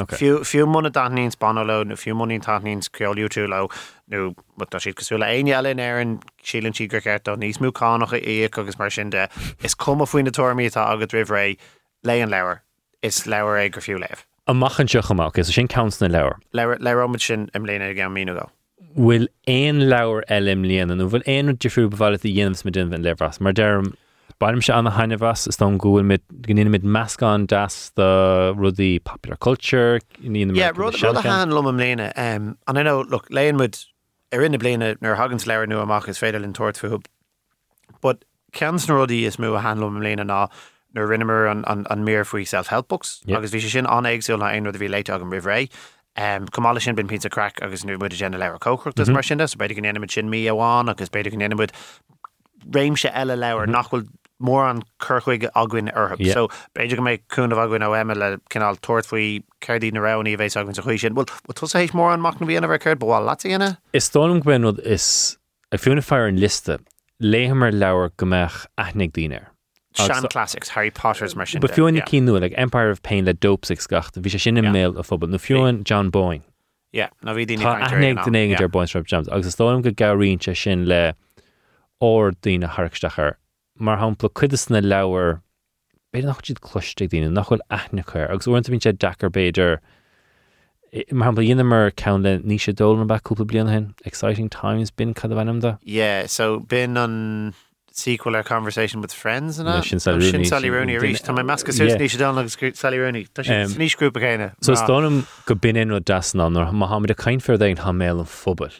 [0.49, 3.67] Fiú muna daníns banlo nó fiú muí taníns ceolú tú le
[4.09, 4.33] nó
[4.65, 8.79] tá siad cosúla aine eile ar an sílan si gur ceart níos múánacha í agus
[8.79, 9.29] mar sin de
[9.63, 11.57] is cum faoin na toirmí tá agad rih ré
[12.03, 12.61] le an leabhar
[13.01, 13.99] is leabhar é gur fiú.
[14.47, 16.39] A machchan seochaach is sin count na leabhar.
[16.53, 18.49] Leir leróid sin im léna gan mí go.
[18.97, 23.39] Bhfuil éon leabhar elim líana nó bhfuil éon difriú bhile í dhéanams me duine lehras,
[23.39, 23.93] mar derm
[24.41, 28.09] baim se anna hainehas is don gúil gníine mit meascán das de
[28.57, 32.11] rudí popular culture Yeah, rud a han lom am léine.
[32.15, 33.77] And I know, look, léon mud
[34.33, 37.05] ar inna bliana nar hagans leir nu amach is féidir in toirt fuhub.
[38.01, 40.49] But ceans na rudí is mú a han lom am léine ná
[40.93, 43.21] nar rinnemer an, an, an mér faoi self-help books.
[43.25, 43.37] Yep.
[43.37, 45.69] agus bhí sin an éagsúil na ein rud a bhí leite agam rih ré.
[46.17, 49.13] Um, Cumála sin bin pizza crack agus nu bud a gen leir cóchrucht Mhm.
[49.13, 51.71] mar sin so beidir gan enimiid sin mí amháin agus beidir gan enimiid
[52.75, 54.03] réimse eile leir nachhfuil
[54.41, 56.19] mór an chuchuige aguain orthb.
[56.19, 56.33] Yeah.
[56.33, 60.35] So beidir go méid cún aguain ó eime le cinál toirt faoi ceirdí na raí
[60.35, 61.15] bhééis agann sa chuisi sin.
[61.15, 63.77] Bhil tu hééis mór an machna bhíana bh chuir bháil látíana?
[63.93, 65.37] Is tólam gwenod is
[65.71, 66.79] a fiúna fear an liste
[67.21, 69.45] léhamar leabhar gombeach aithnig díir.
[69.93, 71.59] Sean Classics, Harry Potter's mar sin.
[71.61, 72.05] Ba fiúin yeah.
[72.05, 74.71] cíú le Empire of Pain le dopsix gacht, bhí sé sin Yeah.
[74.71, 76.43] mail a fphobal nó fiúin John Boyne.
[76.93, 81.13] Yeah, na bhí den éige ar Boyne Strap Jams, agus tólam go gaíonse sin le
[82.01, 83.35] ó dína Harcstachar,
[83.77, 85.41] mar hapla chuidas na leabhar
[86.13, 89.79] beidir nach siad cloiste díine nachfuil aithna chuir, agus uanta bín sé dachar beidir
[90.93, 94.49] I- mar hapla dhéana mar count le ní sé dólan ba cúpla blian hen, exciting
[94.49, 95.77] times bin cad bhanam da.
[95.83, 97.53] Yeah, so bin an
[97.91, 99.85] sequel ar conversation with friends and No, that.
[99.85, 101.21] sin Sally sin Rooney, Sally sin- Rooney a rís.
[101.21, 103.25] Tá mé masca sus ní dá agus Sally Rooney.
[103.33, 104.53] Tá Um, sin níos grúpa chéine.
[104.61, 108.09] So stónam go bin in das ná nó Mohammed a caiin fear daon ha mé
[108.11, 108.71] an fphobal.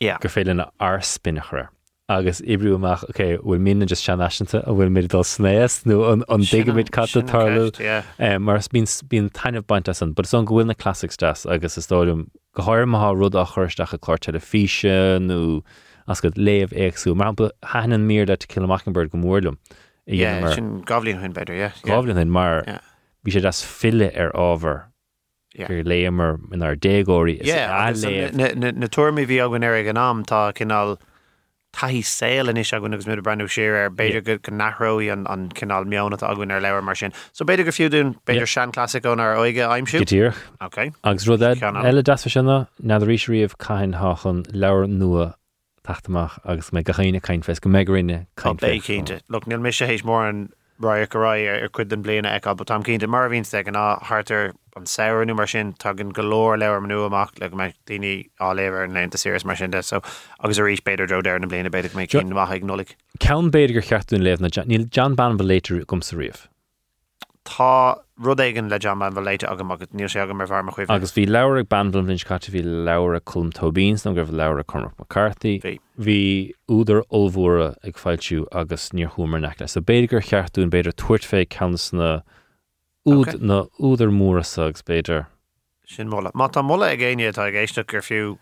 [0.00, 0.18] Yeah.
[0.20, 1.68] gur féile na arspinnachre.
[2.08, 6.12] agus ibriú amach okay, bhfuil mína just sean eanta a bhfuil mid dal snéas nó
[6.12, 8.02] an- an digamid cat sin an tarlú ceist, yeah.
[8.18, 11.86] um, mar bín bín taineh baint an, bud son gohfuil na classics das agus is
[11.86, 15.62] tóim go háir má rud a chuirteach a chlár telefíe nó
[16.08, 17.34] as go léomh éagsú mar
[17.74, 19.56] hanan mír de kilachchenberg go mórlumm
[20.04, 21.72] Yeah, sin goblín hunn beidir, yeah.
[21.84, 22.64] Gáblin mar
[23.24, 24.86] bhí sé as fille ar ábhar
[25.56, 28.56] gur léamar in ar dégóí Yeah, agus léamh.
[28.56, 30.98] na- tuairmí bhí agan ar an am tá cinál
[31.72, 35.06] taihí saoil in is agan agus mu a brandú séir ar beidir go go nachróí
[35.12, 37.12] an an cinál meánna agan ar leabhar mar sin.
[37.32, 40.00] So beidir go fiúún beidir sean classicón ar oige aimimsú?
[40.02, 40.90] Gotír Okay.
[41.04, 41.24] agus
[41.60, 44.42] Ceann eile das sinna na ríisiíomh caiin háchan
[44.98, 45.34] nua
[45.86, 49.20] taachtamach agus mé gachéine caiin fes go mérinne Tá cínte.
[49.28, 50.50] Look níl mis sé hééis mór an
[50.80, 54.52] rá ar chud den bliana eá, but tam cínte mar vín ag an á hartar
[54.76, 59.18] an saoirú mar sin tugann golóir leir manú amach le me daoine áléir an lenta
[59.18, 60.00] séras mar sin de, so
[60.40, 62.96] agus a ríéis beidir dro ar na bliana beidir mé cin amach ag nolik.
[63.20, 66.48] Cean beidir gur cheartún léh na níl John Ban ba léitir gom sa riomh.
[67.44, 70.92] Tá rud éigen le jam an bhléite agam agus níl sé agam mar bhar chuh
[70.96, 74.38] agus bhí leir ag bandblin linn cat bhí leir a chum tobíns nó gur bh
[74.42, 75.54] leir a chumach McCarthy.
[75.98, 76.20] Hí
[76.68, 81.44] úidir olhúra ag fáilú agus níor thuúmar ne le so béidir cheartún beidir tuairt fé
[81.56, 82.12] ceanna
[83.06, 85.26] úd na úidir múrasagus beidir
[85.86, 86.30] sin móla.
[86.34, 88.38] Má tá molla a ggéine tá ggéiste gur fiú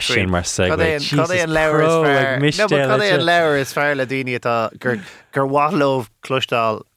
[0.00, 0.78] sin mar se an
[3.24, 4.38] leir is fear le daine
[4.78, 5.00] gur
[5.32, 6.06] gur bhlóh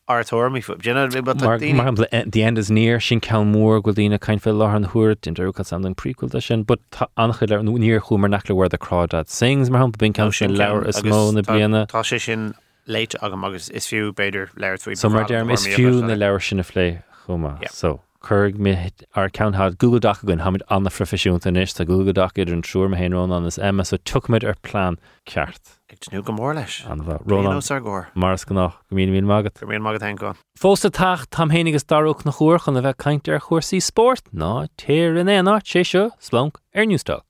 [0.10, 4.76] clúistáil artóí fu the end is níir sin ce mór go dtína caiin fé leth
[4.76, 6.80] an thuirt in dúcha an an príúil sin, bud
[7.18, 10.56] ancha le níor chumar nach le bhir a crádad sings mar bin ce oh, sin
[10.56, 11.88] leir is mó na bliana.
[11.88, 12.54] Tá sé sin
[12.88, 16.60] léite agam agus is fiú beidir leir So mar derm is fiú na leir sin
[16.60, 18.02] a lé chuma so.
[18.28, 22.62] chug mé ar ceanthad Google Da gon haid anna profisiúnta is tá Google Daid an
[22.62, 25.79] trúr héón an is Emma so tuid ar plán ceart.
[25.90, 29.80] Agú go mór leis an bhrógur Mars go nach go mí mí magad go mé
[29.82, 30.36] magad go.
[30.60, 35.16] Fósta tacht tam hénigus darúch na chuirchan a bheith caiinte ar chuirsaí sport ná téir
[35.16, 37.22] er in éana sé seo Splanc ar er newstá.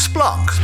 [0.00, 0.56] Splanc.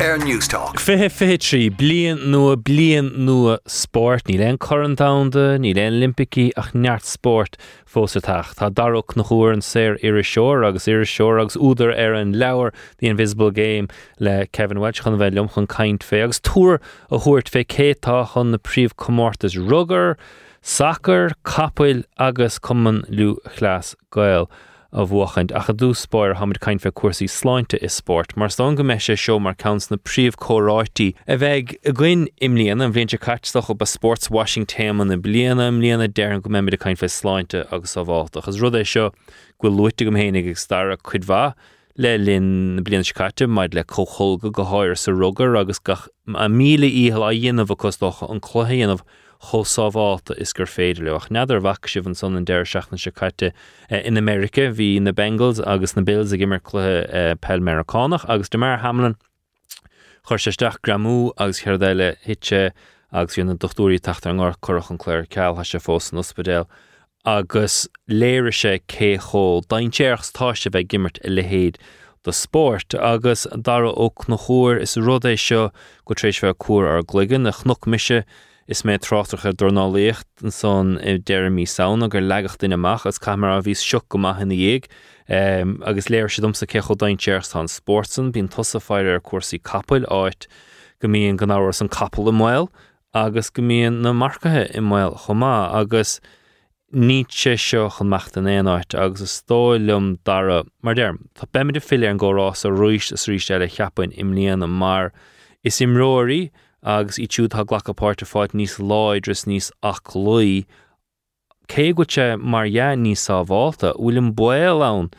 [0.00, 0.78] Air Newstalk.
[0.80, 6.70] Fithe fi trí blian nua blian nua sport ní len chorandáda ní len Olympicí ach
[6.72, 11.58] neart sport fósataach Tá darach na chuair an séir ar seoir agus ar seoir agus
[11.60, 16.40] úidir an leabhar the Invisible Game le Kevin Welch chun bheith lumchan caiint fé agus
[16.40, 20.16] túr a thuirt fé cétá chun na príomh commórtas rugger,
[20.62, 24.48] sacr, capil agus cuman lú chlas gail.
[24.92, 28.82] A bhchaint a dús spáir haid caiin fe cuasaí sláinte is sport, mar sta go
[28.82, 33.70] meise seo mar cans na príomh choráití a bheith a gcuin imlíana an bhléonte caiisteach
[33.70, 37.06] op a sports washing téman na bliana am líana dean go méid a caiin fe
[37.06, 39.12] sláinte agus a bháach agus rud é seo
[39.62, 41.54] ghfuil luite go héananig ag star a chudhá
[41.96, 47.26] le linn blian scaite maid le choholga go háir sa rugar agus a míle íhall
[47.28, 49.06] a dhéanamh costocha an chluhéanamh
[49.40, 53.52] chosáháta is gur féidir leach neidir bhac sibh an son an deir seachna se caiite
[53.88, 58.50] eh, in Amerika hí na Bengals agus na Bills a gimmer chluthe eh, pellmericánach agus
[58.50, 59.16] Damar Hamlin
[60.28, 62.70] chuir seisteach gramú agus cheardéile hitse
[63.12, 66.68] agus híonna dochtúí tacht an gáir chorach an chléir ceall se fós an ospedéil
[67.24, 71.80] agus léire sé cé hó daintéirs táiste bheith gimmert i lehéad
[72.24, 72.94] do sport.
[72.94, 75.70] Agus dar ó na chóir is rudééis seo
[76.04, 78.24] go trééis bheith cuar ar gligan na chnoch miise
[78.70, 83.56] is mé trátracha dornáléocht an son i deirmí saona gur legacht in amach as camera
[83.58, 84.86] a bhís siú go maithna dhéag
[85.38, 90.46] um, agus léir si domsa cecho daintéirs tá sportsan bín tosaáir ar cuasaí capil áit.
[91.02, 92.70] Go mííon gan áhar an capel i mil
[93.12, 96.20] agus go mííon na marcathe i mil chomá agus
[96.94, 100.62] ní sé seo chun meachta éáit agus is tóilm dara.
[100.82, 104.70] Mar derm Tá beimi de fiile an ggórás a roiis a srí eile cheappain imlíana
[104.70, 105.12] mar
[105.64, 110.64] is imróirí agus í túúd ha ghlachapáirte fáid níos láidras níos ach luí.
[111.68, 115.10] Cé gote marhe níos sáháta bhfuilm buil ann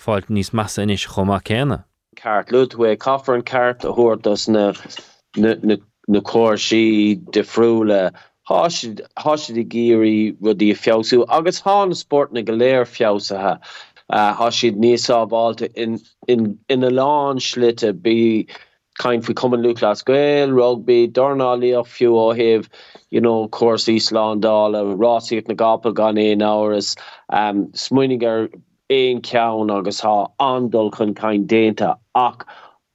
[0.00, 1.84] fáid níos massa inis chomá céna.
[2.16, 4.72] Ceart luúhfu caafar an ceart a thuirtas na
[6.10, 8.10] na cóir si defriúle
[8.50, 13.60] háisi i géirí rudí fiosú agus há sport na go léir fiosathe.
[14.10, 18.48] Uh, há siad níosábálte in, in, in a lán slite bí
[19.00, 22.62] kaint fi kommen Lucas Gael, rugby, Dornali of fiú ó heh,
[23.10, 26.96] you know, of course Islandal a Rossí na gapel gan é áras
[27.30, 28.50] um, smuiniger
[28.90, 32.44] éon cean agus há andal chun kaint dénta ach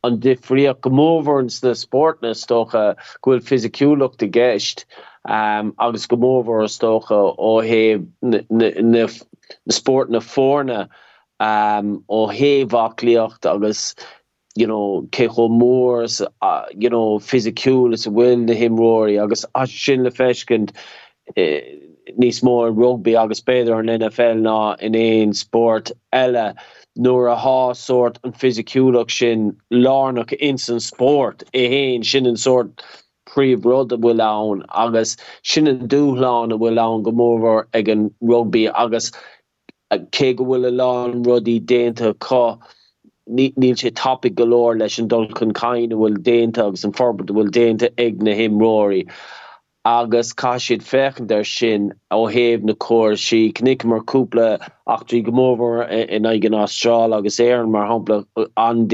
[0.03, 2.84] an difriach gomóverns na sportna stocha
[3.23, 4.86] gwfuil fysiiciúlach de geist
[5.26, 10.84] um, agus gomóver stocha ó heh na, na, na, na sport na fórne
[11.40, 13.95] um, ó héhhalíocht agus
[14.56, 20.11] you know kecho Moore's, uh, you know is will na himróí agus as sin le
[20.11, 20.72] fekent
[21.36, 21.61] eh,
[22.18, 26.56] nís mór rugby agus beidir an NFL ná in sport Ella,
[26.98, 27.36] nuair a
[27.76, 32.82] sort an fysiiciúlach sin lánach insan sport é héin sin sort
[33.91, 39.11] a bhfuil lán agus sin an dúláán a bhfuil lán gomór ag an rugby agus
[39.91, 41.60] cé go bhfuil a lán rudí.
[43.30, 46.22] Níl sé topic galoor leis an dul chun kain bhfuil
[46.85, 49.06] an forbert bhfuil déanta ag na himróí.
[49.85, 52.22] agus cai siad fechen der sin ó
[52.64, 54.47] na choir si knic mar cúpla
[54.88, 57.39] ach trí gomóver in aigen Austrráil agus
[57.69, 57.85] mar
[58.35, 58.88] uh, an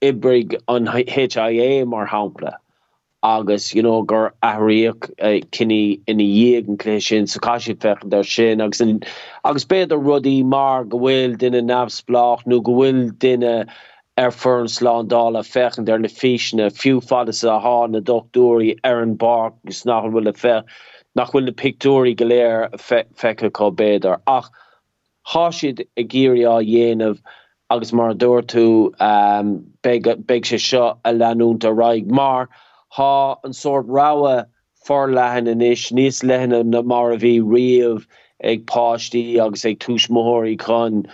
[0.00, 2.56] ibrig an HIA mar.
[3.22, 8.10] Agus you know gur aíoch uh, kinne ina dhéag an lé sin sa caiisi fechen
[8.10, 9.00] der sin agus in,
[9.44, 13.66] agus beidir rudí mar gohfuil duine nafsplach nó gohfuil duine
[14.16, 19.14] ar fern sládála fechen der na fiisne fiú fada a há na dochtúí ar an
[19.14, 20.60] bar gus nach bhfuil fe
[21.14, 24.52] nach bhfuil na picúí goléir fecha có béidir ach
[25.32, 27.18] há siad a géir á dhéanamh
[27.70, 28.66] agus mar dúir tú
[29.00, 29.52] um,
[29.82, 32.48] be se seo a leúnta raig mar
[32.92, 34.46] há an sort rawe
[34.84, 38.06] for lehan in is níos lenne na mar a bhí riamh
[38.42, 41.06] ag pátí agus ag túismóirí chun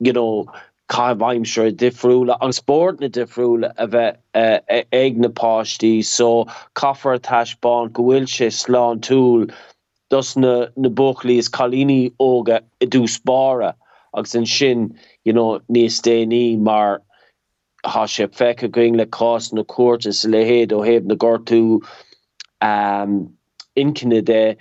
[0.00, 0.46] you know
[0.88, 6.30] caiimsre difriúle an sport na difriúle a bheith uh, ag napátí so
[6.74, 9.50] caafar taiisbán gohfuil se sláán túl
[10.10, 13.74] dus na na bochlíos chalíní óga i dús bara
[14.14, 14.88] agus an sin
[15.24, 17.02] you know níos déní mar
[17.84, 21.80] ha sé feice going le cás na cuatas le héad ó héb na gortú
[22.60, 23.32] um,
[23.76, 24.56] incinine de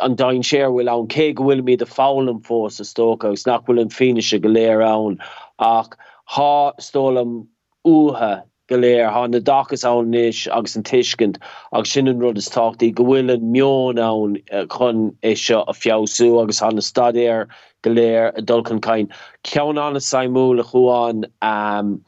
[0.00, 3.64] an dain séir bhfuil an cé bhfuil mí de fálam fós a tóca agus nach
[3.66, 5.18] bhfuil an se go léir ann.
[5.58, 5.96] Ach
[6.28, 7.46] há stólam
[7.86, 11.38] uhe goléir há na dachas annis agus an tiiscint
[11.72, 16.42] agus sinan rud is táchttaí gohfuil an mion ann eh, chun é seo a fiáú
[16.42, 17.46] agus an na stadéir
[17.82, 19.08] goléir a dulcan caiin.
[19.44, 22.04] Cean anna saimú a chuáin um,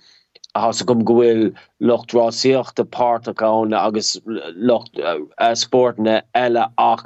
[0.54, 4.20] has gom gohfuil lochtrásíocht de páán agus
[4.54, 7.04] locht uh, uh, sportne eile ach.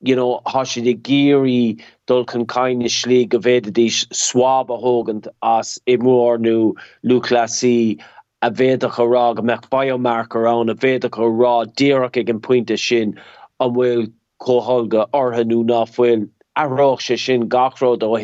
[0.00, 5.26] You know ha si de géri dulkan kaine slí go vede dís swab a hogent
[5.42, 6.74] as imórnu
[7.04, 7.98] luclasí
[8.40, 13.18] a véach rá a meach biomarker an a véach rá déach ag an puinte sin
[13.58, 18.14] an bhfuil choholga orhanú nachfuil arách se sin gachród ó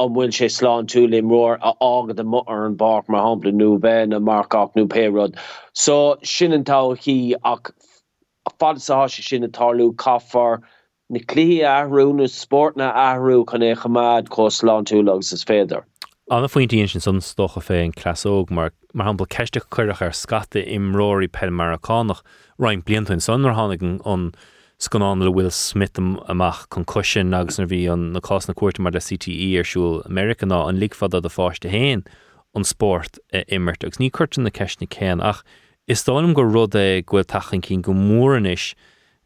[0.00, 3.52] an bhfuil sé sláán túlim roir a agad a mu ar an bar mar hapla
[3.52, 5.36] nó ben a markach nó pérod.
[5.72, 7.72] So sinnantá hí ach
[8.58, 10.60] fadá se sin atarlú kafar
[11.10, 15.84] na clí ahrú na sportna ahrú chun é chamad có sláán tú agus is féidir.
[16.30, 20.62] Anna faointíon sin san stocha fé an clasóg mar mar hapla ceiste chuireach ar scate
[20.78, 22.22] imróí pe maránach
[22.58, 24.32] rainin bliantain sannar hánig an
[24.80, 28.80] scanán le Will Smith amach chun cosisisin agus na bhí an na cás na cuairta
[28.80, 32.06] mar de CTE arsúil Americaná an lífada a fáiste héin
[32.54, 33.84] an sport immert.
[33.84, 35.44] Agus ní chuirtin na ceisna céan ach
[35.86, 37.92] is dáim go rud é ghfuil tachan cín go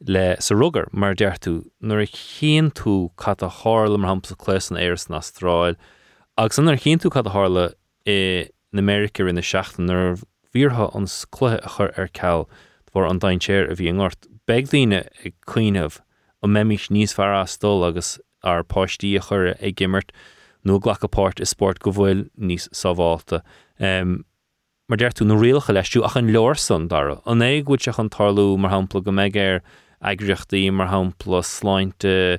[0.06, 4.76] le sa rugar mar deirú nuair a chéan tú cat a hála mar hamsa léan
[4.76, 5.22] éras na
[6.36, 7.74] agus an ar chéan tú cat a
[8.06, 10.18] i na America in na seaachtain nar
[10.52, 12.48] bhíortha an cluthe a chur ar ceall
[13.09, 15.99] an daintéir a bhí an ort begdíine ag cuiineh
[16.45, 20.12] ó méimiis níos fear asdul agus ar páistí a chur ag gimmert
[20.65, 23.41] nó ghlachapát is sport go bhfuil níos sáháta.
[23.81, 24.25] Um,
[24.89, 28.59] mar deir tú nó réalcha leisú ach an leor san dar an seach an tarlú
[28.59, 29.62] mar hapla go méid ar
[30.12, 32.39] agriochttaí mar hapla sláinte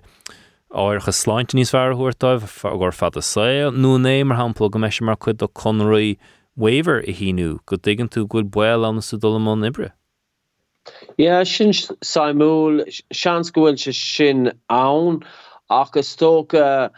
[0.70, 2.46] áircha sláinte níos fearúirtáibh
[2.78, 6.18] gur fad a sé nó né mar hapla go meisi mar chud do conraí
[6.56, 9.90] waver i híú go dgan tú gúil buil an sa dolamón ibre.
[11.18, 11.72] Ja sin
[12.04, 12.84] Simúl
[13.14, 15.24] seanscohfuil se sin ann
[15.70, 16.92] agus tóca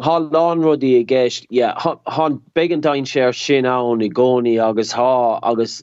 [0.00, 5.82] há lánrodí a gist há began dain séir sin ann i gcóí agus há agus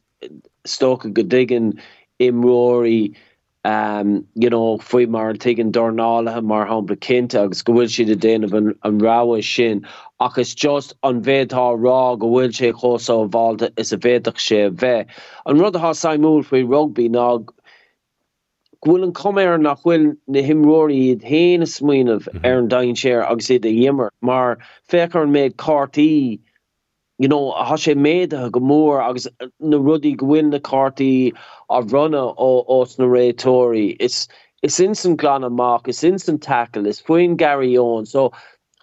[0.66, 1.74] stocha go digan
[2.20, 3.16] imróí
[3.66, 8.54] um, you know foi mar tegin dornálathe mar hapla cinnte agus gohfuil siad a déanamh
[8.60, 9.86] an, an ráha sin.
[10.20, 15.08] Agus just an bhéadtá rá go bhfuil sé chóá bháilta is a bhéach sé bheith
[15.46, 17.28] an rud há saimúl faoi rugbí ná
[18.86, 22.46] bhfuil an coméir nach bhfuil na himróí iad héana smuoineh mhm.
[22.46, 24.60] ar an dain séir agus iad a dhémmer mar
[24.94, 26.38] fechar méid cartíí
[27.18, 31.34] you know ha sé méide go mór agus uh, na rudi gwin na karti
[31.70, 34.28] a runne ó os na rétóri is
[34.62, 37.02] is instant glan amach is instant tackle is
[37.38, 38.32] Gary on so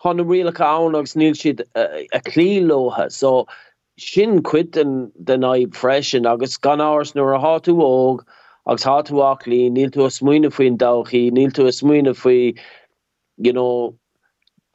[0.03, 3.47] han na riele an agus níl siid uh, a clílóha so
[3.99, 8.25] sin quit den den naib freschen agus gan áhars nuair a hatú óog
[8.67, 12.55] agus hatúach lí níl tú a smuoine foin dachi níl tú a smuoine foi
[13.37, 13.95] you know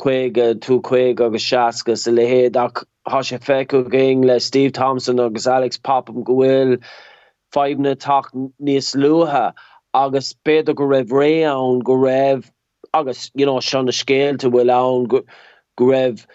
[0.01, 5.19] chuige tú chuig agus seaca sa lehéad ach há sé feú ging le Steve Thompson
[5.19, 6.77] agus Alex Papam gohfuil
[7.53, 9.53] feimne tak níos luúthe
[9.93, 12.49] agus beidir go raibh ré an go raibh
[12.93, 15.23] agus you know, sena scéil te bhfuil an go,
[15.77, 16.25] go raibh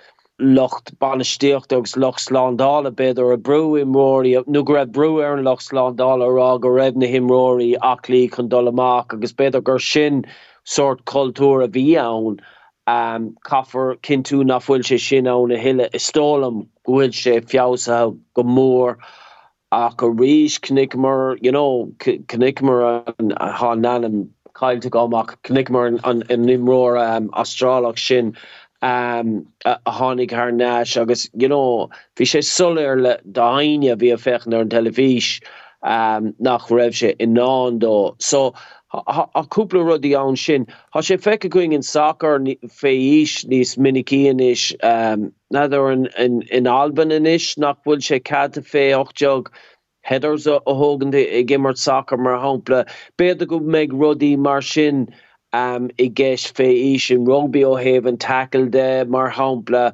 [0.41, 5.45] locht banisteocht agus loch sládále beidir a breú imróí nu go raibh breú ar an
[5.45, 10.25] loch sládála rá go raibh na himróí achlí chun dolamach agus beidir gur sin
[10.65, 12.41] sort kultúr a bhí ann.
[12.93, 17.99] Um, kaffer kinú nachfuil sé sin á na hiile is stólam gohfuil sé fiása
[18.35, 18.97] go mór
[19.73, 26.45] a go ríis knickmer you know knickmer an há nanam kailte goach knickmer an an
[26.51, 28.37] nimrór um, astrálach sin
[28.83, 34.11] um, a, a hánig haar nás agus you know fi sé solir le daine vi
[34.11, 35.33] a fechen ar an televís
[35.83, 38.55] um, nach raibh se in ná dó so
[38.93, 40.67] a cúpla rudí an sin.
[40.95, 46.67] Tá sé feice going in soccer fééis níos minicían is um, nadidir in, in, in
[46.67, 49.51] Alban in is nach bhfuil sé cad fé 8 jog
[50.03, 52.87] headers a hogan i gimmert soccer mar hapla.
[53.17, 54.61] Beidir go méid rudí mar
[55.55, 59.93] um, i gceist fééis sin rugby ó heh an tackle de mar hapla.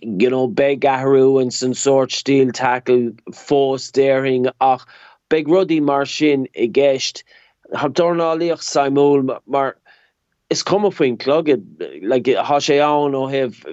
[0.00, 4.86] You know, beg gaharú and san sort steel tackle fós déing ach
[5.30, 7.24] beg rudí mar i.
[7.74, 9.76] ha dornáíoch Simul mar
[10.50, 11.62] is komme foin klugge
[12.02, 13.64] like, ha sé an ó hef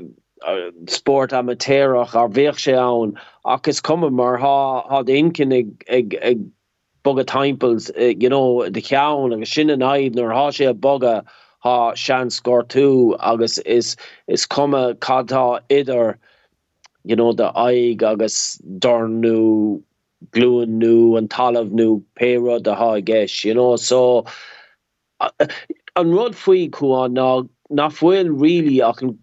[0.45, 5.85] uh, sport amateurach ar bhéch sé an ach is komme mar ha ha inkin ag,
[5.87, 6.43] ag, ag
[7.03, 11.23] boga timpels uh, you know, de chean agus sinnne naid nor ha sé a boga
[11.59, 13.95] ha sean scor tú agus is
[14.27, 16.17] is komme cadtá idir
[17.03, 19.81] you know, de aig agus darnú
[20.31, 23.75] gluúan nu an talamh nu pérod a ha geis you know?
[23.75, 24.25] So
[25.19, 25.29] uh,
[25.95, 27.29] an rud faoi chu an ná
[27.71, 29.17] nachfuil ri really ach an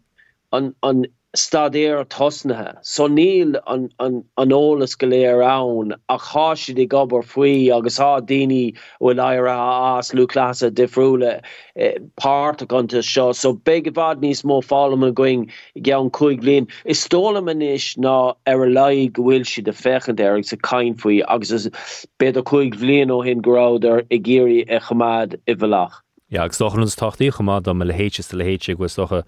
[0.52, 1.06] an an
[1.36, 2.76] stadéir tosnathe.
[2.82, 8.20] So níl an an anolalas go léir ann a chaisi i gobar faoi agus há
[8.20, 11.40] daine bhfuil aire as lulása difriúle
[11.76, 13.34] eh, páart a gananta seo.
[13.34, 17.42] So be bhd níos mó fálam a going i g an chuig líon is tóla
[17.42, 22.06] manis ná ar a lei gohfuil si de fechan deirigh sa caiin faoi agus is
[22.18, 26.02] bed a chuig bblion ó hin goráidir i ggéirí e chamad i bhelach.
[26.28, 29.24] Ja, agus dochan ons tachtí chumad am le héite le héite go socha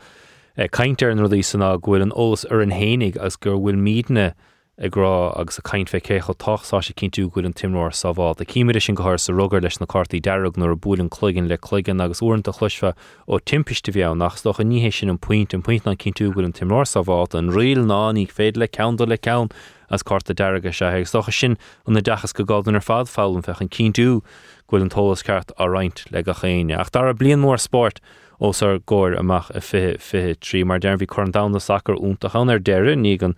[0.56, 4.35] caiintear an rudí sanna ghfuil an ólas ar an hénig agus gur bhfuil mídne
[4.78, 8.39] agrá agus a caiint fé chécho táá sé cinú goil an timráir saháil.
[8.39, 11.59] A cíimiidir sin gothir sa rugar leis na cartaí deach nó a búlinn chluigen le
[11.59, 12.94] chluigen agus úanta chluisfa
[13.28, 16.44] ó timpiste bheh nach doch a níhé sin an puint an puint an cinú goil
[16.47, 19.51] an timráir saháil an riil ná í féad le ceanda le cean
[19.90, 23.43] as carta deige se heag socha sin an na dechas go gádan ar fád fálan
[23.43, 24.22] fech an cinú
[24.70, 26.78] ghfuil an tólas ceart a reinint le a chéine.
[26.78, 28.01] Ach dar a blion mór sport
[28.44, 28.80] os ar
[29.18, 30.64] amach a fi fi trí.
[30.64, 33.36] Mar dean bhí chu dana sacr úntaachan ar deire ní an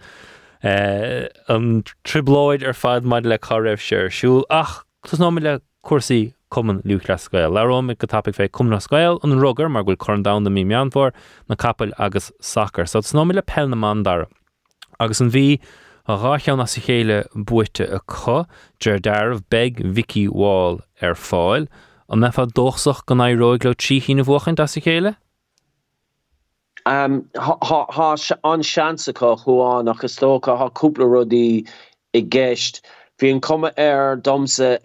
[0.63, 5.61] uh, an tribláid ar fad maid le cho raibh sé siúil ach tus ná le
[5.85, 7.51] cuasaí cuman luúle scoil.
[7.51, 11.13] Leróm go tapig fé cumna scoil an rugar mar bhfuil chun dana mí meanmhór
[11.49, 14.27] na capel agus sacr, so nó le pell na man dar.
[15.01, 15.61] agus an bhí
[16.09, 18.45] a ráchean na sa chéile buite a chu,
[18.81, 21.69] deir deirh beg Vicky Wall ar fáil,
[22.09, 25.17] an mefa dóchsach gan éróig le tríhína bhchaint as sa chéile?
[26.87, 31.67] Um, há an seansacha chuáin nach tócha háúpla rudí
[32.15, 32.83] i gceist.
[33.19, 34.79] Bhí an komme ar domsa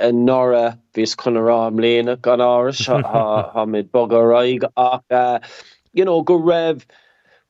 [0.00, 5.38] an nora vís chunrá am léana gan áras ha mid bog raig ach uh,
[5.92, 6.82] you know, go raibh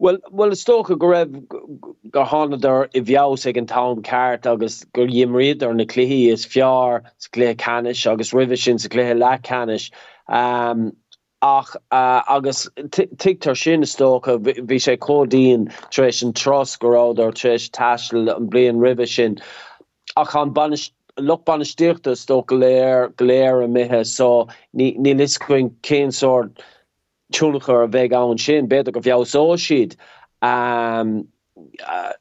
[0.02, 1.34] Well well stocha go raibh
[2.10, 7.04] go hánaidir i ag an tam ceart agus gur dhimriad ar na cluhíí is fear
[7.18, 9.92] sa clé canis agus rihi sin sa cléthe le canis.
[10.26, 10.96] Um,
[11.40, 18.34] ach uh, agus titar sin stocha bhí sé códíon treéis an tros goráidir treéis taiil
[18.34, 19.38] an blion rihi sin
[20.16, 20.78] ach an ban
[21.30, 26.66] lochbanisteachta sto goléir goléir a mithe so ní liscuin céinsort
[27.32, 29.20] túlacha a bheith an sin beidir go bheá
[29.66, 29.96] siad
[30.42, 31.28] um,
[31.86, 32.12] uh,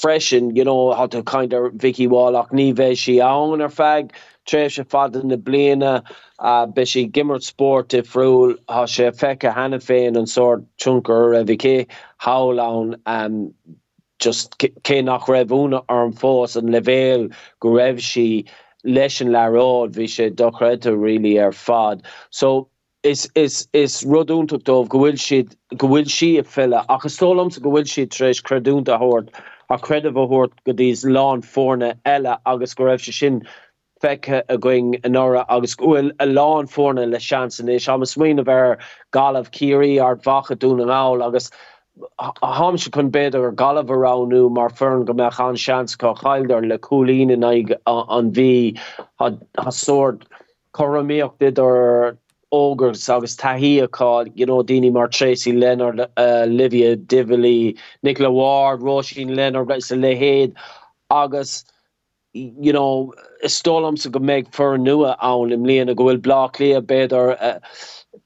[0.00, 4.12] freisin you know hat kind er Vicky Wall ach ní bheith si an ar feig
[4.46, 6.02] tre se faden na bliana
[6.38, 11.40] uh, be si gimmert sport i froúl ha sé feke hanne féin an soort chunker
[11.40, 11.86] a viké
[12.26, 13.54] haán um,
[14.18, 18.44] just cé nach raibhúna arm fós an levéil go raibh si
[18.84, 22.02] leichen lerád hí sé dochreite ri really ar fad.
[22.30, 22.68] So
[23.04, 25.50] is is is rodúntaach dómh gohfuil siad
[25.82, 29.28] gohfuil si a fellile agus tólam sa gohfuil siad treéis creúnta hort
[29.76, 33.42] a credh hort go dtís lán fórne eile agus go raibh se sin
[34.04, 38.44] feice a going an ora agus gohfuil a lán fórne le seanan is am smuoine
[38.50, 38.78] bhar
[39.18, 41.50] galh cíí art vacha dún an á agus
[42.56, 46.78] ham se kun beidir ar galhránú mar fern go meach an seans có chaildar le
[46.90, 48.80] coolín in ag an bhí
[49.20, 50.28] ha soort
[50.74, 52.16] choméocht dit er
[52.54, 53.36] ógurs agus
[54.46, 60.54] know Dini mar Tracy Leonard uh, Livia Dively Nicola Ward Rosin Leonard bre a lehéad
[61.10, 61.64] agus
[62.34, 63.14] you know
[63.44, 67.36] stolam se go méid fur nua an im léana a gohfuil bla lé a beidir
[67.40, 67.58] uh,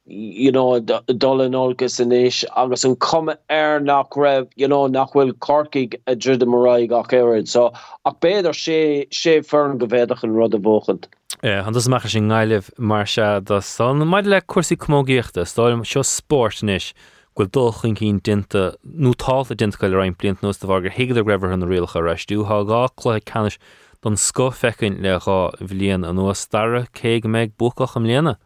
[0.06, 4.16] you know dolin olgus in isis agus an komme air nach
[4.56, 7.70] you know nachhfuil corkiig a drid marraig ach éid so
[8.06, 8.80] ach beidir sé
[9.22, 11.12] sé fern go bhéadach an rud a bóchant.
[11.42, 13.22] An dus mecha sin gáileh mar se
[13.60, 16.92] san maid le cuasí commógéochtta stáim seo sportnis
[17.36, 22.02] goil dulchan cín dinta nótáta dintail rain blint nó bhar gur héidir raibhar an réalcha
[22.02, 23.58] reisú há gá chluthe canis
[24.02, 28.36] don sco fecinn le gá bhlíon an nuas starre cé méid buchach am léana.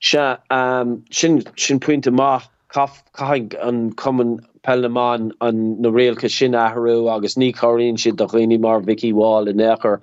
[0.00, 0.36] Se
[1.10, 2.40] sin sin puinte má
[2.72, 8.58] caiig an cuman pellán an na réalcha sin ahrú agus ní choíonn si do chuoine
[8.58, 10.00] mar Vicky Wall in nechar.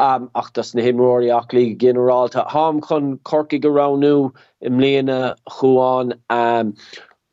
[0.00, 4.32] Um, ach das na himróí ach lí generalta háam chun corci go ranú
[4.62, 6.72] im léana chuáin um,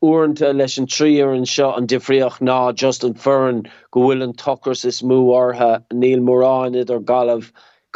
[0.04, 4.34] uanta leis an tríar an seo an difriocht ná just an fearn go bhfuil an
[4.42, 5.70] tokers is mú ortha
[6.02, 7.48] níl morráid ar galh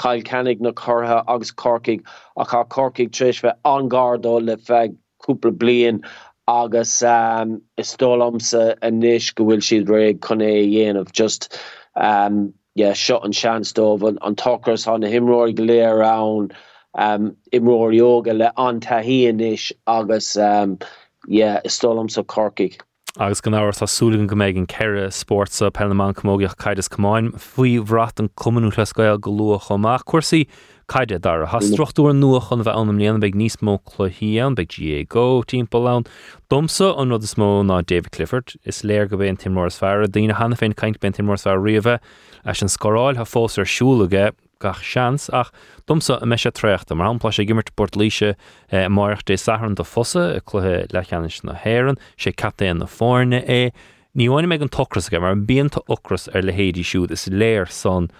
[0.04, 4.96] caiil cenig na chotha agus corcaig a cha corcaig tríéis bheith angardó le feith
[5.26, 6.00] cúpla blion
[6.48, 11.60] agus um, is tólamsa a níis go bhfuil siad ré chun é dhéanamh just
[11.94, 12.42] um,
[12.74, 16.50] yeah, seo an seanstóh an, an tokers an na himróir go léir ran
[16.94, 20.78] um, imróir yoga le antahíis agus um,
[21.26, 22.80] yeah, is stolam sa corcaig.
[23.20, 27.76] agus gan áhar tásúlagan go méid an ceire sport sa Pelman commógiach caiidir cumáin faoi
[27.84, 30.46] bhrat an cumú lescail go lua chumach cuasaí
[30.92, 35.04] caiide dar a hastrochtú nua chun bheith annam líana beag níos mó chluhíían beag GA
[35.08, 36.04] go timp len
[36.52, 40.08] domsa an rud is mó ná David Clifford is léir go bhéon Timmórs fear a
[40.08, 41.96] dtíine hena féin caiint ben Timmórs fear riomh
[42.44, 45.52] leis an scoráil ha fós ar siúlaige gach seans ach
[45.88, 48.34] dumsa a meise trecht mar anpla sé gimmert bord líise
[48.68, 53.40] eh, marach dé san do fosa a chluthe lechannis na héan sé catéan na fórne
[53.48, 53.72] é.
[54.12, 57.72] Níháinine méid an tokras ge mar an bíanta ochras ar le héadí siúd is léir
[57.72, 58.10] son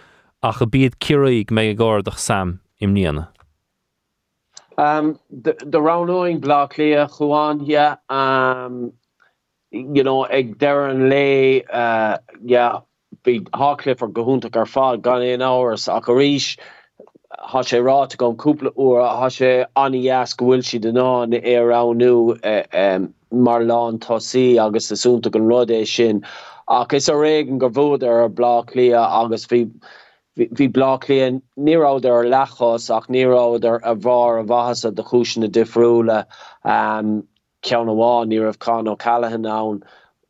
[0.42, 3.28] ach a bíad curaigh mé gáardach sam im níana.
[4.78, 8.92] Um, the, the rounding block lia chuan yeah um
[9.70, 12.80] you know ag deran lei uh yeah
[13.24, 16.56] bí háclifar gohúntaach ar fád gan éon áhars a go ríis
[17.52, 21.38] há sé rá go cúpla uair há sé aníheas go bhfuil si den ná na
[21.54, 22.98] éránú eh,
[23.30, 26.24] mar lán tosí agus asúnta an rudééis sin
[26.68, 29.66] ach is a régan gur bhd ar blá lia agus bhí
[30.36, 35.48] hí blá léon níráidir ar lechos ach níráidir a bhar a bhahas a de chúisina
[35.48, 36.24] difriúle
[36.64, 37.22] um,
[37.62, 39.82] cean bháin ní rah cá ó callhan nán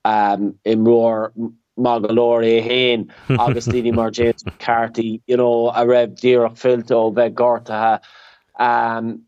[0.04, 1.32] um, im roir
[1.76, 6.98] mag golóir é héin agus líní mar James Carty you know a raibh ddíach filto
[6.98, 8.00] ó bheith gartathe
[8.58, 9.22] um,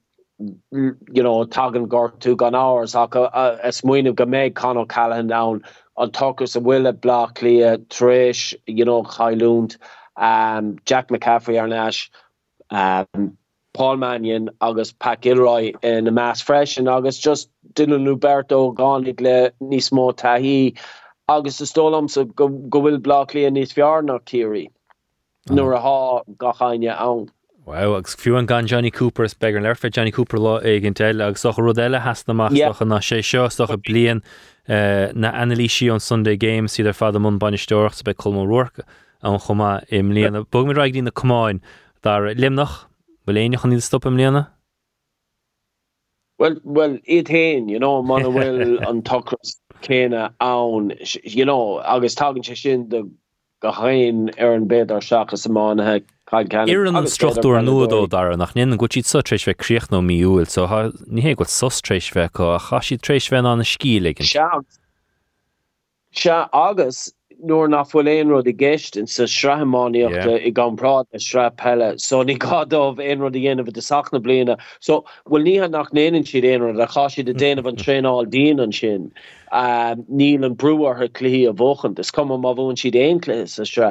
[0.70, 3.14] you know tagan gortú gan áhars ach
[3.64, 5.62] is muoineh go méid can callhan da an
[5.96, 7.34] a bhfuile blach
[7.88, 9.78] tréis you know chaúnt
[10.16, 12.08] um, Jack McCaffrey ar nas
[12.70, 13.36] um,
[13.72, 17.22] Paul Mannion August Pat Gilroy in the mass Fresh, and August.
[17.22, 20.76] Just Dylan Luberto gánig le níos mó tahíí
[21.28, 24.68] agus is stólam sa go bhfuil blachlí a níos fear nach tíí
[25.50, 27.30] nuair a há gachaine an.
[27.66, 30.94] Wow, agus fiú an gan Johnny Cooper be an leirfe Johnny Cooper lá ag an
[30.94, 34.22] teile agus socha rudéile hasnaachcha na sé seo socha blian
[34.68, 38.84] uh, na analíí an Sunday Games si ar fad mún banisteach be colm rucha
[39.24, 39.40] an
[39.90, 40.44] im líana.
[40.50, 41.60] Bug mir raig dín na cumáin
[42.02, 42.86] dar limnach
[43.26, 44.18] bhfuil éoch an í stop im?
[46.38, 50.92] Well well iad hain, you know, man bhfuil an toras céine ann
[51.22, 53.04] you know agus tagann se sin de
[53.60, 58.78] go hain ar an bed ar seachas semánathe Ir an strochtú nuadó dar nach nn
[58.80, 62.96] go tíd sotrééis bheith críoch nó míúil so níhé go sostrééis bheith go a chaí
[62.98, 64.26] trééis bhe an na scíligin.
[66.12, 67.12] Se agus
[67.48, 71.50] nóair nach bhfuil éon rud i gist in sa srehamáíochtta i gan prád a sre
[71.62, 76.26] pelle, so ní gadómh éon rud dhéanamh de sachna bliana, so bhfuil níha nach néanaan
[76.28, 79.10] siad éon a chaisi de déanamh an tréáil díon an sin.
[79.52, 83.66] Um, níl an breúar her clí a bhchant, is cum má bhn siad éonlé a
[83.70, 83.90] sre.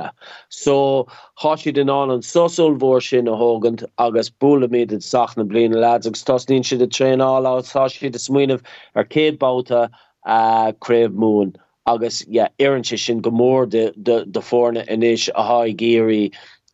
[0.49, 1.07] So
[1.39, 5.79] há si den an an sosul bhór sin a hágant agus bula méid sachna bliana
[5.85, 8.61] leid agus tos nín siad a tréáil átá siad a smuoineh
[8.95, 9.89] ar céadbáta
[10.25, 11.53] aréibh mún.
[11.85, 16.31] Agus ja erintse sin gomór de de de fórne inis a ha géri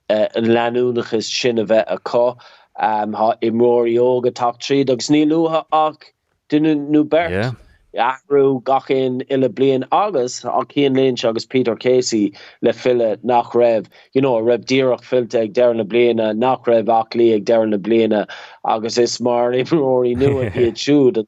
[0.10, 2.38] uh, an leúnachas sinna bheith a ko
[2.80, 6.14] um, ha imróí óga tak trí agus ní luha ach
[6.52, 7.30] nu ber.
[7.30, 7.52] Yeah.
[7.96, 13.88] Ahrú gachin ile blian agus a Cian Lynch agus Peter Casey le fille nach raibh.
[14.14, 17.78] You know, raibh ddíach filte ag dean na bliana nach raibh achlí ag dean na
[17.78, 18.28] bliana.
[18.64, 21.26] Agus is mar imróí nu a hiad siúd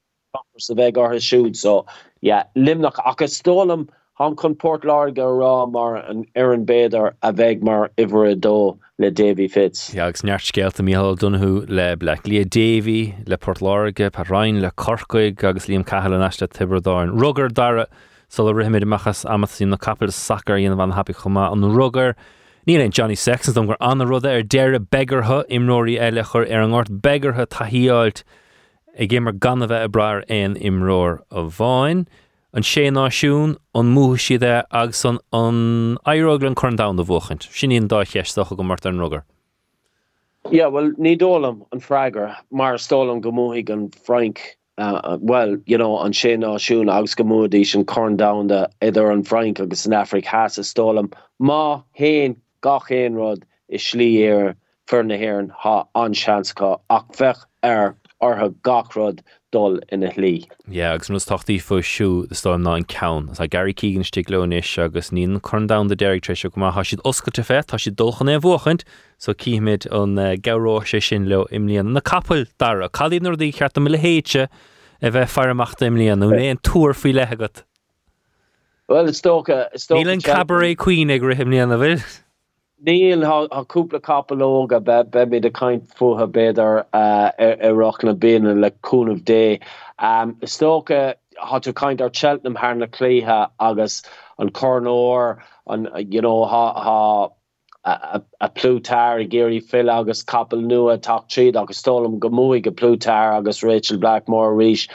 [0.57, 1.85] sa bheith gar siúd so
[2.21, 3.87] yeah, limnach agus stólam
[4.19, 9.47] han chun Port láge rá mar an an béidir a bheith mar dó le Davy
[9.47, 9.93] Fitz.
[9.93, 15.43] Ja agus neartcéalt a míhall dunneú le le Davy le Port par Rhein le corcoig
[15.43, 17.11] agus Liam Cahill neiste tibradáin.
[17.11, 17.87] Rugger dare
[18.29, 22.15] sal a riimiid machchas amaí na capel sacr íon van happy chumá an rugger.
[22.67, 26.45] Ní ein Johnny Sexton dom gur an rud ar er deire begartha imróí eile chur
[26.45, 28.23] ar an ort begartha taíáilt.
[28.99, 32.05] I ggé mar gan bheith a brair éon imróir a bháin
[32.53, 37.47] an sé náisiún an mú siad agus an an aróglan chun da do bhchant.
[37.51, 39.23] Sin íon dá cheistach go mar an rugar.
[40.51, 45.99] Ja, well ní dólam an freigar mar stólam gomóigh an Frank uh, well you know
[45.99, 50.25] an sé náisiún agus gomódí sin corn down de idir an Frank agus an Afric
[50.25, 54.55] has a stólam má héin gach éon rod is slí éir
[54.87, 59.21] fernahéan ha anseanska ach fech ar ortha gachrod
[59.51, 60.45] dul ina lí.
[60.67, 64.77] Ja, agus nus tochttaí fu siú de sto ná an cean, a Gary Keegan stiglonis
[64.77, 68.29] agus níon chun da de deir tre go ha siad oscailte fe tá si dulchan
[68.29, 68.83] é bhchant
[69.17, 73.53] so cíimiid an eh, garrá sé sin le imlíon na capil dar a chalínar dí
[73.53, 74.49] cheart am le héite a
[75.01, 76.47] eh, bheith fearachta imlíon nó eh.
[76.47, 77.63] éon túr fao lethegat.
[78.87, 82.20] Well it's stoka Nílan cabaret Queen ag rihimlíon a bhil.
[82.83, 86.85] Níl haúpla capalóga be be mé de kaint futha beidir
[87.77, 89.59] roch na bíine leúnmh dé.
[89.99, 94.01] Um, Stoke hat kaint ar Cheltenham haar na léthe agus
[94.39, 97.29] an cornóir an you know, ha, ha
[97.83, 103.37] a, a plútar i géirí fi agus capel nua tak tríd agus gomóig go plútar
[103.37, 104.87] agus Rachel Blackmore ríis.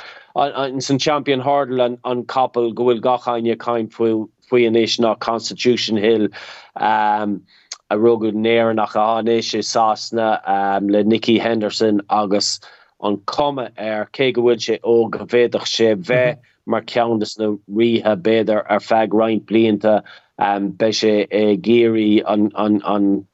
[0.68, 5.96] in san champion hurdle an, an couple gohfuil gachaine kaint foi an éis nach Constitution
[5.96, 6.28] Hill
[6.74, 7.42] um,
[7.90, 12.60] a rugú néir nach anéis sé sásna um, le Nicky Henderson agus
[13.00, 18.16] an komme ar cé gohfuil sé ó go bhéadach sé bheith mar ceandas na rithe
[18.22, 20.02] béidir ar reinint blianta
[20.38, 23.26] um, be sé e géri an an an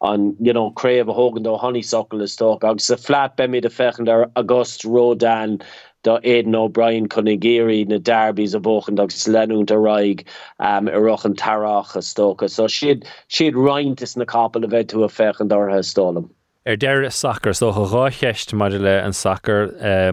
[0.00, 3.60] an you know kréf a hogan do honeysuckle is sto agus a flat be me
[3.60, 5.60] de fechen er Auguste Rodin
[6.08, 10.24] do Aidan O'Brien Conigéri na derbys a bochen agus lenún a raig
[10.58, 14.88] um, a rochen tarach a stoka so siad siad reinint is na kapel a vet
[14.88, 16.30] tú a fechen dar stolum.
[16.66, 16.76] Er
[17.10, 20.10] sacr so go rácheist mar le an uh,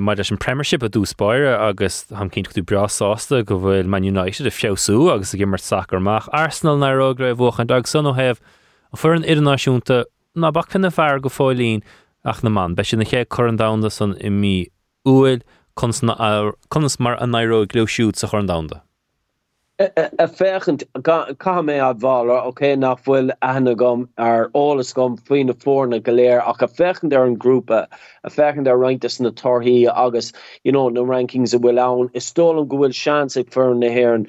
[0.86, 5.38] a dúspáire agus ham cinint tú brasásta go bhfuil Man United a fiosú agus a
[6.34, 7.88] Arsenal na rogra bhchan dag
[8.92, 9.24] a fu an
[10.36, 11.82] ná bach fin na fear go fáilín
[12.26, 14.68] ach na man, Bei sin na chu an damda san i mí
[15.06, 15.42] uil
[15.76, 18.82] conas mar an nairó gleúisiút sa chu an damda.
[19.80, 25.50] a fechent ka mé a valer oké nach bhfuil ana gom ar alles gom foin
[25.64, 27.86] fórna goléir ach a fechen er an grúpe
[28.24, 30.32] a fechen er reintas na torhí agus
[30.64, 34.26] you know no rankings a bhfuil an is stolen gohfuil seansig fer heren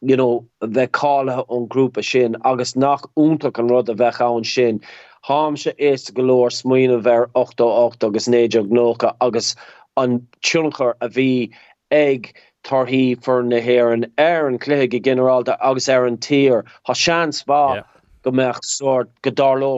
[0.00, 4.42] you know bheith cále an grúpa sin agus nach únta an rud a bheith an
[4.42, 4.80] sin
[5.28, 9.54] háam is golóir smuoine ver 88 agus néidir nócha agus
[10.02, 11.50] an túnchar a bhí
[11.90, 12.32] ag
[12.64, 17.82] tarhí for nahéan air an cléige generalta agus ar an tír ha seans bá yeah.
[18.24, 19.72] gombeach soort godarló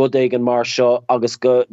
[0.00, 1.64] rudéigen mar seo agus go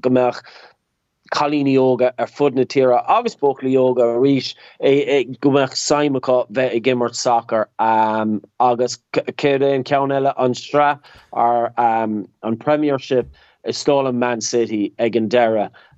[1.34, 7.14] chalíní yoga ar fud na tíra agus yoga a ríis é gombeach saimeá bheith i
[7.14, 11.00] soccer um, agus cé an ceanile an stra
[11.34, 13.28] ar um, an premiership
[13.64, 15.30] is stolen Man City ag an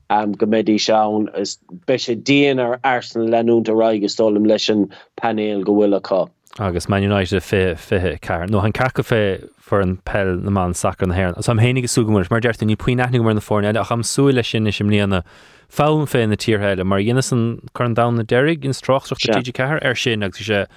[0.10, 4.90] am go médí seán is be sé díana ar airsan leúnta raigus tólam leis an
[5.22, 6.30] panéal go bhfuileá.
[6.60, 8.48] agus Man United fé fithe car.
[8.48, 11.49] nó an cecha fé for an pell na man sacr na hhéan.
[11.49, 14.76] am hénig súgamir mar deirta ní puoinenig mar na fórne ach am súile sin is
[14.76, 15.23] sem líana
[15.69, 19.53] fám fé na tíheile, mar dhéana san chu an da na derig in strachtcht TG
[19.53, 20.68] ceair ar er sin agus sé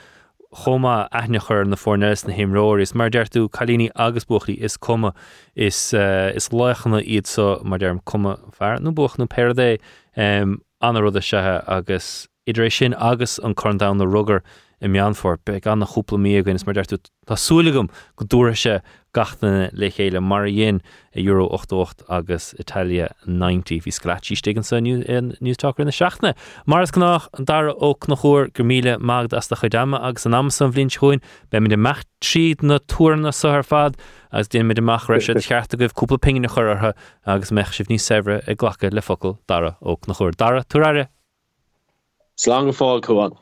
[0.55, 2.95] choma aithne chur na fórnes na himróir is.
[2.95, 5.13] Mar deirú chalíní agus buchlí is komme
[5.55, 8.79] is uh, is lechanna iad so mar derm komme fear.
[8.79, 9.79] Nó buch nó perdé
[10.17, 14.43] um, an rud a sethe agus idiréis sin agus an chudá na rugger
[14.81, 18.81] i meanfor be an na choúpla mí is mar deirú Tásúlagum go dúra se
[19.15, 20.81] gatainna le chéile mar dhéon
[21.15, 26.35] i euro 88 agus Italia 90 hí scratí stegen sa newstalker na seachna.
[26.67, 30.35] Mars gannach an dar ó nach chóir go míle magd as de chudáama agus an
[30.35, 31.21] am san bblin chuin
[31.51, 33.97] be mi de mecht tríd na túna sa fad
[34.33, 36.95] agus dé mit deach se cheartta goibh cúpla pingin na chortha
[37.27, 41.09] agus meich sih ní sere i ghlacha le focail dara ó nach chóir dara túraire.
[42.39, 43.35] Slá fáil chuáin.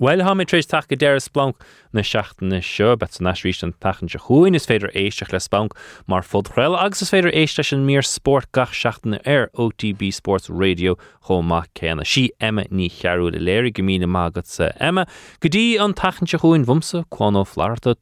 [0.00, 1.60] Weil ha mé trééis take déir splank
[1.92, 5.74] na seachtainna seo bet san nasrí an tachan se chuin is féidir éisteach le spank
[6.08, 10.48] mar fod chréil agus is féidir éiste sin mír sport gach seachtainna ar OTB Sports
[10.48, 10.96] Radio
[11.28, 15.04] chomach céanna si Emma ní chearú le léir gomína mágad sa Emma,
[15.38, 17.92] go dtí an tachan se chuin bhumsa chuán flaarta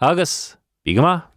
[0.00, 1.35] agus go.